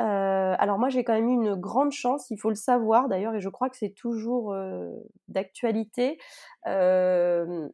Euh, 0.00 0.56
alors 0.58 0.78
moi 0.78 0.88
j'ai 0.88 1.04
quand 1.04 1.12
même 1.12 1.28
eu 1.28 1.34
une 1.34 1.54
grande 1.54 1.92
chance, 1.92 2.28
il 2.30 2.38
faut 2.38 2.48
le 2.48 2.56
savoir 2.56 3.08
d'ailleurs, 3.08 3.34
et 3.34 3.40
je 3.40 3.48
crois 3.48 3.70
que 3.70 3.76
c'est 3.76 3.94
toujours 3.94 4.52
euh, 4.52 4.90
d'actualité. 5.28 6.18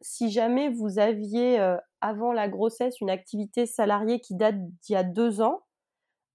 si 0.01 0.31
jamais 0.31 0.69
vous 0.69 0.99
aviez 0.99 1.59
avant 2.01 2.31
la 2.33 2.47
grossesse 2.47 3.01
une 3.01 3.09
activité 3.09 3.65
salariée 3.65 4.19
qui 4.19 4.35
date 4.35 4.55
d'il 4.59 4.93
y 4.93 4.95
a 4.95 5.03
deux 5.03 5.41
ans, 5.41 5.63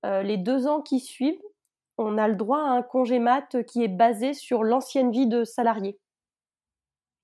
les 0.04 0.36
deux 0.36 0.66
ans 0.66 0.82
qui 0.82 1.00
suivent, 1.00 1.42
on 1.98 2.18
a 2.18 2.28
le 2.28 2.36
droit 2.36 2.58
à 2.58 2.70
un 2.70 2.82
congé 2.82 3.18
mat 3.18 3.62
qui 3.64 3.82
est 3.82 3.88
basé 3.88 4.34
sur 4.34 4.64
l'ancienne 4.64 5.10
vie 5.10 5.26
de 5.26 5.44
salarié. 5.44 5.98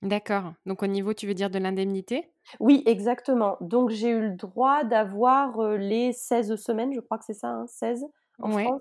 D'accord. 0.02 0.54
Donc 0.66 0.82
au 0.82 0.88
niveau, 0.88 1.14
tu 1.14 1.28
veux 1.28 1.34
dire 1.34 1.48
de 1.48 1.58
l'indemnité? 1.58 2.32
Oui, 2.58 2.82
exactement. 2.86 3.56
Donc 3.60 3.90
j'ai 3.90 4.08
eu 4.08 4.20
le 4.20 4.36
droit 4.36 4.82
d'avoir 4.82 5.62
les 5.76 6.12
16 6.12 6.56
semaines, 6.56 6.92
je 6.92 7.00
crois 7.00 7.18
que 7.18 7.24
c'est 7.24 7.34
ça, 7.34 7.48
hein, 7.48 7.66
16 7.68 8.06
en 8.40 8.50
France. 8.50 8.80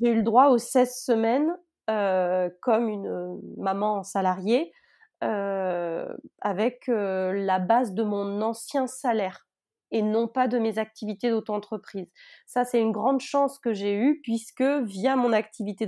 J'ai 0.00 0.10
eu 0.10 0.14
le 0.16 0.22
droit 0.22 0.48
aux 0.48 0.58
16 0.58 0.94
semaines 0.94 1.56
comme 1.86 2.88
une 2.88 3.40
maman 3.56 4.02
salariée 4.02 4.72
avec 5.20 6.84
la 6.88 7.58
base 7.58 7.94
de 7.94 8.02
mon 8.02 8.42
ancien 8.42 8.86
salaire 8.86 9.46
et 9.92 10.02
non 10.02 10.26
pas 10.26 10.48
de 10.48 10.58
mes 10.58 10.78
activités 10.78 11.30
d'auto-entreprise. 11.30 12.10
Ça, 12.44 12.64
c'est 12.64 12.80
une 12.80 12.90
grande 12.90 13.20
chance 13.20 13.60
que 13.60 13.72
j'ai 13.72 13.94
eue 13.94 14.20
puisque 14.22 14.62
via 14.62 15.14
mon 15.14 15.32
activité 15.32 15.86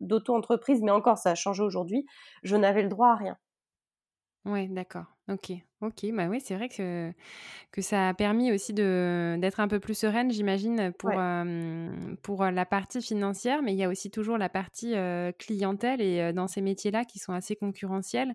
d'auto-entreprise, 0.00 0.80
mais 0.82 0.90
encore 0.90 1.18
ça 1.18 1.32
a 1.32 1.34
changé 1.34 1.62
aujourd'hui, 1.62 2.06
je 2.42 2.56
n'avais 2.56 2.82
le 2.82 2.88
droit 2.88 3.08
à 3.08 3.16
rien. 3.16 3.36
Ouais, 4.46 4.66
d'accord. 4.66 5.13
OK. 5.28 5.52
OK, 5.80 6.06
bah, 6.12 6.28
oui, 6.28 6.40
c'est 6.40 6.54
vrai 6.54 6.68
que 6.68 7.12
que 7.72 7.82
ça 7.82 8.08
a 8.10 8.14
permis 8.14 8.52
aussi 8.52 8.74
de 8.74 9.36
d'être 9.40 9.60
un 9.60 9.68
peu 9.68 9.80
plus 9.80 9.94
sereine, 9.98 10.30
j'imagine, 10.32 10.92
pour, 10.98 11.20
pour, 12.22 12.44
la 12.44 12.66
partie 12.66 13.02
financière, 13.02 13.62
mais 13.62 13.72
il 13.74 13.78
y 13.78 13.84
a 13.84 13.88
aussi 13.90 14.10
toujours 14.10 14.38
la 14.38 14.48
partie, 14.50 14.94
clientèle 15.38 16.00
et 16.02 16.32
dans 16.34 16.48
ces 16.48 16.62
métiers-là 16.62 17.04
qui 17.06 17.18
sont 17.20 17.32
assez 17.34 17.56
concurrentiels, 17.56 18.34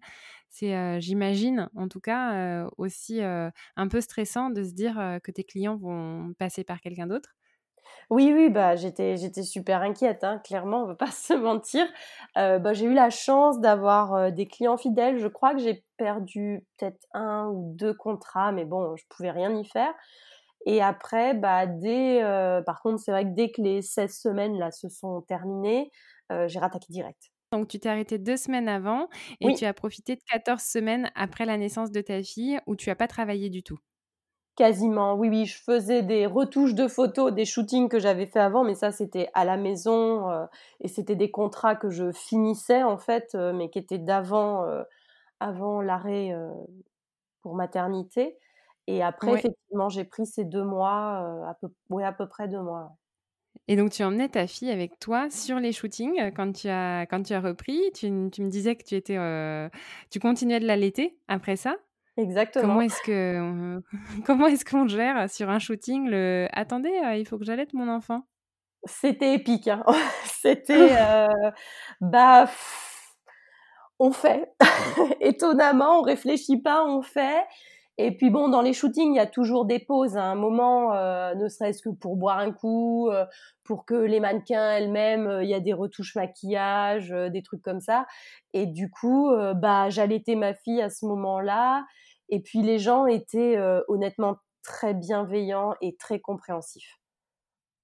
c'est, 0.49 1.02
j'imagine, 1.02 1.69
en 1.75 1.88
tout 1.89 1.99
cas, 2.02 2.67
aussi, 2.78 3.21
un 3.21 3.88
peu 3.89 4.02
stressant 4.02 4.49
de 4.52 4.63
se 4.63 4.73
dire, 4.73 5.19
que 5.23 5.32
tes 5.32 5.43
clients 5.43 5.78
vont 5.78 6.34
passer 6.39 6.63
par 6.63 6.82
quelqu'un 6.82 7.08
d'autre? 7.08 7.36
Oui, 8.09 8.31
oui, 8.33 8.49
bah, 8.49 8.75
j'étais, 8.75 9.17
j'étais 9.17 9.43
super 9.43 9.81
inquiète, 9.81 10.23
hein, 10.23 10.39
clairement, 10.39 10.79
on 10.79 10.83
ne 10.83 10.88
va 10.89 10.95
pas 10.95 11.07
se 11.12 11.33
mentir. 11.33 11.85
Euh, 12.38 12.59
bah, 12.59 12.73
j'ai 12.73 12.85
eu 12.85 12.93
la 12.93 13.09
chance 13.09 13.59
d'avoir 13.59 14.13
euh, 14.15 14.32
des 14.32 14.47
clients 14.47 14.78
fidèles. 14.78 15.17
Je 15.19 15.28
crois 15.28 15.53
que 15.53 15.59
j'ai 15.59 15.84
perdu 15.97 16.65
peut-être 16.78 17.05
un 17.13 17.47
ou 17.47 17.74
deux 17.76 17.93
contrats, 17.93 18.51
mais 18.51 18.65
bon, 18.65 18.95
je 18.95 19.03
pouvais 19.09 19.32
rien 19.32 19.55
y 19.55 19.65
faire. 19.65 19.93
Et 20.65 20.82
après, 20.82 21.34
bah, 21.36 21.67
dès, 21.67 22.24
euh, 22.24 22.61
par 22.63 22.82
contre, 22.82 22.99
c'est 23.01 23.11
vrai 23.11 23.26
que 23.26 23.36
dès 23.36 23.51
que 23.51 23.61
les 23.61 23.82
16 23.82 24.17
semaines 24.19 24.57
là, 24.59 24.71
se 24.71 24.89
sont 24.89 25.21
terminées, 25.24 25.91
j'ai 26.47 26.59
rattaqué 26.59 26.88
direct. 26.91 27.32
Donc, 27.51 27.67
tu 27.67 27.80
t'es 27.80 27.89
arrêté 27.89 28.17
deux 28.19 28.38
semaines 28.38 28.67
avant 28.67 29.07
et 29.41 29.53
tu 29.53 29.65
as 29.65 29.74
profité 29.74 30.15
de 30.15 30.21
14 30.28 30.61
semaines 30.63 31.11
après 31.15 31.45
la 31.45 31.57
naissance 31.57 31.91
de 31.91 32.01
ta 32.01 32.21
fille 32.24 32.59
où 32.67 32.76
tu 32.76 32.89
n'as 32.89 32.95
pas 32.95 33.07
travaillé 33.07 33.49
du 33.51 33.61
tout? 33.63 33.80
Quasiment, 34.60 35.14
oui, 35.16 35.30
oui, 35.30 35.45
je 35.45 35.57
faisais 35.57 36.03
des 36.03 36.26
retouches 36.26 36.74
de 36.76 36.89
photos, 36.89 37.32
des 37.32 37.45
shootings 37.45 37.88
que 37.88 37.97
j'avais 37.97 38.26
fait 38.26 38.41
avant, 38.41 38.66
mais 38.66 38.76
ça 38.76 38.91
c'était 38.91 39.30
à 39.34 39.45
la 39.45 39.55
maison 39.55 40.30
euh, 40.30 40.47
et 40.82 40.89
c'était 40.89 41.16
des 41.16 41.32
contrats 41.32 41.78
que 41.78 41.89
je 41.89 42.12
finissais 42.12 42.84
en 42.84 42.97
fait, 42.97 43.36
euh, 43.36 43.53
mais 43.53 43.70
qui 43.70 43.80
étaient 43.80 43.99
d'avant 43.99 44.66
euh, 44.66 44.84
avant 45.39 45.82
l'arrêt 45.82 46.34
pour 47.41 47.55
maternité. 47.55 48.38
Et 48.88 49.01
après, 49.01 49.36
effectivement, 49.36 49.88
j'ai 49.88 50.03
pris 50.03 50.26
ces 50.26 50.43
deux 50.43 50.66
mois, 50.66 51.47
à 51.47 51.53
peu, 51.62 51.70
oui, 51.89 52.03
à 52.03 52.12
peu 52.12 52.28
près 52.28 52.49
deux 52.49 52.62
mois. 52.62 52.97
Et 53.70 53.78
donc, 53.78 53.91
tu 53.91 54.03
emmenais 54.03 54.28
ta 54.28 54.45
fille 54.45 54.72
avec 54.72 54.99
toi 54.99 55.30
sur 55.30 55.57
les 55.62 55.72
shootings 55.72 56.34
quand 56.36 56.51
tu 56.51 56.68
as, 56.68 57.05
quand 57.05 57.24
tu 57.24 57.32
as 57.32 57.39
repris. 57.39 57.80
Tu, 57.93 58.07
tu 58.30 58.41
me 58.41 58.49
disais 58.49 58.76
que 58.76 58.84
tu 58.84 58.95
étais, 58.95 59.16
tu 60.10 60.20
continuais 60.20 60.60
de 60.60 60.68
l'allaiter 60.68 61.18
après 61.30 61.55
ça? 61.55 61.78
Exactement. 62.20 62.67
Comment 62.67 62.82
est-ce 62.82 63.01
que 63.01 63.82
comment 64.26 64.47
est-ce 64.47 64.65
qu'on 64.65 64.88
gère 64.88 65.30
sur 65.30 65.49
un 65.49 65.59
shooting 65.59 66.09
le 66.09 66.47
attendez, 66.51 66.91
il 67.17 67.28
faut 67.28 67.38
que 67.38 67.45
j'allaite 67.45 67.74
mon 67.74 67.88
enfant? 67.88 68.24
C'était 68.86 69.34
épique. 69.34 69.67
Hein. 69.67 69.84
C'était 70.26 70.95
bah 72.01 72.47
on 73.99 74.11
fait. 74.11 74.51
Étonnamment, 75.22 75.99
on 75.99 76.01
réfléchit 76.01 76.61
pas, 76.61 76.86
on 76.86 77.01
fait. 77.01 77.45
Et 77.97 78.15
puis 78.15 78.30
bon, 78.30 78.47
dans 78.47 78.61
les 78.61 78.72
shootings, 78.72 79.11
il 79.13 79.17
y 79.17 79.20
a 79.20 79.28
toujours 79.28 79.65
des 79.65 79.80
pauses 79.80 80.15
à 80.15 80.24
un 80.24 80.36
moment, 80.36 80.93
euh, 80.95 81.36
ne 81.36 81.49
serait-ce 81.49 81.82
que 81.82 81.89
pour 81.89 82.15
boire 82.15 82.39
un 82.39 82.53
coup, 82.53 83.09
euh, 83.09 83.26
pour 83.65 83.86
que 83.86 83.93
les 83.93 84.22
mannequins 84.22 84.72
elles-mêmes, 84.72 85.28
euh, 85.28 85.43
il 85.43 85.49
y 85.49 85.53
a 85.53 85.59
des 85.59 85.74
retouches 85.74 86.15
maquillage, 86.15 87.09
des 87.09 87.43
trucs 87.43 87.61
comme 87.61 87.82
ça. 87.82 88.05
Et 88.53 88.67
du 88.67 88.89
coup, 88.89 89.32
bah 89.55 89.89
j'allaitais 89.89 90.36
ma 90.36 90.53
fille 90.53 90.82
à 90.82 90.89
ce 90.89 91.05
moment-là. 91.07 91.84
Et 92.30 92.39
puis 92.39 92.61
les 92.61 92.80
gens 92.80 93.05
étaient 93.05 93.59
honnêtement 93.88 94.38
très 94.63 94.93
bienveillants 94.93 95.73
et 95.82 95.95
très 95.95 96.19
compréhensifs. 96.19 96.99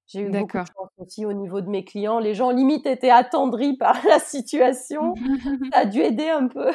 J'ai 0.07 0.21
eu 0.21 0.29
beaucoup 0.29 0.57
de 0.59 0.65
chance 0.65 0.89
aussi 0.97 1.25
au 1.25 1.33
niveau 1.33 1.61
de 1.61 1.69
mes 1.69 1.83
clients. 1.83 2.19
Les 2.19 2.35
gens 2.35 2.51
limite 2.51 2.85
étaient 2.85 3.09
attendris 3.09 3.75
par 3.77 3.97
la 4.05 4.19
situation. 4.19 5.15
Ça 5.73 5.79
a 5.79 5.85
dû 5.85 5.99
aider 5.99 6.29
un 6.29 6.47
peu. 6.47 6.71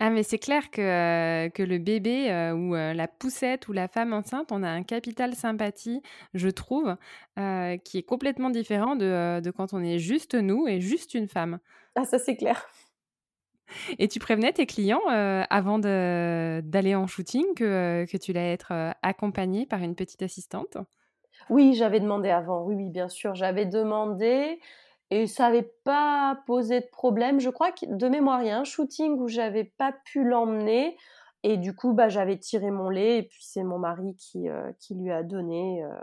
Ah 0.00 0.10
mais 0.10 0.22
c'est 0.22 0.38
clair 0.38 0.70
que, 0.70 1.48
que 1.48 1.62
le 1.64 1.78
bébé 1.78 2.30
ou 2.54 2.74
la 2.74 3.08
poussette 3.08 3.66
ou 3.66 3.72
la 3.72 3.88
femme 3.88 4.12
enceinte, 4.12 4.52
on 4.52 4.62
a 4.62 4.68
un 4.68 4.84
capital 4.84 5.34
sympathie, 5.34 6.02
je 6.34 6.48
trouve, 6.50 6.94
qui 7.34 7.98
est 7.98 8.06
complètement 8.06 8.50
différent 8.50 8.94
de, 8.94 9.40
de, 9.40 9.50
quand 9.50 9.74
on 9.74 9.82
est 9.82 9.98
juste 9.98 10.34
nous 10.34 10.68
et 10.68 10.80
juste 10.80 11.14
une 11.14 11.26
femme. 11.26 11.58
Ah 11.96 12.04
ça 12.04 12.20
c'est 12.20 12.36
clair. 12.36 12.64
Et 13.98 14.08
tu 14.08 14.18
prévenais 14.18 14.52
tes 14.52 14.66
clients 14.66 15.02
avant 15.06 15.78
d'aller 15.78 16.94
en 16.94 17.06
shooting 17.06 17.54
que, 17.54 18.06
que 18.10 18.16
tu 18.16 18.30
allais 18.32 18.52
être 18.52 18.72
accompagnée 19.02 19.66
par 19.66 19.82
une 19.82 19.94
petite 19.94 20.22
assistante? 20.22 20.76
Oui, 21.50 21.74
j'avais 21.74 22.00
demandé 22.00 22.30
avant, 22.30 22.64
oui, 22.64 22.88
bien 22.90 23.08
sûr, 23.08 23.34
j'avais 23.34 23.66
demandé. 23.66 24.60
Et 25.10 25.26
ça 25.26 25.44
n'avait 25.44 25.70
pas 25.84 26.42
posé 26.46 26.80
de 26.80 26.86
problème. 26.86 27.40
Je 27.40 27.48
crois 27.48 27.72
que 27.72 27.86
de 27.86 28.08
mémoire, 28.08 28.42
il 28.42 28.48
y 28.48 28.50
a 28.50 28.58
un 28.58 28.64
shooting 28.64 29.18
où 29.18 29.28
j'avais 29.28 29.64
pas 29.64 29.94
pu 30.04 30.22
l'emmener. 30.24 30.96
Et 31.42 31.56
du 31.56 31.74
coup, 31.74 31.94
bah, 31.94 32.08
j'avais 32.08 32.38
tiré 32.38 32.70
mon 32.70 32.90
lait. 32.90 33.18
Et 33.18 33.22
puis, 33.22 33.42
c'est 33.42 33.62
mon 33.62 33.78
mari 33.78 34.14
qui, 34.16 34.48
euh, 34.48 34.70
lui 34.90 35.10
a 35.10 35.22
donné 35.22 35.82
euh, 35.82 35.94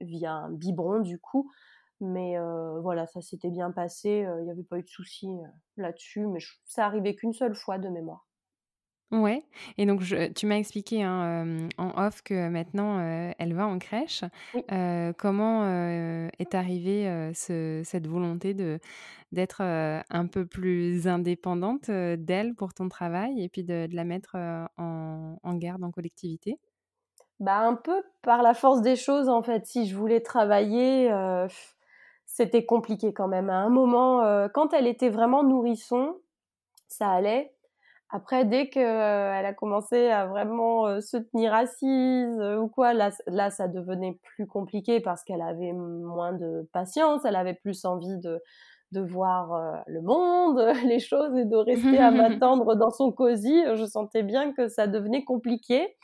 via 0.00 0.32
un 0.32 0.50
biberon, 0.50 1.00
du 1.00 1.18
coup. 1.18 1.50
Mais 2.00 2.38
euh, 2.38 2.80
voilà, 2.80 3.06
ça 3.06 3.20
s'était 3.20 3.50
bien 3.50 3.70
passé. 3.72 4.26
Il 4.40 4.44
n'y 4.44 4.50
avait 4.50 4.62
pas 4.62 4.78
eu 4.78 4.82
de 4.82 4.88
souci 4.88 5.28
là-dessus. 5.76 6.26
Mais 6.26 6.40
ça 6.64 6.86
arrivait 6.86 7.14
qu'une 7.14 7.32
seule 7.32 7.54
fois 7.54 7.78
de 7.78 7.88
mémoire. 7.88 8.26
Ouais 9.10 9.46
et 9.78 9.86
donc 9.86 10.02
tu 10.34 10.44
m'as 10.46 10.56
expliqué, 10.58 11.02
hein, 11.02 11.68
en 11.78 12.06
off 12.06 12.20
que 12.20 12.50
maintenant, 12.50 13.00
elle 13.38 13.54
va 13.54 13.66
en 13.66 13.78
crèche. 13.78 14.22
comment, 15.16 15.64
est 16.38 16.54
arrivée, 16.54 17.30
cette 17.32 18.06
volonté 18.06 18.52
de 18.52 18.78
d'être, 19.32 19.62
un 19.62 20.26
peu 20.26 20.46
plus 20.46 21.08
indépendante, 21.08 21.90
d'elle 21.90 22.54
pour 22.54 22.74
ton 22.74 22.88
travail 22.90 23.42
et 23.42 23.48
puis 23.48 23.64
de 23.64 23.88
la 23.90 24.04
mettre, 24.04 24.36
en 24.76 25.38
en 25.42 25.54
garde 25.56 25.84
en 25.84 25.90
collectivité? 25.90 26.58
Bah, 27.40 27.58
un 27.60 27.74
peu 27.76 28.02
par 28.22 28.42
la 28.42 28.52
force 28.54 28.82
des 28.82 28.96
choses, 28.96 29.28
en 29.28 29.42
fait. 29.42 29.64
Si 29.66 29.86
je 29.86 29.96
voulais 29.96 30.20
travailler, 30.20 31.08
c'était 32.38 32.64
compliqué 32.64 33.12
quand 33.12 33.28
même. 33.28 33.50
À 33.50 33.56
un 33.56 33.68
moment, 33.68 34.48
quand 34.54 34.72
elle 34.72 34.86
était 34.86 35.10
vraiment 35.10 35.42
nourrisson, 35.42 36.16
ça 36.88 37.10
allait. 37.10 37.52
Après, 38.10 38.46
dès 38.46 38.70
qu'elle 38.70 38.86
euh, 38.86 39.46
a 39.46 39.52
commencé 39.52 40.08
à 40.08 40.26
vraiment 40.26 40.86
euh, 40.86 41.00
se 41.00 41.18
tenir 41.18 41.52
assise 41.52 42.40
euh, 42.40 42.56
ou 42.56 42.68
quoi, 42.68 42.94
là, 42.94 43.10
là, 43.26 43.50
ça 43.50 43.68
devenait 43.68 44.18
plus 44.22 44.46
compliqué 44.46 45.00
parce 45.00 45.24
qu'elle 45.24 45.42
avait 45.42 45.72
moins 45.72 46.32
de 46.32 46.66
patience, 46.72 47.26
elle 47.26 47.36
avait 47.36 47.54
plus 47.54 47.84
envie 47.84 48.16
de, 48.18 48.40
de 48.92 49.00
voir 49.02 49.82
le 49.86 50.00
monde, 50.00 50.58
les 50.86 51.00
choses 51.00 51.36
et 51.36 51.44
de 51.44 51.56
rester 51.56 51.98
à 51.98 52.10
m'attendre 52.40 52.76
dans 52.76 52.90
son 52.90 53.12
cosy. 53.12 53.62
Je 53.74 53.84
sentais 53.84 54.22
bien 54.22 54.54
que 54.54 54.68
ça 54.68 54.86
devenait 54.86 55.24
compliqué. 55.24 55.94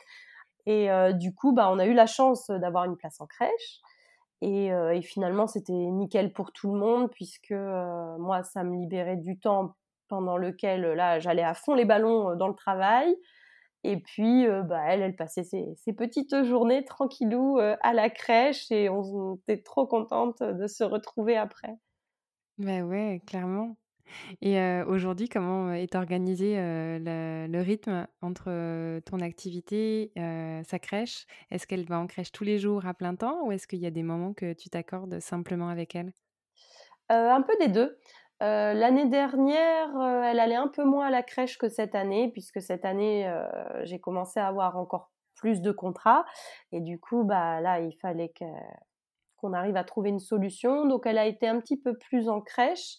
Et 0.67 0.89
du 1.13 1.31
coup, 1.33 1.53
bah, 1.53 1.69
on 1.71 1.77
a 1.77 1.85
eu 1.85 1.93
la 1.93 2.07
chance 2.07 2.47
d'avoir 2.49 2.85
une 2.85 2.97
place 2.97 3.21
en 3.21 3.27
crèche. 3.27 3.81
Et, 4.47 4.67
et 4.67 5.01
finalement, 5.01 5.47
c'était 5.47 5.73
nickel 5.73 6.31
pour 6.31 6.51
tout 6.51 6.71
le 6.71 6.79
monde 6.79 7.09
puisque 7.09 7.51
moi, 8.19 8.43
ça 8.43 8.63
me 8.63 8.75
libérait 8.75 9.17
du 9.17 9.39
temps 9.39 9.75
pendant 10.07 10.37
lequel 10.37 10.81
là 10.81 11.19
j'allais 11.19 11.41
à 11.41 11.55
fond 11.55 11.73
les 11.73 11.85
ballons 11.85 12.35
dans 12.35 12.47
le 12.47 12.53
travail. 12.53 13.15
Et 13.83 13.97
puis, 13.97 14.45
bah, 14.65 14.83
elle, 14.87 15.01
elle 15.01 15.15
passait 15.15 15.43
ses, 15.43 15.93
petites 15.93 16.43
journées 16.43 16.85
tranquillou 16.85 17.57
à 17.57 17.93
la 17.93 18.11
crèche 18.11 18.71
et 18.71 18.87
on 18.87 19.35
était 19.47 19.63
trop 19.63 19.87
contente 19.87 20.43
de 20.43 20.67
se 20.67 20.83
retrouver 20.83 21.37
après. 21.37 21.73
Ben 22.59 22.83
ouais, 22.83 23.21
clairement. 23.25 23.75
Et 24.41 24.59
aujourd'hui, 24.87 25.29
comment 25.29 25.71
est 25.71 25.95
organisé 25.95 26.55
le, 26.57 27.61
rythme 27.61 28.07
entre 28.21 28.99
ton 29.01 29.19
activité, 29.19 30.11
sa 30.15 30.79
crèche? 30.79 31.25
Est-ce 31.51 31.67
qu'elle 31.67 31.85
va 31.85 31.99
en 31.99 32.07
crèche 32.07 32.31
tous 32.31 32.43
les 32.43 32.59
jours 32.59 32.85
à 32.85 32.93
plein 32.93 33.15
temps 33.15 33.45
ou 33.45 33.51
est-ce 33.51 33.67
qu'il 33.67 33.79
y 33.79 33.85
a 33.85 33.91
des 33.91 34.03
moments 34.03 34.33
que 34.33 34.53
tu 34.53 34.69
t'accordes 34.69 35.19
simplement 35.19 35.69
avec 35.69 35.95
elle? 35.95 36.11
Un 37.09 37.41
peu 37.41 37.53
des 37.59 37.67
deux. 37.67 37.97
L'année 38.41 39.07
dernière, 39.07 39.89
elle 40.23 40.39
allait 40.39 40.55
un 40.55 40.67
peu 40.67 40.83
moins 40.83 41.07
à 41.07 41.11
la 41.11 41.23
crèche 41.23 41.57
que 41.57 41.69
cette 41.69 41.95
année, 41.95 42.29
puisque 42.31 42.61
cette 42.61 42.85
année, 42.85 43.31
j'ai 43.83 43.99
commencé 43.99 44.39
à 44.39 44.47
avoir 44.47 44.77
encore 44.77 45.11
plus 45.35 45.61
de 45.61 45.71
contrats. 45.71 46.25
Et 46.71 46.81
du 46.81 46.99
coup, 46.99 47.23
bah, 47.23 47.61
là, 47.61 47.79
il 47.79 47.93
fallait 48.01 48.33
qu'on 48.37 49.53
arrive 49.53 49.77
à 49.77 49.83
trouver 49.83 50.09
une 50.09 50.19
solution. 50.19 50.85
Donc, 50.87 51.05
elle 51.05 51.17
a 51.17 51.25
été 51.25 51.47
un 51.47 51.59
petit 51.59 51.79
peu 51.79 51.95
plus 51.97 52.29
en 52.29 52.41
crèche. 52.41 52.97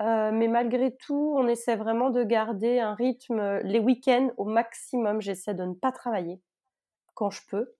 Mais 0.00 0.48
malgré 0.48 0.96
tout, 0.96 1.34
on 1.36 1.46
essaie 1.46 1.76
vraiment 1.76 2.10
de 2.10 2.24
garder 2.24 2.80
un 2.80 2.94
rythme 2.94 3.60
les 3.62 3.78
week-ends 3.78 4.30
au 4.36 4.44
maximum. 4.44 5.20
J'essaie 5.20 5.54
de 5.54 5.64
ne 5.64 5.74
pas 5.74 5.92
travailler 5.92 6.40
quand 7.14 7.30
je 7.30 7.42
peux. 7.48 7.72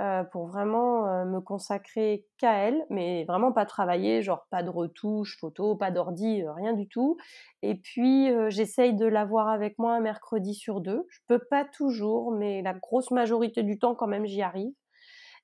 Euh, 0.00 0.24
pour 0.24 0.48
vraiment 0.48 1.06
euh, 1.06 1.24
me 1.24 1.40
consacrer 1.40 2.26
qu'à 2.38 2.54
elle, 2.54 2.84
mais 2.90 3.22
vraiment 3.26 3.52
pas 3.52 3.64
travailler, 3.64 4.22
genre 4.22 4.44
pas 4.50 4.64
de 4.64 4.68
retouche, 4.68 5.38
photo, 5.38 5.76
pas 5.76 5.92
d'ordi, 5.92 6.42
euh, 6.42 6.52
rien 6.52 6.72
du 6.72 6.88
tout. 6.88 7.16
Et 7.62 7.76
puis 7.76 8.28
j'essaye 8.48 8.94
de 8.94 9.06
l'avoir 9.06 9.48
avec 9.48 9.78
moi 9.78 9.94
un 9.94 10.00
mercredi 10.00 10.54
sur 10.54 10.80
deux. 10.80 11.06
Je 11.08 11.20
peux 11.28 11.38
pas 11.38 11.64
toujours, 11.64 12.32
mais 12.32 12.60
la 12.62 12.74
grosse 12.74 13.12
majorité 13.12 13.62
du 13.62 13.78
temps 13.78 13.94
quand 13.94 14.08
même 14.08 14.26
j'y 14.26 14.42
arrive. 14.42 14.72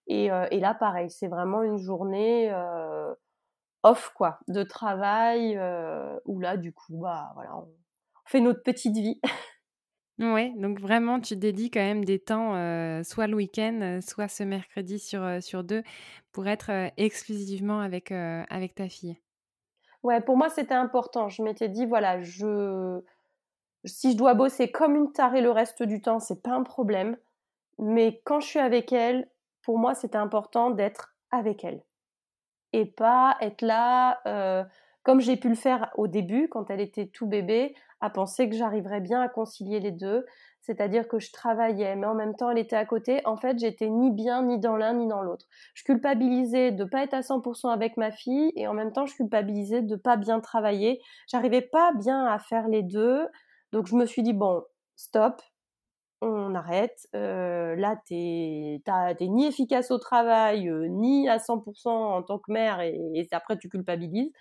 Et, 0.08 0.28
là 0.28 0.74
pareil, 0.74 1.10
c'est 1.10 1.28
vraiment 1.28 1.62
une 1.62 1.78
journée 1.78 2.52
off 3.82 4.12
quoi, 4.14 4.40
de 4.48 4.62
travail 4.62 5.58
où 6.26 6.40
là 6.40 6.56
du 6.56 6.72
coup 6.72 6.98
bah 6.98 7.32
voilà, 7.34 7.56
on 7.56 7.68
fait 8.26 8.40
notre 8.40 8.62
petite 8.62 8.96
vie. 8.96 9.20
Oui, 10.20 10.52
donc 10.56 10.78
vraiment, 10.78 11.18
tu 11.18 11.34
dédies 11.34 11.70
quand 11.70 11.80
même 11.80 12.04
des 12.04 12.18
temps, 12.18 12.54
euh, 12.54 13.02
soit 13.02 13.26
le 13.26 13.36
week-end, 13.36 13.78
euh, 13.80 14.00
soit 14.02 14.28
ce 14.28 14.42
mercredi 14.42 14.98
sur, 14.98 15.22
euh, 15.22 15.40
sur 15.40 15.64
deux, 15.64 15.82
pour 16.30 16.46
être 16.46 16.70
exclusivement 16.98 17.80
avec, 17.80 18.12
avec 18.12 18.74
ta 18.74 18.88
fille. 18.90 19.16
Ouais, 20.02 20.20
pour 20.20 20.36
moi, 20.36 20.50
c'était 20.50 20.74
important. 20.74 21.30
Je 21.30 21.42
m'étais 21.42 21.70
dit, 21.70 21.86
voilà, 21.86 22.20
je... 22.20 23.00
si 23.86 24.12
je 24.12 24.16
dois 24.18 24.34
bosser 24.34 24.70
comme 24.70 24.94
une 24.94 25.10
tarée 25.10 25.40
le 25.40 25.50
reste 25.50 25.82
du 25.82 26.02
temps, 26.02 26.20
c'est 26.20 26.42
pas 26.42 26.52
un 26.52 26.64
problème. 26.64 27.16
Mais 27.78 28.20
quand 28.24 28.40
je 28.40 28.46
suis 28.46 28.58
avec 28.58 28.92
elle, 28.92 29.26
pour 29.62 29.78
moi, 29.78 29.94
c'était 29.94 30.18
important 30.18 30.70
d'être 30.70 31.14
avec 31.30 31.64
elle. 31.64 31.82
Et 32.72 32.86
pas 32.86 33.36
être 33.40 33.62
là, 33.62 34.20
comme 35.02 35.20
j'ai 35.20 35.36
pu 35.36 35.48
le 35.48 35.54
faire 35.54 35.90
au 35.96 36.06
début, 36.06 36.48
quand 36.48 36.70
elle 36.70 36.80
était 36.80 37.06
tout 37.06 37.26
bébé, 37.26 37.74
à 38.00 38.10
penser 38.10 38.48
que 38.48 38.56
j'arriverais 38.56 39.00
bien 39.00 39.20
à 39.20 39.28
concilier 39.28 39.80
les 39.80 39.92
deux. 39.92 40.24
C'est-à-dire 40.62 41.08
que 41.08 41.18
je 41.18 41.32
travaillais, 41.32 41.96
mais 41.96 42.06
en 42.06 42.14
même 42.14 42.36
temps, 42.36 42.50
elle 42.50 42.58
était 42.58 42.76
à 42.76 42.84
côté. 42.84 43.22
En 43.24 43.36
fait, 43.36 43.58
j'étais 43.58 43.88
ni 43.88 44.10
bien, 44.10 44.42
ni 44.42 44.58
dans 44.58 44.76
l'un, 44.76 44.92
ni 44.92 45.06
dans 45.08 45.22
l'autre. 45.22 45.46
Je 45.74 45.84
culpabilisais 45.84 46.70
de 46.70 46.84
pas 46.84 47.02
être 47.02 47.14
à 47.14 47.22
100% 47.22 47.70
avec 47.70 47.96
ma 47.96 48.10
fille, 48.10 48.52
et 48.56 48.68
en 48.68 48.74
même 48.74 48.92
temps, 48.92 49.06
je 49.06 49.14
culpabilisais 49.14 49.80
de 49.80 49.96
pas 49.96 50.16
bien 50.16 50.38
travailler. 50.40 51.00
J'arrivais 51.28 51.62
pas 51.62 51.92
bien 51.94 52.26
à 52.26 52.38
faire 52.38 52.68
les 52.68 52.82
deux. 52.82 53.26
Donc, 53.72 53.86
je 53.86 53.96
me 53.96 54.04
suis 54.04 54.22
dit, 54.22 54.34
bon, 54.34 54.62
stop, 54.96 55.40
on 56.20 56.54
arrête. 56.54 57.08
Euh, 57.14 57.76
là, 57.76 57.96
t'es 58.06 58.80
ni 59.28 59.46
efficace 59.46 59.90
au 59.90 59.98
travail, 59.98 60.68
euh, 60.68 60.86
ni 60.88 61.28
à 61.28 61.38
100% 61.38 61.88
en 61.88 62.22
tant 62.22 62.38
que 62.38 62.52
mère, 62.52 62.80
et, 62.80 62.98
et 63.14 63.28
après, 63.32 63.58
tu 63.58 63.68
culpabilises. 63.68 64.32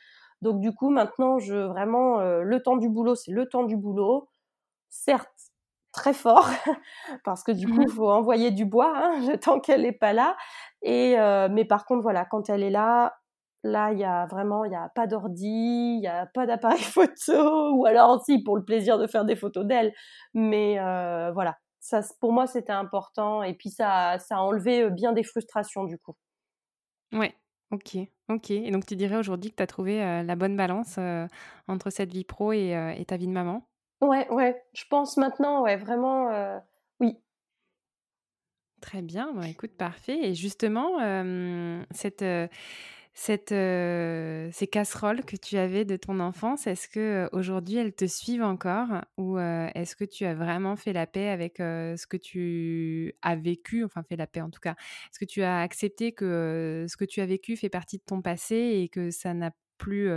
Donc 0.42 0.60
du 0.62 0.74
coup, 0.74 0.90
maintenant, 0.90 1.40
je 1.40 1.56
vraiment 1.56 2.20
euh, 2.20 2.42
le 2.44 2.62
temps 2.62 2.78
du 2.78 2.90
boulot, 2.90 3.16
c'est 3.16 3.32
le 3.32 3.48
temps 3.48 3.64
du 3.64 3.78
boulot. 3.78 4.30
Certes, 4.90 5.30
très 5.94 6.14
fort 6.14 6.50
parce 7.26 7.44
que 7.44 7.52
du 7.52 7.68
coup, 7.68 7.82
il 7.82 7.90
faut 7.96 8.10
envoyer 8.10 8.52
du 8.52 8.66
bois 8.66 8.94
hein, 8.96 9.38
tant 9.42 9.60
qu'elle 9.60 9.84
n'est 9.84 9.92
pas 9.94 10.14
là. 10.14 10.38
Et 10.82 11.16
mais 11.52 11.66
par 11.66 11.86
contre, 11.86 12.04
voilà, 12.04 12.26
quand 12.26 12.50
elle 12.50 12.64
est 12.64 12.70
là, 12.70 13.16
là, 13.64 13.92
il 13.94 14.00
y 14.00 14.06
a 14.06 14.26
vraiment, 14.28 14.66
il 14.66 14.72
y 14.72 14.76
a 14.76 14.90
pas 14.96 15.08
d'ordi, 15.08 15.98
il 15.98 16.02
y 16.02 16.08
a 16.08 16.26
pas 16.28 16.46
d'appareil 16.46 16.80
photo, 16.82 17.74
ou 17.76 17.86
alors 17.86 18.24
si 18.24 18.42
pour 18.44 18.56
le 18.58 18.64
plaisir 18.64 18.98
de 18.98 19.08
faire 19.08 19.26
des 19.26 19.36
photos 19.36 19.66
d'elle. 19.66 19.94
Mais 20.34 20.76
voilà, 21.34 21.58
ça, 21.90 22.02
pour 22.20 22.32
moi, 22.32 22.48
c'était 22.48 22.72
important. 22.72 23.44
Et 23.44 23.54
puis 23.54 23.70
ça, 23.70 24.18
ça 24.20 24.38
a 24.38 24.40
enlevé 24.40 24.90
bien 24.90 25.12
des 25.12 25.24
frustrations 25.24 25.86
du 25.86 25.98
coup. 25.98 26.16
Ouais, 27.12 27.34
OK, 27.72 27.98
OK. 28.30 28.52
Et 28.52 28.72
donc 28.72 28.86
tu 28.86 28.96
dirais 28.96 29.18
aujourd'hui 29.18 29.50
que 29.50 29.56
tu 29.56 29.64
as 29.64 29.68
trouvé 29.68 29.98
la 30.24 30.36
bonne 30.36 30.56
balance 30.56 31.00
entre 31.68 31.90
cette 31.90 32.12
vie 32.12 32.24
pro 32.24 32.54
et, 32.54 32.96
et 32.98 33.06
ta 33.06 33.18
vie 33.18 33.28
de 33.28 33.32
maman? 33.32 33.64
Ouais, 34.02 34.30
ouais, 34.30 34.64
je 34.74 34.86
pense 34.90 35.18
maintenant, 35.18 35.64
ouais, 35.64 35.76
vraiment, 35.76 36.62
oui. 37.00 37.18
Très 38.82 39.02
bien, 39.02 39.34
bah, 39.34 39.48
écoute, 39.48 39.76
parfait. 39.76 40.20
Et 40.30 40.36
justement, 40.36 41.00
cette, 41.92 42.24
cette, 43.22 43.52
heu, 43.52 44.50
ces 44.54 44.68
casseroles 44.68 45.26
que 45.26 45.36
tu 45.36 45.58
avais 45.58 45.84
de 45.84 45.98
ton 45.98 46.22
enfance, 46.22 46.68
est-ce 46.68 46.88
que, 46.88 47.28
aujourd'hui 47.34 47.76
elles 47.78 47.94
te 47.94 48.06
suivent 48.08 48.44
encore? 48.44 48.88
Ou, 49.18 49.38
est-ce 49.40 49.96
que 49.98 50.06
tu 50.06 50.24
as 50.26 50.34
vraiment 50.36 50.78
fait 50.78 50.94
la 50.94 51.06
paix 51.06 51.28
avec, 51.30 51.58
ce 51.58 52.08
que 52.08 52.16
tu 52.18 53.14
as 53.22 53.36
vécu? 53.36 53.84
Enfin, 53.84 54.04
fait 54.04 54.16
la 54.16 54.26
paix 54.28 54.40
en 54.42 54.50
tout 54.50 54.62
cas? 54.62 54.72
Est-ce 55.12 55.20
que 55.20 55.26
tu 55.26 55.42
as 55.44 55.60
accepté 55.62 56.14
que, 56.14 56.86
ce 56.90 56.96
que 56.96 57.04
tu 57.06 57.20
as 57.22 57.26
vécu 57.26 57.58
fait 57.58 57.70
partie 57.70 57.98
de 57.98 58.04
ton 58.06 58.22
passé 58.22 58.56
et 58.56 58.88
que 58.90 59.12
ça 59.12 59.34
n'a 59.34 59.52
plus, 59.78 60.10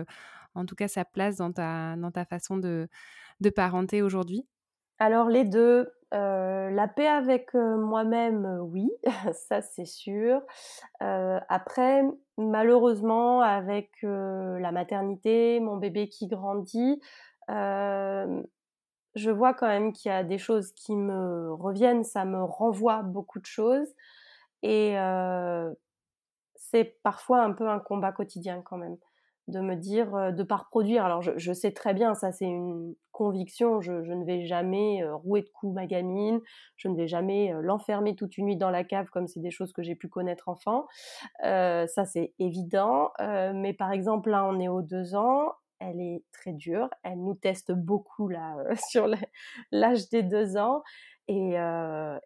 en 0.54 0.64
tout 0.66 0.76
cas 0.76 0.88
sa 0.88 1.04
place 1.04 1.36
dans 1.36 1.52
ta 1.52 1.96
dans 1.96 2.10
ta 2.12 2.24
façon 2.24 2.56
de 2.58 2.88
de 3.40 3.50
parenter 3.50 4.02
aujourd'hui? 4.02 4.46
Alors 4.98 5.28
les 5.28 5.44
2, 5.44 5.92
heu, 6.14 6.68
la 6.70 6.88
paix 6.88 7.08
avec, 7.08 7.54
moi-même, 7.54 8.58
oui, 8.62 8.90
ça 9.32 9.62
c'est 9.62 9.84
sûr. 9.84 10.40
Après 11.00 12.02
malheureusement 12.38 13.40
avec, 13.40 13.90
la 14.02 14.72
maternité, 14.72 15.60
mon 15.60 15.76
bébé 15.76 16.08
qui 16.08 16.28
grandit, 16.28 17.00
je 17.48 19.30
vois 19.30 19.54
quand 19.54 19.66
même 19.68 19.92
qu'il 19.92 20.10
y 20.10 20.14
a 20.14 20.24
des 20.24 20.38
choses 20.38 20.72
qui 20.72 20.96
me 20.96 21.52
reviennent, 21.52 22.04
ça 22.04 22.24
me 22.24 22.42
renvoie 22.42 23.02
beaucoup 23.02 23.40
de 23.40 23.46
choses 23.46 23.94
et 24.62 24.94
c'est 26.54 26.96
parfois 27.02 27.42
un 27.42 27.52
peu 27.52 27.68
un 27.68 27.80
combat 27.80 28.12
quotidien 28.12 28.62
quand 28.62 28.78
même 28.78 28.96
de 29.48 29.60
me 29.60 29.74
dire, 29.76 30.14
heu, 30.16 30.32
de 30.32 30.42
pas 30.42 30.56
reproduire. 30.56 31.04
Alors 31.04 31.22
je 31.22 31.32
je 31.36 31.52
sais 31.52 31.72
très 31.72 31.94
bien, 31.94 32.14
ça 32.14 32.32
c'est 32.32 32.46
une 32.46 32.94
conviction, 33.12 33.80
je 33.80 34.02
je 34.04 34.12
ne 34.12 34.24
vais 34.24 34.46
jamais, 34.46 35.02
heu, 35.02 35.14
rouer 35.14 35.42
de 35.42 35.48
coups 35.50 35.74
ma 35.74 35.86
gamine, 35.86 36.40
je 36.76 36.88
ne 36.88 36.96
vais 36.96 37.08
jamais, 37.08 37.52
heu, 37.52 37.60
l'enfermer 37.60 38.14
toute 38.16 38.38
une 38.38 38.46
nuit 38.46 38.56
dans 38.56 38.70
la 38.70 38.84
cave 38.84 39.08
comme 39.10 39.26
c'est 39.28 39.40
des 39.40 39.50
choses 39.50 39.72
que 39.72 39.82
j'ai 39.82 39.94
pu 39.96 40.08
connaître 40.08 40.48
enfant. 40.48 40.86
Heu, 41.44 41.86
ça 41.88 42.04
c'est 42.06 42.34
évident, 42.38 43.10
heu, 43.20 43.52
mais 43.54 43.72
par 43.74 43.92
exemple 43.92 44.30
là 44.30 44.44
on 44.46 44.58
est 44.60 44.68
aux 44.68 44.82
2 44.82 45.14
ans, 45.14 45.52
elle 45.80 46.00
est 46.00 46.24
très 46.32 46.52
dure, 46.52 46.88
elle 47.04 47.20
nous 47.22 47.34
teste 47.34 47.72
beaucoup 47.72 48.28
là, 48.28 48.56
heu, 48.70 48.74
sur 48.90 49.08
l'âge 49.72 50.08
des 50.10 50.22
2 50.22 50.56
ans 50.56 50.82
et 51.28 51.54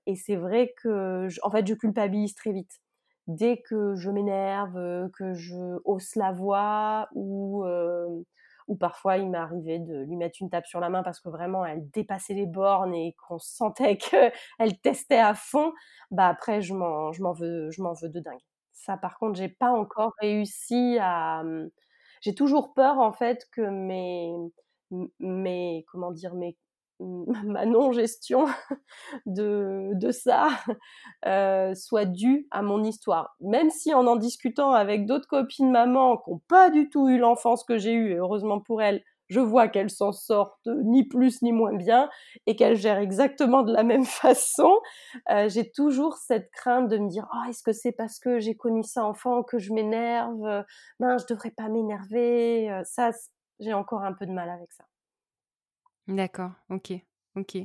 et 0.07 0.17
c'est 0.17 0.37
vrai 0.37 0.75
que 0.83 1.29
j 1.29 1.39
en 1.43 1.51
fait 1.51 1.67
je 1.67 1.75
culpabilise 1.75 2.35
très 2.35 2.53
vite 2.53 2.81
dès 3.27 3.59
que 3.62 3.95
je 3.97 4.11
m'énerve, 4.11 4.77
heu, 4.79 5.11
que 5.18 5.35
je 5.35 5.57
hausse 5.85 6.14
la 6.16 6.33
voix 6.33 7.09
ou 7.14 7.64
heu, 7.66 8.24
ou 8.68 8.77
parfois 8.77 9.16
il 9.18 9.31
m'est 9.31 9.39
arrivé 9.39 9.79
de 9.79 10.03
lui 10.05 10.16
mettre 10.16 10.39
une 10.41 10.51
tape 10.51 10.66
sur 10.66 10.81
la 10.81 10.89
main 10.91 11.03
parce 11.03 11.20
que 11.20 11.29
vraiment 11.29 11.64
elle 11.64 11.89
dépassait 11.91 12.35
les 12.35 12.47
bornes 12.47 12.95
et 12.95 13.14
qu'on 13.29 13.39
sentait 13.39 13.97
qu'elle 14.59 14.79
testait 14.81 15.18
à 15.18 15.35
fond, 15.35 15.72
bah, 16.11 16.29
après 16.29 16.62
je 16.62 16.74
m'en 16.74 17.12
je 17.12 17.22
m'en 17.22 17.33
veux 17.33 17.70
je 17.70 17.83
m'en 17.83 17.93
veux 17.95 18.09
de 18.09 18.20
dingue. 18.20 18.41
Ça 18.72 18.97
par 18.97 19.18
contre, 19.18 19.39
j'ai 19.39 19.49
pas 19.49 19.70
encore 19.72 20.12
réussi 20.20 20.99
à, 21.01 21.43
mmh 21.45 21.70
j'ai 22.22 22.35
toujours 22.35 22.72
peur 22.74 22.99
en 22.99 23.12
fait 23.12 23.47
que 23.53 23.61
mes 23.62 24.33
mes 25.20 25.85
comment 25.91 26.12
dire? 26.12 26.35
Mes 26.35 26.57
ma 27.01 27.66
non-gestion 27.66 28.47
de 29.26 29.90
de 29.94 30.11
ça, 30.11 30.49
heu, 31.26 31.74
soit 31.74 32.05
due 32.07 32.47
à 32.51 32.62
mon 32.62 32.82
histoire. 32.84 33.36
Même 33.40 33.70
si 33.70 33.94
en 33.94 34.07
en 34.07 34.16
discutant 34.16 34.72
avec 34.72 35.07
d'autres 35.07 35.28
copines 35.28 35.70
mamans 35.70 36.16
qui 36.18 36.30
ont 36.30 36.40
pas 36.49 36.70
du 36.70 36.88
tout 36.88 37.09
eu 37.09 37.18
l'enfance 37.18 37.64
que 37.64 37.78
j'ai 37.78 37.92
eue 37.94 38.12
et 38.12 38.16
heureusement 38.16 38.61
pour 38.61 38.82
elles, 38.82 39.03
je 39.28 39.40
vois 39.40 39.68
qu'elles 39.68 39.90
s'en 39.90 40.12
sortent 40.12 40.68
ni 40.84 41.05
plus 41.09 41.42
ni 41.42 41.51
moins 41.53 41.74
bien 41.74 42.09
et 42.47 42.55
qu'elles 42.57 42.76
gèrent 42.76 42.99
exactement 42.99 43.62
de 43.62 43.72
la 43.72 43.82
même 43.82 44.05
façon. 44.05 44.72
Heu, 45.30 45.49
j'ai 45.49 45.70
toujours 45.70 46.16
cette 46.18 46.51
crainte 46.53 46.88
de 46.88 46.99
me 46.99 47.09
dire: 47.09 47.26
«Oh 47.34 47.49
est-ce 47.49 47.62
que 47.62 47.72
c'est 47.72 47.92
parce 47.92 48.18
que 48.18 48.38
j'ai 48.38 48.55
connu 48.57 48.82
ça 48.84 49.05
enfant 49.05 49.42
que 49.42 49.59
je 49.59 49.72
m'énerve? 49.72 50.64
Mince, 51.01 51.24
je 51.28 51.34
devrais 51.34 51.51
pas 51.51 51.68
m'énerver», 51.68 52.70
heu, 52.70 52.82
ça 52.84 53.11
j'ai 53.59 53.72
encore 53.72 54.03
un 54.05 54.12
peu 54.12 54.26
de 54.26 54.32
mal 54.32 54.51
avec 54.51 54.72
ça. 54.72 54.84
D'accord, 56.09 56.53
OK, 56.71 56.93
OK. 57.37 57.59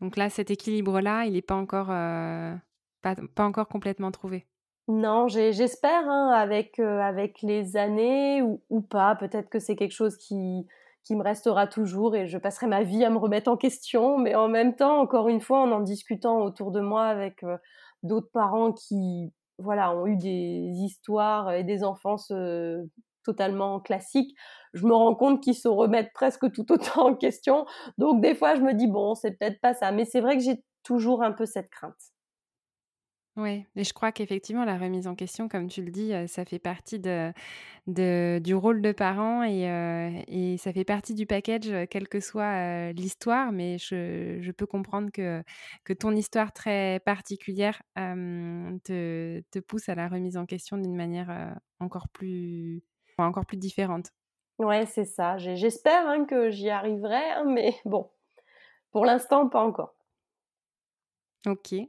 Donc 0.00 0.16
là, 0.16 0.30
cet 0.30 0.50
équilibre-là, 0.50 1.26
il 1.26 1.36
est 1.36 1.42
pas 1.42 1.56
encore, 1.56 1.90
heu, 1.90 2.58
pas 3.02 3.44
encore 3.44 3.68
complètement 3.68 4.10
trouvé? 4.12 4.46
Non, 4.86 5.28
j'espère, 5.28 6.06
hein, 6.10 6.30
avec, 6.34 6.78
heu, 6.78 7.00
avec 7.00 7.40
les 7.42 7.76
années 7.78 8.42
ou 8.42 8.82
pas. 8.82 9.16
Peut-être 9.16 9.48
que 9.48 9.58
c'est 9.58 9.76
quelque 9.76 9.92
chose 9.94 10.16
qui 10.16 10.66
qui 11.04 11.16
me 11.16 11.22
restera 11.22 11.66
toujours 11.66 12.16
et 12.16 12.26
je 12.26 12.38
passerai 12.38 12.66
ma 12.66 12.82
vie 12.82 13.04
à 13.04 13.10
me 13.10 13.18
remettre 13.18 13.50
en 13.50 13.58
question. 13.58 14.16
Mais 14.18 14.34
en 14.34 14.48
même 14.48 14.74
temps, 14.74 14.98
encore 15.00 15.28
une 15.28 15.40
fois, 15.40 15.60
en 15.62 15.70
en 15.72 15.80
discutant 15.80 16.40
autour 16.42 16.70
de 16.70 16.80
moi 16.80 17.04
avec, 17.06 17.42
heu, 17.44 17.56
d'autres 18.02 18.30
parents 18.32 18.72
qui, 18.72 19.32
voilà, 19.58 19.94
ont 19.94 20.06
eu 20.06 20.16
des 20.16 20.70
histoires 20.74 21.52
et 21.52 21.62
des 21.64 21.84
enfances, 21.84 22.30
totalement 23.24 23.80
classiques, 23.80 24.36
je 24.74 24.86
me 24.86 24.94
rends 24.94 25.14
compte 25.14 25.42
qu'ils 25.42 25.54
se 25.56 25.68
remettent 25.68 26.12
presque 26.14 26.50
tout 26.52 26.70
autant 26.72 27.08
en 27.10 27.14
question. 27.14 27.66
Donc 27.98 28.20
des 28.20 28.34
fois, 28.34 28.54
je 28.56 28.60
me 28.60 28.74
dis: 28.74 28.86
«Bon, 28.86 29.14
c'est 29.14 29.32
peut-être 29.32 29.60
pas 29.60 29.74
ça». 29.74 29.92
Mais 29.92 30.04
c'est 30.04 30.20
vrai 30.20 30.36
que 30.36 30.42
j'ai 30.42 30.64
toujours 30.84 31.22
un 31.22 31.32
peu 31.32 31.46
cette 31.46 31.70
crainte. 31.70 31.94
Ouais, 33.36 33.66
et 33.74 33.82
je 33.82 33.92
crois 33.92 34.12
qu'effectivement 34.12 34.64
la 34.64 34.78
remise 34.78 35.08
en 35.08 35.16
question, 35.16 35.48
comme 35.48 35.66
tu 35.66 35.82
le 35.82 35.90
dis, 35.90 36.12
heu, 36.12 36.28
ça 36.28 36.44
fait 36.44 36.60
partie 36.60 37.00
de 37.00 37.32
du 38.40 38.54
rôle 38.54 38.82
de 38.82 38.92
parent 38.92 39.42
et 39.44 39.64
et 40.28 40.56
ça 40.58 40.72
fait 40.72 40.84
partie 40.84 41.14
du 41.14 41.26
package, 41.26 41.68
heu, 41.68 41.86
quelle 41.86 42.08
que 42.08 42.20
soit, 42.20 42.92
l'histoire. 42.92 43.52
Mais 43.52 43.78
je 43.78 44.50
peux 44.52 44.66
comprendre 44.66 45.10
que 45.12 45.42
que 45.84 45.92
ton 45.92 46.12
histoire 46.14 46.52
très 46.52 47.00
particulière, 47.04 47.82
te 47.96 49.40
te 49.50 49.58
pousse 49.60 49.88
à 49.88 49.94
la 49.94 50.08
remise 50.08 50.36
en 50.36 50.46
question 50.46 50.76
d'une 50.78 50.96
manière, 50.96 51.56
encore 51.80 52.08
plus 52.08 52.82
encore 53.22 53.46
plus 53.46 53.56
différente. 53.56 54.12
Ouais, 54.58 54.84
c'est 54.86 55.04
ça. 55.04 55.38
J'espère, 55.38 56.08
hein, 56.08 56.24
que 56.24 56.50
j'y 56.50 56.68
arriverai, 56.68 57.30
hein, 57.30 57.44
mais 57.44 57.76
bon, 57.84 58.10
pour 58.92 59.06
l'instant, 59.06 59.48
pas 59.48 59.62
encore. 59.64 59.94
OK. 61.46 61.88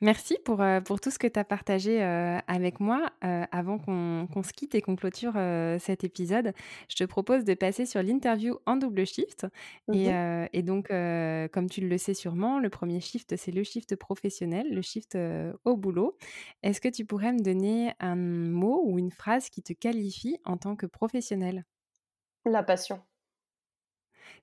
Merci 0.00 0.36
pour, 0.44 0.60
heu, 0.62 0.80
pour 0.82 1.00
tout 1.00 1.10
ce 1.10 1.18
que 1.18 1.26
tu 1.26 1.38
as 1.38 1.44
partagé, 1.44 2.02
heu, 2.02 2.38
avec 2.46 2.80
moi. 2.80 3.10
Heu, 3.24 3.44
avant 3.52 3.78
qu'on 3.78 4.42
se 4.42 4.52
quitte 4.52 4.74
et 4.74 4.80
qu'on 4.82 4.96
clôture, 4.96 5.34
cet 5.80 6.04
épisode, 6.04 6.52
je 6.88 6.96
te 6.96 7.04
propose 7.04 7.44
de 7.44 7.54
passer 7.54 7.86
sur 7.86 8.02
l'interview 8.02 8.58
en 8.66 8.76
double 8.76 9.06
shift 9.06 9.46
et 9.92 10.10
mh. 10.10 10.12
heu 10.12 10.46
et 10.52 10.62
donc 10.62 10.88
comme 10.88 11.68
tu 11.70 11.80
le 11.86 11.98
sais 11.98 12.14
sûrement, 12.14 12.58
le 12.60 12.68
1er 12.70 13.00
shift, 13.00 13.36
c'est 13.36 13.52
le 13.52 13.62
shift 13.64 13.96
professionnel, 13.96 14.68
le 14.74 14.82
shift, 14.82 15.16
au 15.64 15.76
boulot. 15.76 16.16
Est-ce 16.62 16.80
que 16.80 16.88
tu 16.88 17.04
pourrais 17.04 17.32
me 17.32 17.40
donner 17.40 17.92
un 18.00 18.16
mot 18.16 18.82
ou 18.86 18.98
une 18.98 19.10
phrase 19.10 19.50
qui 19.50 19.62
te 19.62 19.72
qualifie 19.72 20.36
en 20.44 20.56
tant 20.56 20.76
que 20.76 20.86
professionnelle? 20.86 21.64
La 22.44 22.62
passion. 22.64 23.07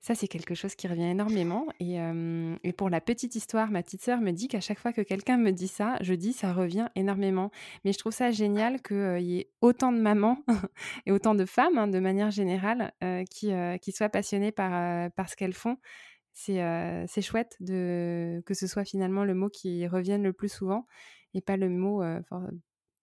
Ça, 0.00 0.14
c'est 0.14 0.28
quelque 0.28 0.54
chose 0.54 0.74
qui 0.74 0.88
revient 0.88 1.04
énormément 1.04 1.66
et 1.80 2.72
pour 2.76 2.90
la 2.90 3.00
petite 3.00 3.34
histoire, 3.34 3.70
ma 3.70 3.82
petite 3.82 4.02
sœur 4.02 4.20
me 4.20 4.30
dit 4.30 4.48
qu'à 4.48 4.60
chaque 4.60 4.78
fois 4.78 4.92
que 4.92 5.00
quelqu'un 5.00 5.36
me 5.36 5.50
dit 5.50 5.68
ça, 5.68 5.96
je 6.00 6.14
dis: 6.14 6.32
«Ça 6.32 6.52
revient 6.52 6.88
énormément». 6.94 7.50
Mais 7.84 7.92
je 7.92 7.98
trouve 7.98 8.12
ça 8.12 8.30
génial 8.30 8.82
qu'il 8.82 9.22
y 9.22 9.38
ait 9.38 9.50
autant 9.60 9.92
de 9.92 9.98
mamans 9.98 10.38
et 11.06 11.12
autant 11.12 11.34
de 11.34 11.44
femmes, 11.44 11.78
hein, 11.78 11.88
de 11.88 11.98
manière 11.98 12.30
générale, 12.30 12.92
qui, 13.30 13.50
qui 13.80 13.92
soient 13.92 14.08
passionnées 14.08 14.52
par, 14.52 15.10
par 15.12 15.28
ce 15.28 15.36
qu'elles 15.36 15.54
font. 15.54 15.76
C'est, 16.32 17.22
chouette 17.22 17.56
de 17.60 18.42
que 18.46 18.54
ce 18.54 18.66
soit 18.66 18.84
finalement 18.84 19.24
le 19.24 19.34
mot 19.34 19.48
qui 19.48 19.86
revienne 19.86 20.22
le 20.22 20.32
plus 20.32 20.50
souvent 20.50 20.86
et 21.34 21.40
pas 21.40 21.56
le 21.56 21.68
mot, 21.70 22.02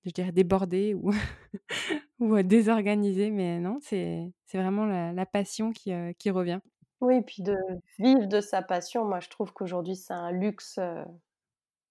je 0.06 0.12
dirais 0.12 0.32
débordé 0.32 0.94
ou 0.94 1.12
ou, 2.20 2.42
désorganisé. 2.44 3.32
Mais 3.32 3.60
non, 3.60 3.80
c'est 3.82 4.32
vraiment 4.54 4.86
la 4.86 5.14
la 5.14 5.26
passion 5.26 5.72
qui, 5.72 5.92
qui 6.20 6.30
revient. 6.30 6.60
Oui, 7.04 7.22
puis 7.22 7.44
de 7.44 7.58
vivre 8.00 8.28
de 8.28 8.40
sa 8.40 8.62
passion, 8.62 9.04
moi 9.04 9.20
je 9.20 9.28
trouve 9.28 9.52
qu'aujourd'hui 9.52 9.98
c'est 9.98 10.14
un 10.14 10.32
luxe, 10.32 10.80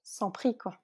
sans 0.03 0.31
prix, 0.31 0.57
quoi. 0.57 0.79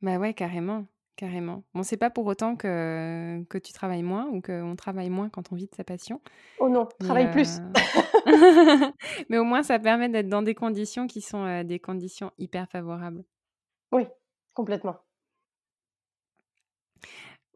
Bah, 0.00 0.16
ouais, 0.18 0.32
carrément, 0.32 0.86
carrément. 1.16 1.64
Bon, 1.74 1.82
c'est 1.82 1.96
pas 1.96 2.08
pour 2.08 2.24
autant 2.26 2.54
que 2.54 3.42
que 3.50 3.58
tu 3.58 3.72
travailles 3.72 4.04
moins 4.04 4.28
ou 4.28 4.40
qu'on 4.40 4.76
travaille 4.76 5.10
moins 5.10 5.28
quand 5.28 5.50
on 5.50 5.56
vit 5.56 5.66
de 5.66 5.74
sa 5.74 5.82
passion, 5.82 6.20
Oh 6.60 6.68
non, 6.68 6.86
travaille 7.00 7.32
plus! 7.32 7.58
mais 9.28 9.38
au 9.38 9.44
moins 9.44 9.64
ça 9.64 9.80
permet 9.80 10.08
d'être 10.08 10.28
dans 10.28 10.42
des 10.42 10.54
conditions 10.54 11.08
qui 11.08 11.20
sont, 11.20 11.64
des 11.64 11.80
conditions 11.80 12.30
hyper 12.38 12.68
favorables. 12.68 13.24
Oui, 13.90 14.06
complètement. 14.54 14.98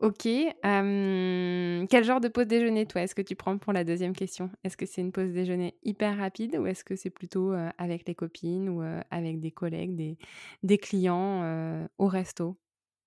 OK, 0.01 0.25
quel 0.63 2.05
genre 2.05 2.21
de 2.21 2.29
pause 2.29 2.47
déjeuner, 2.47 2.85
toi, 2.87 3.01
est-ce 3.01 3.15
que 3.15 3.23
tu 3.23 3.35
prends 3.35 3.57
pour 3.57 3.73
la 3.73 3.83
deuxième 3.83 4.15
question? 4.15 4.51
Est-ce 4.63 4.77
que 4.77 4.85
c'est 4.85 5.01
une 5.01 5.11
pause 5.11 5.33
déjeuner 5.33 5.75
hyper 5.85 6.19
rapide 6.19 6.57
ou 6.57 6.67
est-ce 6.67 6.85
que 6.85 6.97
c'est 6.97 7.09
plutôt, 7.11 7.53
avec 7.79 8.07
les 8.07 8.15
copines 8.15 8.69
ou, 8.69 8.83
avec 9.11 9.41
des 9.41 9.51
collègues, 9.51 9.97
des 9.97 10.19
des 10.63 10.77
clients, 10.77 11.87
au 11.99 12.07
resto? 12.09 12.59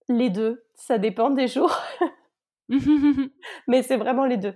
Les 0.08 0.32
2, 0.32 0.64
ça 0.74 0.98
dépend 0.98 1.30
des 1.30 1.48
jours, 1.48 1.78
mais 3.68 3.84
c'est 3.84 3.98
vraiment 3.98 4.26
les 4.26 4.38
2. 4.38 4.56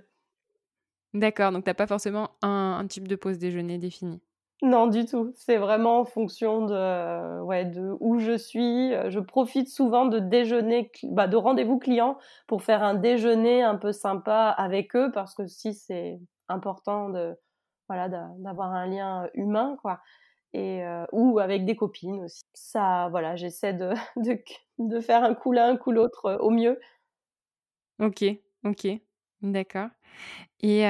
D'accord, 1.14 1.52
donc 1.52 1.64
tu 1.64 1.70
as 1.70 1.74
pas 1.74 1.86
forcément 1.86 2.36
un 2.42 2.76
un 2.80 2.86
type 2.88 3.06
de 3.06 3.14
pause 3.16 3.38
déjeuner 3.38 3.78
défini? 3.78 4.20
Non, 4.62 4.86
du 4.86 5.04
tout. 5.04 5.32
C'est 5.34 5.56
vraiment 5.58 6.00
en 6.00 6.04
fonction 6.04 6.64
de 6.64 7.40
ouais, 7.42 7.64
de 7.66 7.96
où 8.00 8.18
je 8.18 8.36
suis, 8.38 8.92
heu, 8.94 9.10
je 9.10 9.20
profite 9.20 9.68
souvent 9.68 10.06
de 10.06 10.18
déjeuner 10.20 10.90
bah, 11.02 11.26
de 11.28 11.36
rendez-vous 11.36 11.78
clients 11.78 12.16
pour 12.46 12.62
faire 12.62 12.82
un 12.82 12.94
déjeuner 12.94 13.62
un 13.62 13.76
peu 13.76 13.92
sympa 13.92 14.48
avec 14.56 14.96
eux 14.96 15.10
parce 15.12 15.34
que 15.34 15.42
aussi 15.42 15.74
c'est 15.74 16.18
important 16.48 17.10
de 17.10 17.36
voilà, 17.88 18.08
d'a 18.08 18.28
d'avoir 18.38 18.72
un 18.72 18.86
lien 18.86 19.28
humain, 19.34 19.76
quoi 19.82 20.00
et 20.54 20.82
heu, 20.84 21.06
ou 21.12 21.38
avec 21.40 21.66
des 21.66 21.76
copines 21.76 22.22
aussi. 22.24 22.42
Ça 22.54 23.08
voilà, 23.10 23.36
j'essaie 23.36 23.74
de 23.74 23.92
de 24.18 24.38
de 24.78 25.00
faire 25.00 25.24
un 25.24 25.34
coup 25.34 25.52
l'un, 25.52 25.70
un 25.74 25.76
coup 25.78 25.92
l'autre, 25.92 26.38
au 26.40 26.50
mieux. 26.50 26.78
OK, 27.98 28.24
OK, 28.64 28.86
d'accord 29.42 29.90
et 30.62 30.84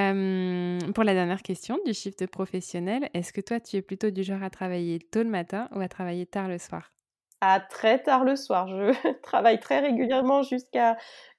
pour 0.95 1.05
la 1.05 1.15
dernière 1.15 1.43
question 1.43 1.79
du 1.87 1.95
shift 1.95 2.27
professionnel, 2.29 3.09
est-ce 3.15 3.33
que 3.33 3.41
toi, 3.41 3.61
tu 3.61 3.77
es 3.77 3.83
plutôt 3.83 4.11
du 4.11 4.23
genre 4.23 4.43
à 4.43 4.51
travailler 4.51 4.99
tôt 5.01 5.23
le 5.23 5.31
matin 5.31 5.69
ou 5.75 5.81
à 5.81 5.89
travailler 5.89 6.27
tard 6.27 6.49
le 6.49 6.59
soir? 6.59 6.93
À 7.41 7.61
très 7.61 8.03
tard 8.03 8.25
le 8.25 8.37
soir, 8.37 8.69
je 8.69 8.93
travaille 9.23 9.61
très 9.61 9.81
régulièrement 9.81 10.43
jusqu'à 10.43 10.97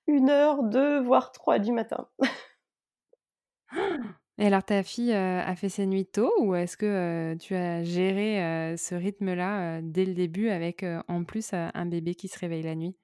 01:00-02:00, 0.07 1.03
voire 1.03 1.31
03:00 1.31 1.59
du 1.59 1.71
matin. 1.71 2.07
Et 4.37 4.47
alors 4.47 4.63
ta 4.63 4.83
fille, 4.83 5.13
a 5.13 5.55
fait 5.55 5.69
ses 5.69 5.85
nuits 5.85 6.05
tôt 6.05 6.31
ou 6.39 6.55
est-ce 6.55 6.75
que, 6.77 7.35
tu 7.39 7.55
as 7.55 7.83
géré, 7.83 8.75
ce 8.77 8.95
rythme-là, 8.95 9.81
dès 9.81 10.05
le 10.05 10.13
début 10.13 10.49
avec, 10.49 10.85
en 11.07 11.23
plus, 11.23 11.53
un 11.53 11.85
bébé 11.85 12.15
qui 12.15 12.27
se 12.27 12.37
réveille 12.39 12.63
la 12.63 12.75
nuit? 12.75 12.95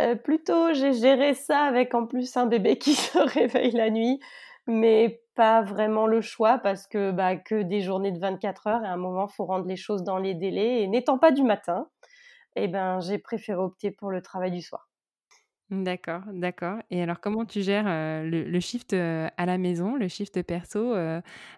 Heu, 0.00 0.16
plutôt 0.16 0.72
j'ai 0.74 0.92
géré 0.94 1.34
ça 1.34 1.60
avec 1.64 1.94
en 1.94 2.06
plus 2.06 2.36
un 2.36 2.46
bébé 2.46 2.78
qui 2.78 2.94
se 2.94 3.18
réveille 3.18 3.72
la 3.72 3.90
nuit, 3.90 4.20
mais 4.66 5.22
pas 5.34 5.62
vraiment 5.62 6.06
le 6.06 6.20
choix 6.20 6.58
parce 6.58 6.86
que, 6.86 7.10
bah, 7.12 7.36
que 7.36 7.62
des 7.62 7.80
journées 7.82 8.12
de 8.12 8.18
24 8.18 8.66
heures 8.66 8.82
et 8.84 8.88
à 8.88 8.92
un 8.92 8.96
moment, 8.96 9.28
faut 9.28 9.44
rendre 9.46 9.66
les 9.66 9.76
choses 9.76 10.02
dans 10.04 10.18
les 10.18 10.34
délais 10.34 10.82
et 10.82 10.88
n'étant 10.88 11.18
pas 11.18 11.32
du 11.32 11.42
matin 11.42 11.88
et 12.56 12.68
ben, 12.68 13.00
j'ai 13.00 13.18
préféré 13.18 13.58
opter 13.60 13.92
pour 13.92 14.10
le 14.12 14.22
travail 14.22 14.52
du 14.52 14.62
soir. 14.62 14.89
D'accord, 15.70 16.22
d'accord 16.32 16.78
et 16.90 17.00
alors 17.00 17.20
comment 17.20 17.44
tu 17.44 17.62
gères, 17.62 17.84
le 18.24 18.42
le 18.42 18.60
shift, 18.60 18.92
à 18.92 19.46
la 19.46 19.56
maison, 19.56 19.94
le 19.94 20.08
shift 20.08 20.42
perso, 20.42 20.94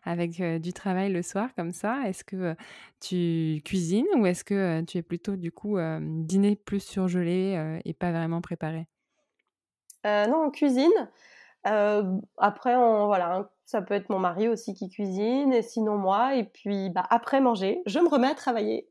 avec, 0.05 0.43
du 0.61 0.73
travail 0.75 1.11
le 1.11 1.23
soir 1.23 1.55
comme 1.57 1.73
ça? 1.73 2.03
Est-ce 2.07 2.23
que, 2.23 2.55
tu 3.01 3.63
cuisines 3.65 4.05
ou 4.19 4.27
est-ce 4.27 4.45
que, 4.45 4.83
tu 4.83 4.99
es 4.99 5.03
plutôt 5.03 5.37
du 5.37 5.51
coup, 5.51 5.79
dîner 6.03 6.57
plus 6.57 6.81
surgelé, 6.81 7.81
et 7.87 7.95
pas 7.95 8.13
vraiment 8.13 8.43
préparé? 8.43 8.87
Non, 10.05 10.47
on 10.47 10.51
cuisine, 10.51 10.91
après 11.65 12.77
on 12.77 13.07
voilà, 13.07 13.51
ça 13.67 13.83
peut 13.83 13.95
être 13.95 14.11
mon 14.11 14.19
mari 14.19 14.49
aussi 14.49 14.75
qui 14.75 14.89
cuisine 14.91 15.53
et 15.53 15.63
sinon 15.63 15.99
moi 15.99 16.37
et 16.37 16.45
puis, 16.45 16.91
bah, 16.91 17.07
après 17.11 17.41
manger, 17.41 17.83
je 17.87 18.01
me 18.01 18.09
remets 18.09 18.29
à 18.31 18.35
travailler. 18.35 18.89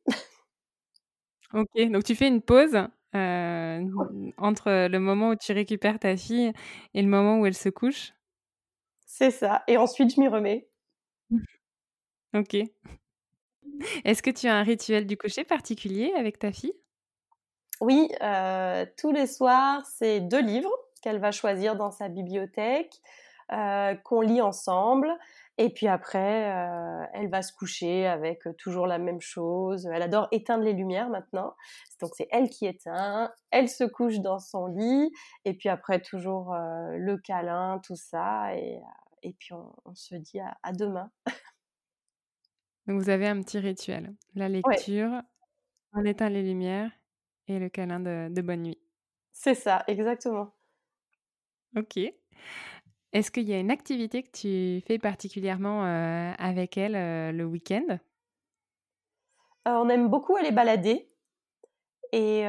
OK, 1.54 1.92
donc 1.92 2.04
tu 2.06 2.16
fais 2.16 2.28
une 2.28 2.42
pause, 2.42 2.78
heu, 3.16 3.20
n 3.20 4.34
entre 4.38 4.88
le 4.88 5.00
moment 5.00 5.30
où 5.30 5.36
tu 5.36 5.52
récupères 5.54 6.00
ta 6.00 6.18
fille 6.18 6.52
et 6.94 7.02
le 7.02 7.08
moment 7.08 7.40
où 7.40 7.46
elle 7.46 7.54
se 7.56 7.70
couche? 7.70 8.14
C'est 9.06 9.30
ça 9.30 9.64
et 9.68 9.78
ensuite 9.78 10.16
je 10.16 10.20
m'y 10.20 10.28
remets. 10.28 10.68
OK. 12.34 12.72
Est-ce 14.06 14.22
que 14.24 14.30
tu 14.32 14.48
as 14.48 14.56
un 14.56 14.64
rituel 14.64 15.06
du 15.08 15.18
coucher 15.18 15.44
particulier 15.44 16.14
avec 16.18 16.40
ta 16.40 16.52
fille? 16.52 16.74
Oui, 17.80 18.10
heu, 18.22 18.86
tous 18.98 19.12
les 19.12 19.26
soirs, 19.28 19.84
c'est 19.86 20.20
2 20.22 20.42
livres 20.42 20.72
qu'elle 21.02 21.20
va 21.20 21.32
choisir 21.32 21.76
dans 21.76 21.90
sa 21.92 22.10
bibliothèque, 22.10 23.02
heu, 23.52 23.98
qu'on 24.04 24.22
lit 24.22 24.42
ensemble 24.42 25.10
et 25.64 25.72
puis 25.74 25.88
après, 25.88 26.50
heu, 26.52 27.08
elle 27.14 27.30
va 27.30 27.42
se 27.42 27.54
coucher 27.54 28.08
avec, 28.08 28.46
heu, 28.48 28.54
toujours 28.58 28.88
la 28.88 28.98
même 29.00 29.22
chose. 29.22 29.88
Elle 29.94 30.02
adore 30.02 30.28
éteindre 30.32 30.64
les 30.64 30.74
lumières 30.74 31.10
maintenant, 31.10 31.56
donc 32.02 32.12
c'est 32.16 32.28
elle 32.32 32.50
qui 32.50 32.66
éteint, 32.68 33.32
elle 33.52 33.70
se 33.70 33.84
couche 33.84 34.20
dans 34.20 34.40
son 34.40 34.68
lit 34.68 35.12
et 35.46 35.54
puis 35.56 35.70
après 35.70 36.02
toujours, 36.02 36.54
heu, 36.56 36.98
le 36.98 37.18
câlin, 37.18 37.80
tout 37.86 37.96
ça 37.96 38.56
et 38.56 39.34
puis 39.40 39.54
on 39.54 39.72
on 39.86 39.96
se 39.96 40.16
dit 40.16 40.40
à 40.40 40.58
à 40.64 40.74
demain. 40.74 41.12
Donc 42.88 43.02
vous 43.02 43.10
avez 43.10 43.28
un 43.28 43.42
petit 43.42 43.58
rituel, 43.60 44.16
la 44.36 44.48
Ouais. 44.64 44.86
lecture, 44.90 45.22
on 45.94 46.06
éteint 46.06 46.30
les 46.30 46.44
lumières 46.44 46.92
et 47.48 47.60
le 47.60 47.70
câlin 47.70 48.00
de 48.02 48.30
de 48.32 48.42
bonne 48.44 48.64
nuit. 48.64 48.80
C'est 49.34 49.56
ça, 49.56 49.84
exactement. 49.88 50.56
OK. 51.76 52.14
Est-ce 53.14 53.32
qu'il 53.32 53.48
y 53.50 53.54
a 53.54 53.60
une 53.60 53.72
activité 53.72 54.22
que 54.24 54.32
tu 54.32 54.86
fais 54.86 54.98
particulièrement, 55.00 55.84
heu, 55.86 56.34
avec 56.38 56.78
elle, 56.78 56.96
heu, 56.96 57.32
le 57.32 57.46
week-end? 57.46 58.00
Heu, 59.66 59.72
on 59.78 59.90
aime 59.90 60.08
beaucoup 60.10 60.36
aller 60.36 60.52
balader 60.52 61.08
et 62.14 62.44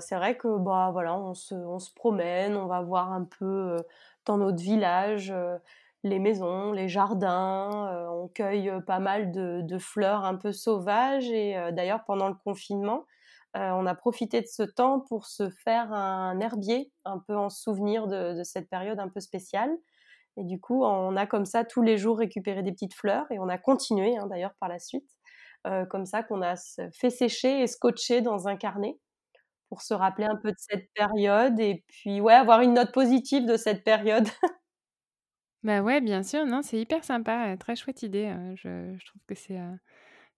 c'est 0.00 0.16
vrai 0.16 0.36
que, 0.36 0.58
bah, 0.58 0.90
voilà, 0.92 1.16
on 1.18 1.34
se 1.34 1.92
promène, 1.94 2.56
on 2.56 2.66
va 2.66 2.80
voir 2.80 3.12
un 3.12 3.24
peu, 3.24 3.76
dans 4.24 4.38
notre 4.38 4.62
village, 4.62 5.32
les 6.04 6.18
maisons, 6.18 6.72
les 6.72 6.88
jardins, 6.88 8.08
on 8.12 8.28
cueille, 8.28 8.72
pas 8.86 9.00
mal 9.00 9.30
de 9.32 9.78
fleurs 9.78 10.24
un 10.24 10.36
peu 10.36 10.52
sauvages 10.52 11.30
et 11.30 11.54
d'ailleurs 11.72 12.04
pendant 12.04 12.28
le 12.28 12.34
confinement, 12.34 13.04
on 13.54 13.86
a 13.86 13.94
profité 13.94 14.40
de 14.40 14.46
ce 14.46 14.62
temps 14.62 15.00
pour 15.00 15.26
se 15.26 15.50
faire 15.50 15.92
un 15.92 16.40
herbier, 16.40 16.90
un 17.04 17.18
peu 17.18 17.36
en 17.36 17.50
souvenir 17.50 18.06
de 18.08 18.42
cette 18.42 18.70
période 18.70 18.98
un 19.00 19.08
peu 19.08 19.20
spéciale 19.20 19.70
et 20.36 20.44
du 20.44 20.60
coup, 20.60 20.84
on 20.84 21.16
a 21.16 21.26
comme 21.26 21.44
ça 21.46 21.64
tous 21.64 21.82
les 21.82 21.98
jours 21.98 22.18
récupéré 22.18 22.62
des 22.62 22.72
petites 22.72 22.94
fleurs 22.94 23.26
et 23.30 23.38
on 23.38 23.48
a 23.48 23.58
continué, 23.58 24.16
hein, 24.16 24.26
d'ailleurs 24.28 24.54
par 24.60 24.68
la 24.68 24.78
suite, 24.78 25.08
heu, 25.66 25.86
comme 25.90 26.06
ça 26.06 26.22
qu'on 26.22 26.42
a 26.42 26.54
fait 26.94 27.10
sécher 27.10 27.62
et 27.62 27.66
scotché 27.68 28.20
dans 28.22 28.48
un 28.48 28.56
carnet 28.56 28.98
pour 29.70 29.82
se 29.82 29.94
rappeler 29.94 30.26
un 30.26 30.36
peu 30.36 30.50
de 30.52 30.56
cette 30.58 30.88
période 30.94 31.60
et 31.60 31.84
puis, 31.88 32.20
ouais, 32.22 32.34
avoir 32.34 32.62
une 32.62 32.74
note 32.74 32.92
positive 32.92 33.46
de 33.46 33.56
cette 33.58 33.84
période. 33.84 34.28
Bah, 35.62 35.80
ouais, 35.82 36.00
bien 36.02 36.22
sûr, 36.22 36.44
non, 36.44 36.60
c'est 36.62 36.78
hyper 36.78 37.04
sympa, 37.04 37.52
heu, 37.54 37.56
très 37.56 37.74
chouette 37.74 38.02
idée, 38.02 38.26
heu, 38.26 38.54
je 38.56 39.04
trouve 39.06 39.22
que 39.26 39.34
c'est, 39.34 39.58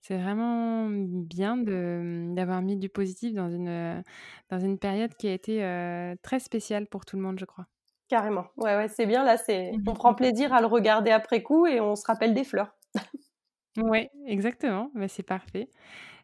c'est 0.00 0.18
vraiment 0.18 0.88
bien 0.90 1.56
mmh, 1.56 2.34
d'avoir 2.34 2.62
mis 2.62 2.76
du 2.76 2.88
positif 2.90 3.34
dans 3.34 3.50
une, 3.50 4.04
dans 4.50 4.60
une 4.60 4.78
période 4.78 5.14
qui 5.16 5.28
a 5.28 5.34
été, 5.34 6.16
très 6.22 6.40
spéciale 6.40 6.86
pour 6.88 7.06
tout 7.06 7.16
le 7.16 7.22
monde, 7.22 7.38
je 7.40 7.46
crois. 7.46 7.66
Carrément, 8.08 8.46
ouais, 8.56 8.76
ouais, 8.76 8.88
c'est 8.88 9.06
bien 9.06 9.24
là, 9.24 9.36
c'est 9.36 9.78
Mmh 9.78 9.86
on 9.86 9.94
prend 9.94 10.14
plaisir 10.14 10.52
à 10.52 10.60
le 10.60 10.66
regarder 10.66 11.10
après 11.10 11.42
coup 11.42 11.66
et 11.66 11.80
on 11.80 11.96
se 11.96 12.04
rappelle 12.06 12.34
des 12.34 12.44
fleurs. 12.44 12.76
Ouais, 13.76 14.10
exactement, 14.26 14.90
bah, 14.94 15.06
c'est 15.06 15.22
parfait. 15.22 15.68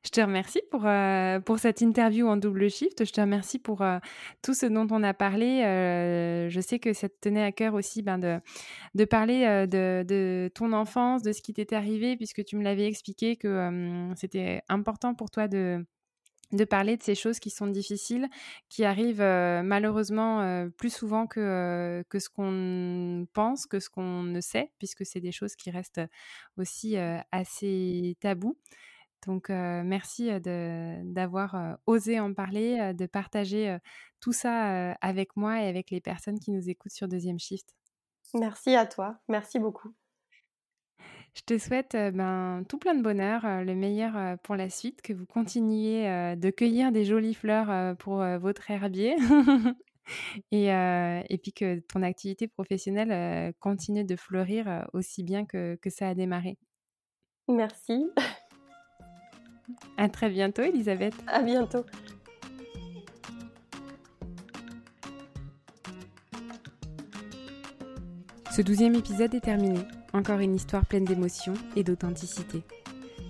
Je 0.04 0.10
te 0.10 0.20
remercie 0.20 0.62
pour, 0.70 0.86
heu, 0.86 1.40
pour 1.44 1.58
cette 1.58 1.80
interview 1.82 2.28
en 2.28 2.36
double 2.38 2.70
shift. 2.70 3.04
Je 3.04 3.12
te 3.12 3.20
remercie 3.20 3.58
pour, 3.58 3.82
heu, 3.82 3.98
tout 4.42 4.54
ce 4.54 4.66
dont 4.66 4.86
on 4.90 5.02
a 5.02 5.14
parlé, 5.14 5.62
heu, 5.66 6.48
je 6.50 6.60
sais 6.60 6.78
que 6.78 6.92
ça 6.94 7.08
te 7.10 7.14
tenait 7.20 7.42
à 7.42 7.52
cœur 7.52 7.74
aussi, 7.74 8.02
ben, 8.02 8.18
de 8.18 8.40
de 8.94 9.04
parler, 9.06 9.66
de 9.68 10.04
de 10.08 10.50
ton 10.54 10.72
enfance, 10.74 11.22
de 11.22 11.32
ce 11.32 11.42
qui 11.42 11.54
t'était 11.54 11.76
arrivé 11.76 12.16
puisque 12.16 12.44
tu 12.44 12.56
me 12.56 12.64
l'avais 12.64 12.86
expliqué 12.86 13.36
que, 13.36 14.12
c'était 14.16 14.62
important 14.70 15.14
pour 15.14 15.30
toi 15.30 15.48
de 15.48 15.84
de 16.53 16.64
parler 16.64 16.96
de 16.96 17.03
ces 17.03 17.14
choses 17.14 17.40
qui 17.40 17.50
sont 17.50 17.66
difficiles, 17.66 18.28
qui 18.68 18.84
arrivent, 18.84 19.22
heu, 19.22 19.62
malheureusement, 19.62 20.42
heu, 20.42 20.70
plus 20.70 20.94
souvent 20.94 21.26
que, 21.26 21.40
heu, 22.00 22.05
que 22.11 22.18
ce 22.18 22.28
qu'on 22.30 23.26
pense, 23.32 23.66
que 23.66 23.80
ce 23.80 23.90
qu'on 23.90 24.22
ne 24.22 24.40
sait, 24.40 24.72
puisque 24.78 25.07
c'est 25.07 25.20
des 25.20 25.32
choses 25.32 25.57
qui 25.57 25.70
restent 25.70 26.00
aussi, 26.59 26.96
assez 27.32 28.16
tabous. 28.20 28.59
Donc, 29.26 29.50
merci, 29.50 30.30
d'avoir, 30.42 31.78
osé 31.86 32.20
en 32.20 32.34
parler, 32.34 32.92
de 32.94 33.07
partager, 33.07 33.78
tout 34.20 34.32
ça, 34.32 34.92
avec 35.00 35.36
moi 35.36 35.62
et 35.62 35.68
avec 35.68 35.90
les 35.90 36.00
personnes 36.00 36.40
qui 36.40 36.53
nous 36.53 36.68
écoutent 36.70 36.92
sur 36.92 37.09
deuxième 37.09 37.38
shift. 37.40 37.74
Merci 38.34 38.74
à 38.76 38.84
toi, 38.86 39.20
merci 39.28 39.59
beaucoup. 39.59 39.94
Je 41.34 41.42
te 41.46 41.58
souhaite 41.58 41.92
ben, 41.92 42.62
tout 42.68 42.78
plein 42.78 42.94
de 42.94 43.02
bonheur, 43.02 43.42
le 43.64 43.74
meilleur 43.74 44.38
pour 44.40 44.54
la 44.54 44.68
suite, 44.68 45.00
que 45.00 45.12
vous 45.12 45.24
continuiez 45.24 46.36
de 46.36 46.50
cueillir 46.50 46.92
des 46.92 47.04
jolies 47.06 47.34
fleurs 47.34 47.96
pour 47.96 48.16
votre 48.38 48.70
herbier 48.70 49.16
et, 50.52 50.66
et, 50.66 51.38
puis 51.38 51.54
que 51.54 51.80
ton 51.80 52.02
activité 52.02 52.48
professionnelle 52.48 53.54
continue 53.60 54.04
de 54.04 54.14
fleurir 54.14 54.86
aussi 54.92 55.22
bien 55.22 55.46
que, 55.46 55.76
que 55.76 55.88
ça 55.88 56.08
a 56.08 56.14
démarré. 56.14 56.58
Merci. 57.48 58.10
À 59.96 60.08
très 60.08 60.28
bientôt, 60.28 60.62
Elisabeth. 60.62 61.14
À 61.26 61.42
bientôt. 61.42 61.84
Ce 68.50 68.60
douzième 68.60 68.94
épisode 68.94 69.34
est 69.34 69.40
terminé. 69.40 69.80
Encore 70.14 70.40
une 70.40 70.54
histoire 70.54 70.84
pleine 70.84 71.06
d'émotions 71.06 71.54
et 71.74 71.84
d'authenticité. 71.84 72.62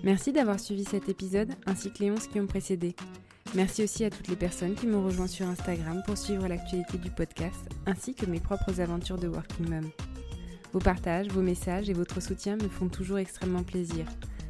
Merci 0.02 0.32
d'avoir 0.32 0.58
suivi 0.58 0.84
cet 0.84 1.08
épisode 1.08 1.52
ainsi 1.64 1.92
que 1.92 2.00
les 2.00 2.10
11 2.10 2.26
qui 2.26 2.40
ont 2.40 2.46
précédé. 2.46 2.96
Merci 3.54 3.84
aussi 3.84 4.04
à 4.04 4.10
toutes 4.10 4.26
les 4.28 4.36
personnes 4.36 4.74
qui 4.74 4.88
m'ont 4.88 5.04
rejoint 5.04 5.28
sur 5.28 5.46
Instagram 5.46 6.02
pour 6.04 6.18
suivre 6.18 6.48
l'actualité 6.48 6.98
du 6.98 7.10
podcast 7.10 7.68
ainsi 7.86 8.14
que 8.14 8.26
mes 8.26 8.40
propres 8.40 8.80
aventures 8.80 9.18
de 9.18 9.28
Working 9.28 9.68
Mom. 9.68 9.90
Vos 10.72 10.80
partages, 10.80 11.28
vos 11.28 11.42
messages 11.42 11.88
et 11.88 11.92
votre 11.92 12.20
soutien 12.20 12.56
me 12.56 12.68
font 12.68 12.88
toujours 12.88 13.18
extrêmement 13.18 13.62
plaisir. 13.62 14.06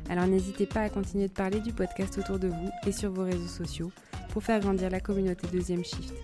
Alors 0.08 0.26
n'hésitez 0.26 0.66
pas 0.66 0.82
à 0.82 0.88
continuer 0.88 1.28
de 1.28 1.32
parler 1.32 1.60
du 1.60 1.72
podcast 1.72 2.16
autour 2.16 2.38
de 2.38 2.48
vous 2.48 2.70
et 2.86 2.92
sur 2.92 3.10
vos 3.10 3.24
réseaux 3.24 3.46
sociaux 3.46 3.92
pour 4.30 4.42
faire 4.42 4.60
grandir 4.60 4.88
la 4.88 5.00
communauté 5.00 5.46
Deuxième 5.48 5.84
Shift. 5.84 6.14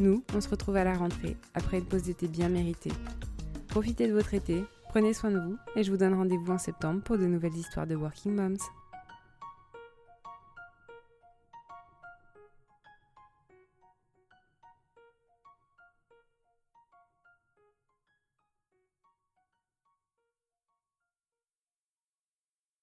Nous, 0.00 0.24
on 0.34 0.40
se 0.40 0.48
retrouve 0.48 0.76
à 0.76 0.84
la 0.84 0.94
rentrée, 0.94 1.36
après 1.54 1.78
une 1.78 1.84
pause 1.84 2.04
d'été 2.04 2.26
bien 2.26 2.48
méritée. 2.48 2.92
Profitez 3.68 4.08
de 4.08 4.14
votre 4.14 4.34
été, 4.34 4.64
prenez 4.88 5.12
soin 5.12 5.30
de 5.30 5.38
vous 5.38 5.58
et 5.76 5.82
je 5.82 5.90
vous 5.90 5.96
donne 5.96 6.14
rendez-vous 6.14 6.52
en 6.52 6.58
septembre 6.58 7.02
pour 7.02 7.18
de 7.18 7.26
nouvelles 7.26 7.56
histoires 7.56 7.86
de 7.86 7.94
Working 7.94 8.34
Moms. 8.34 8.56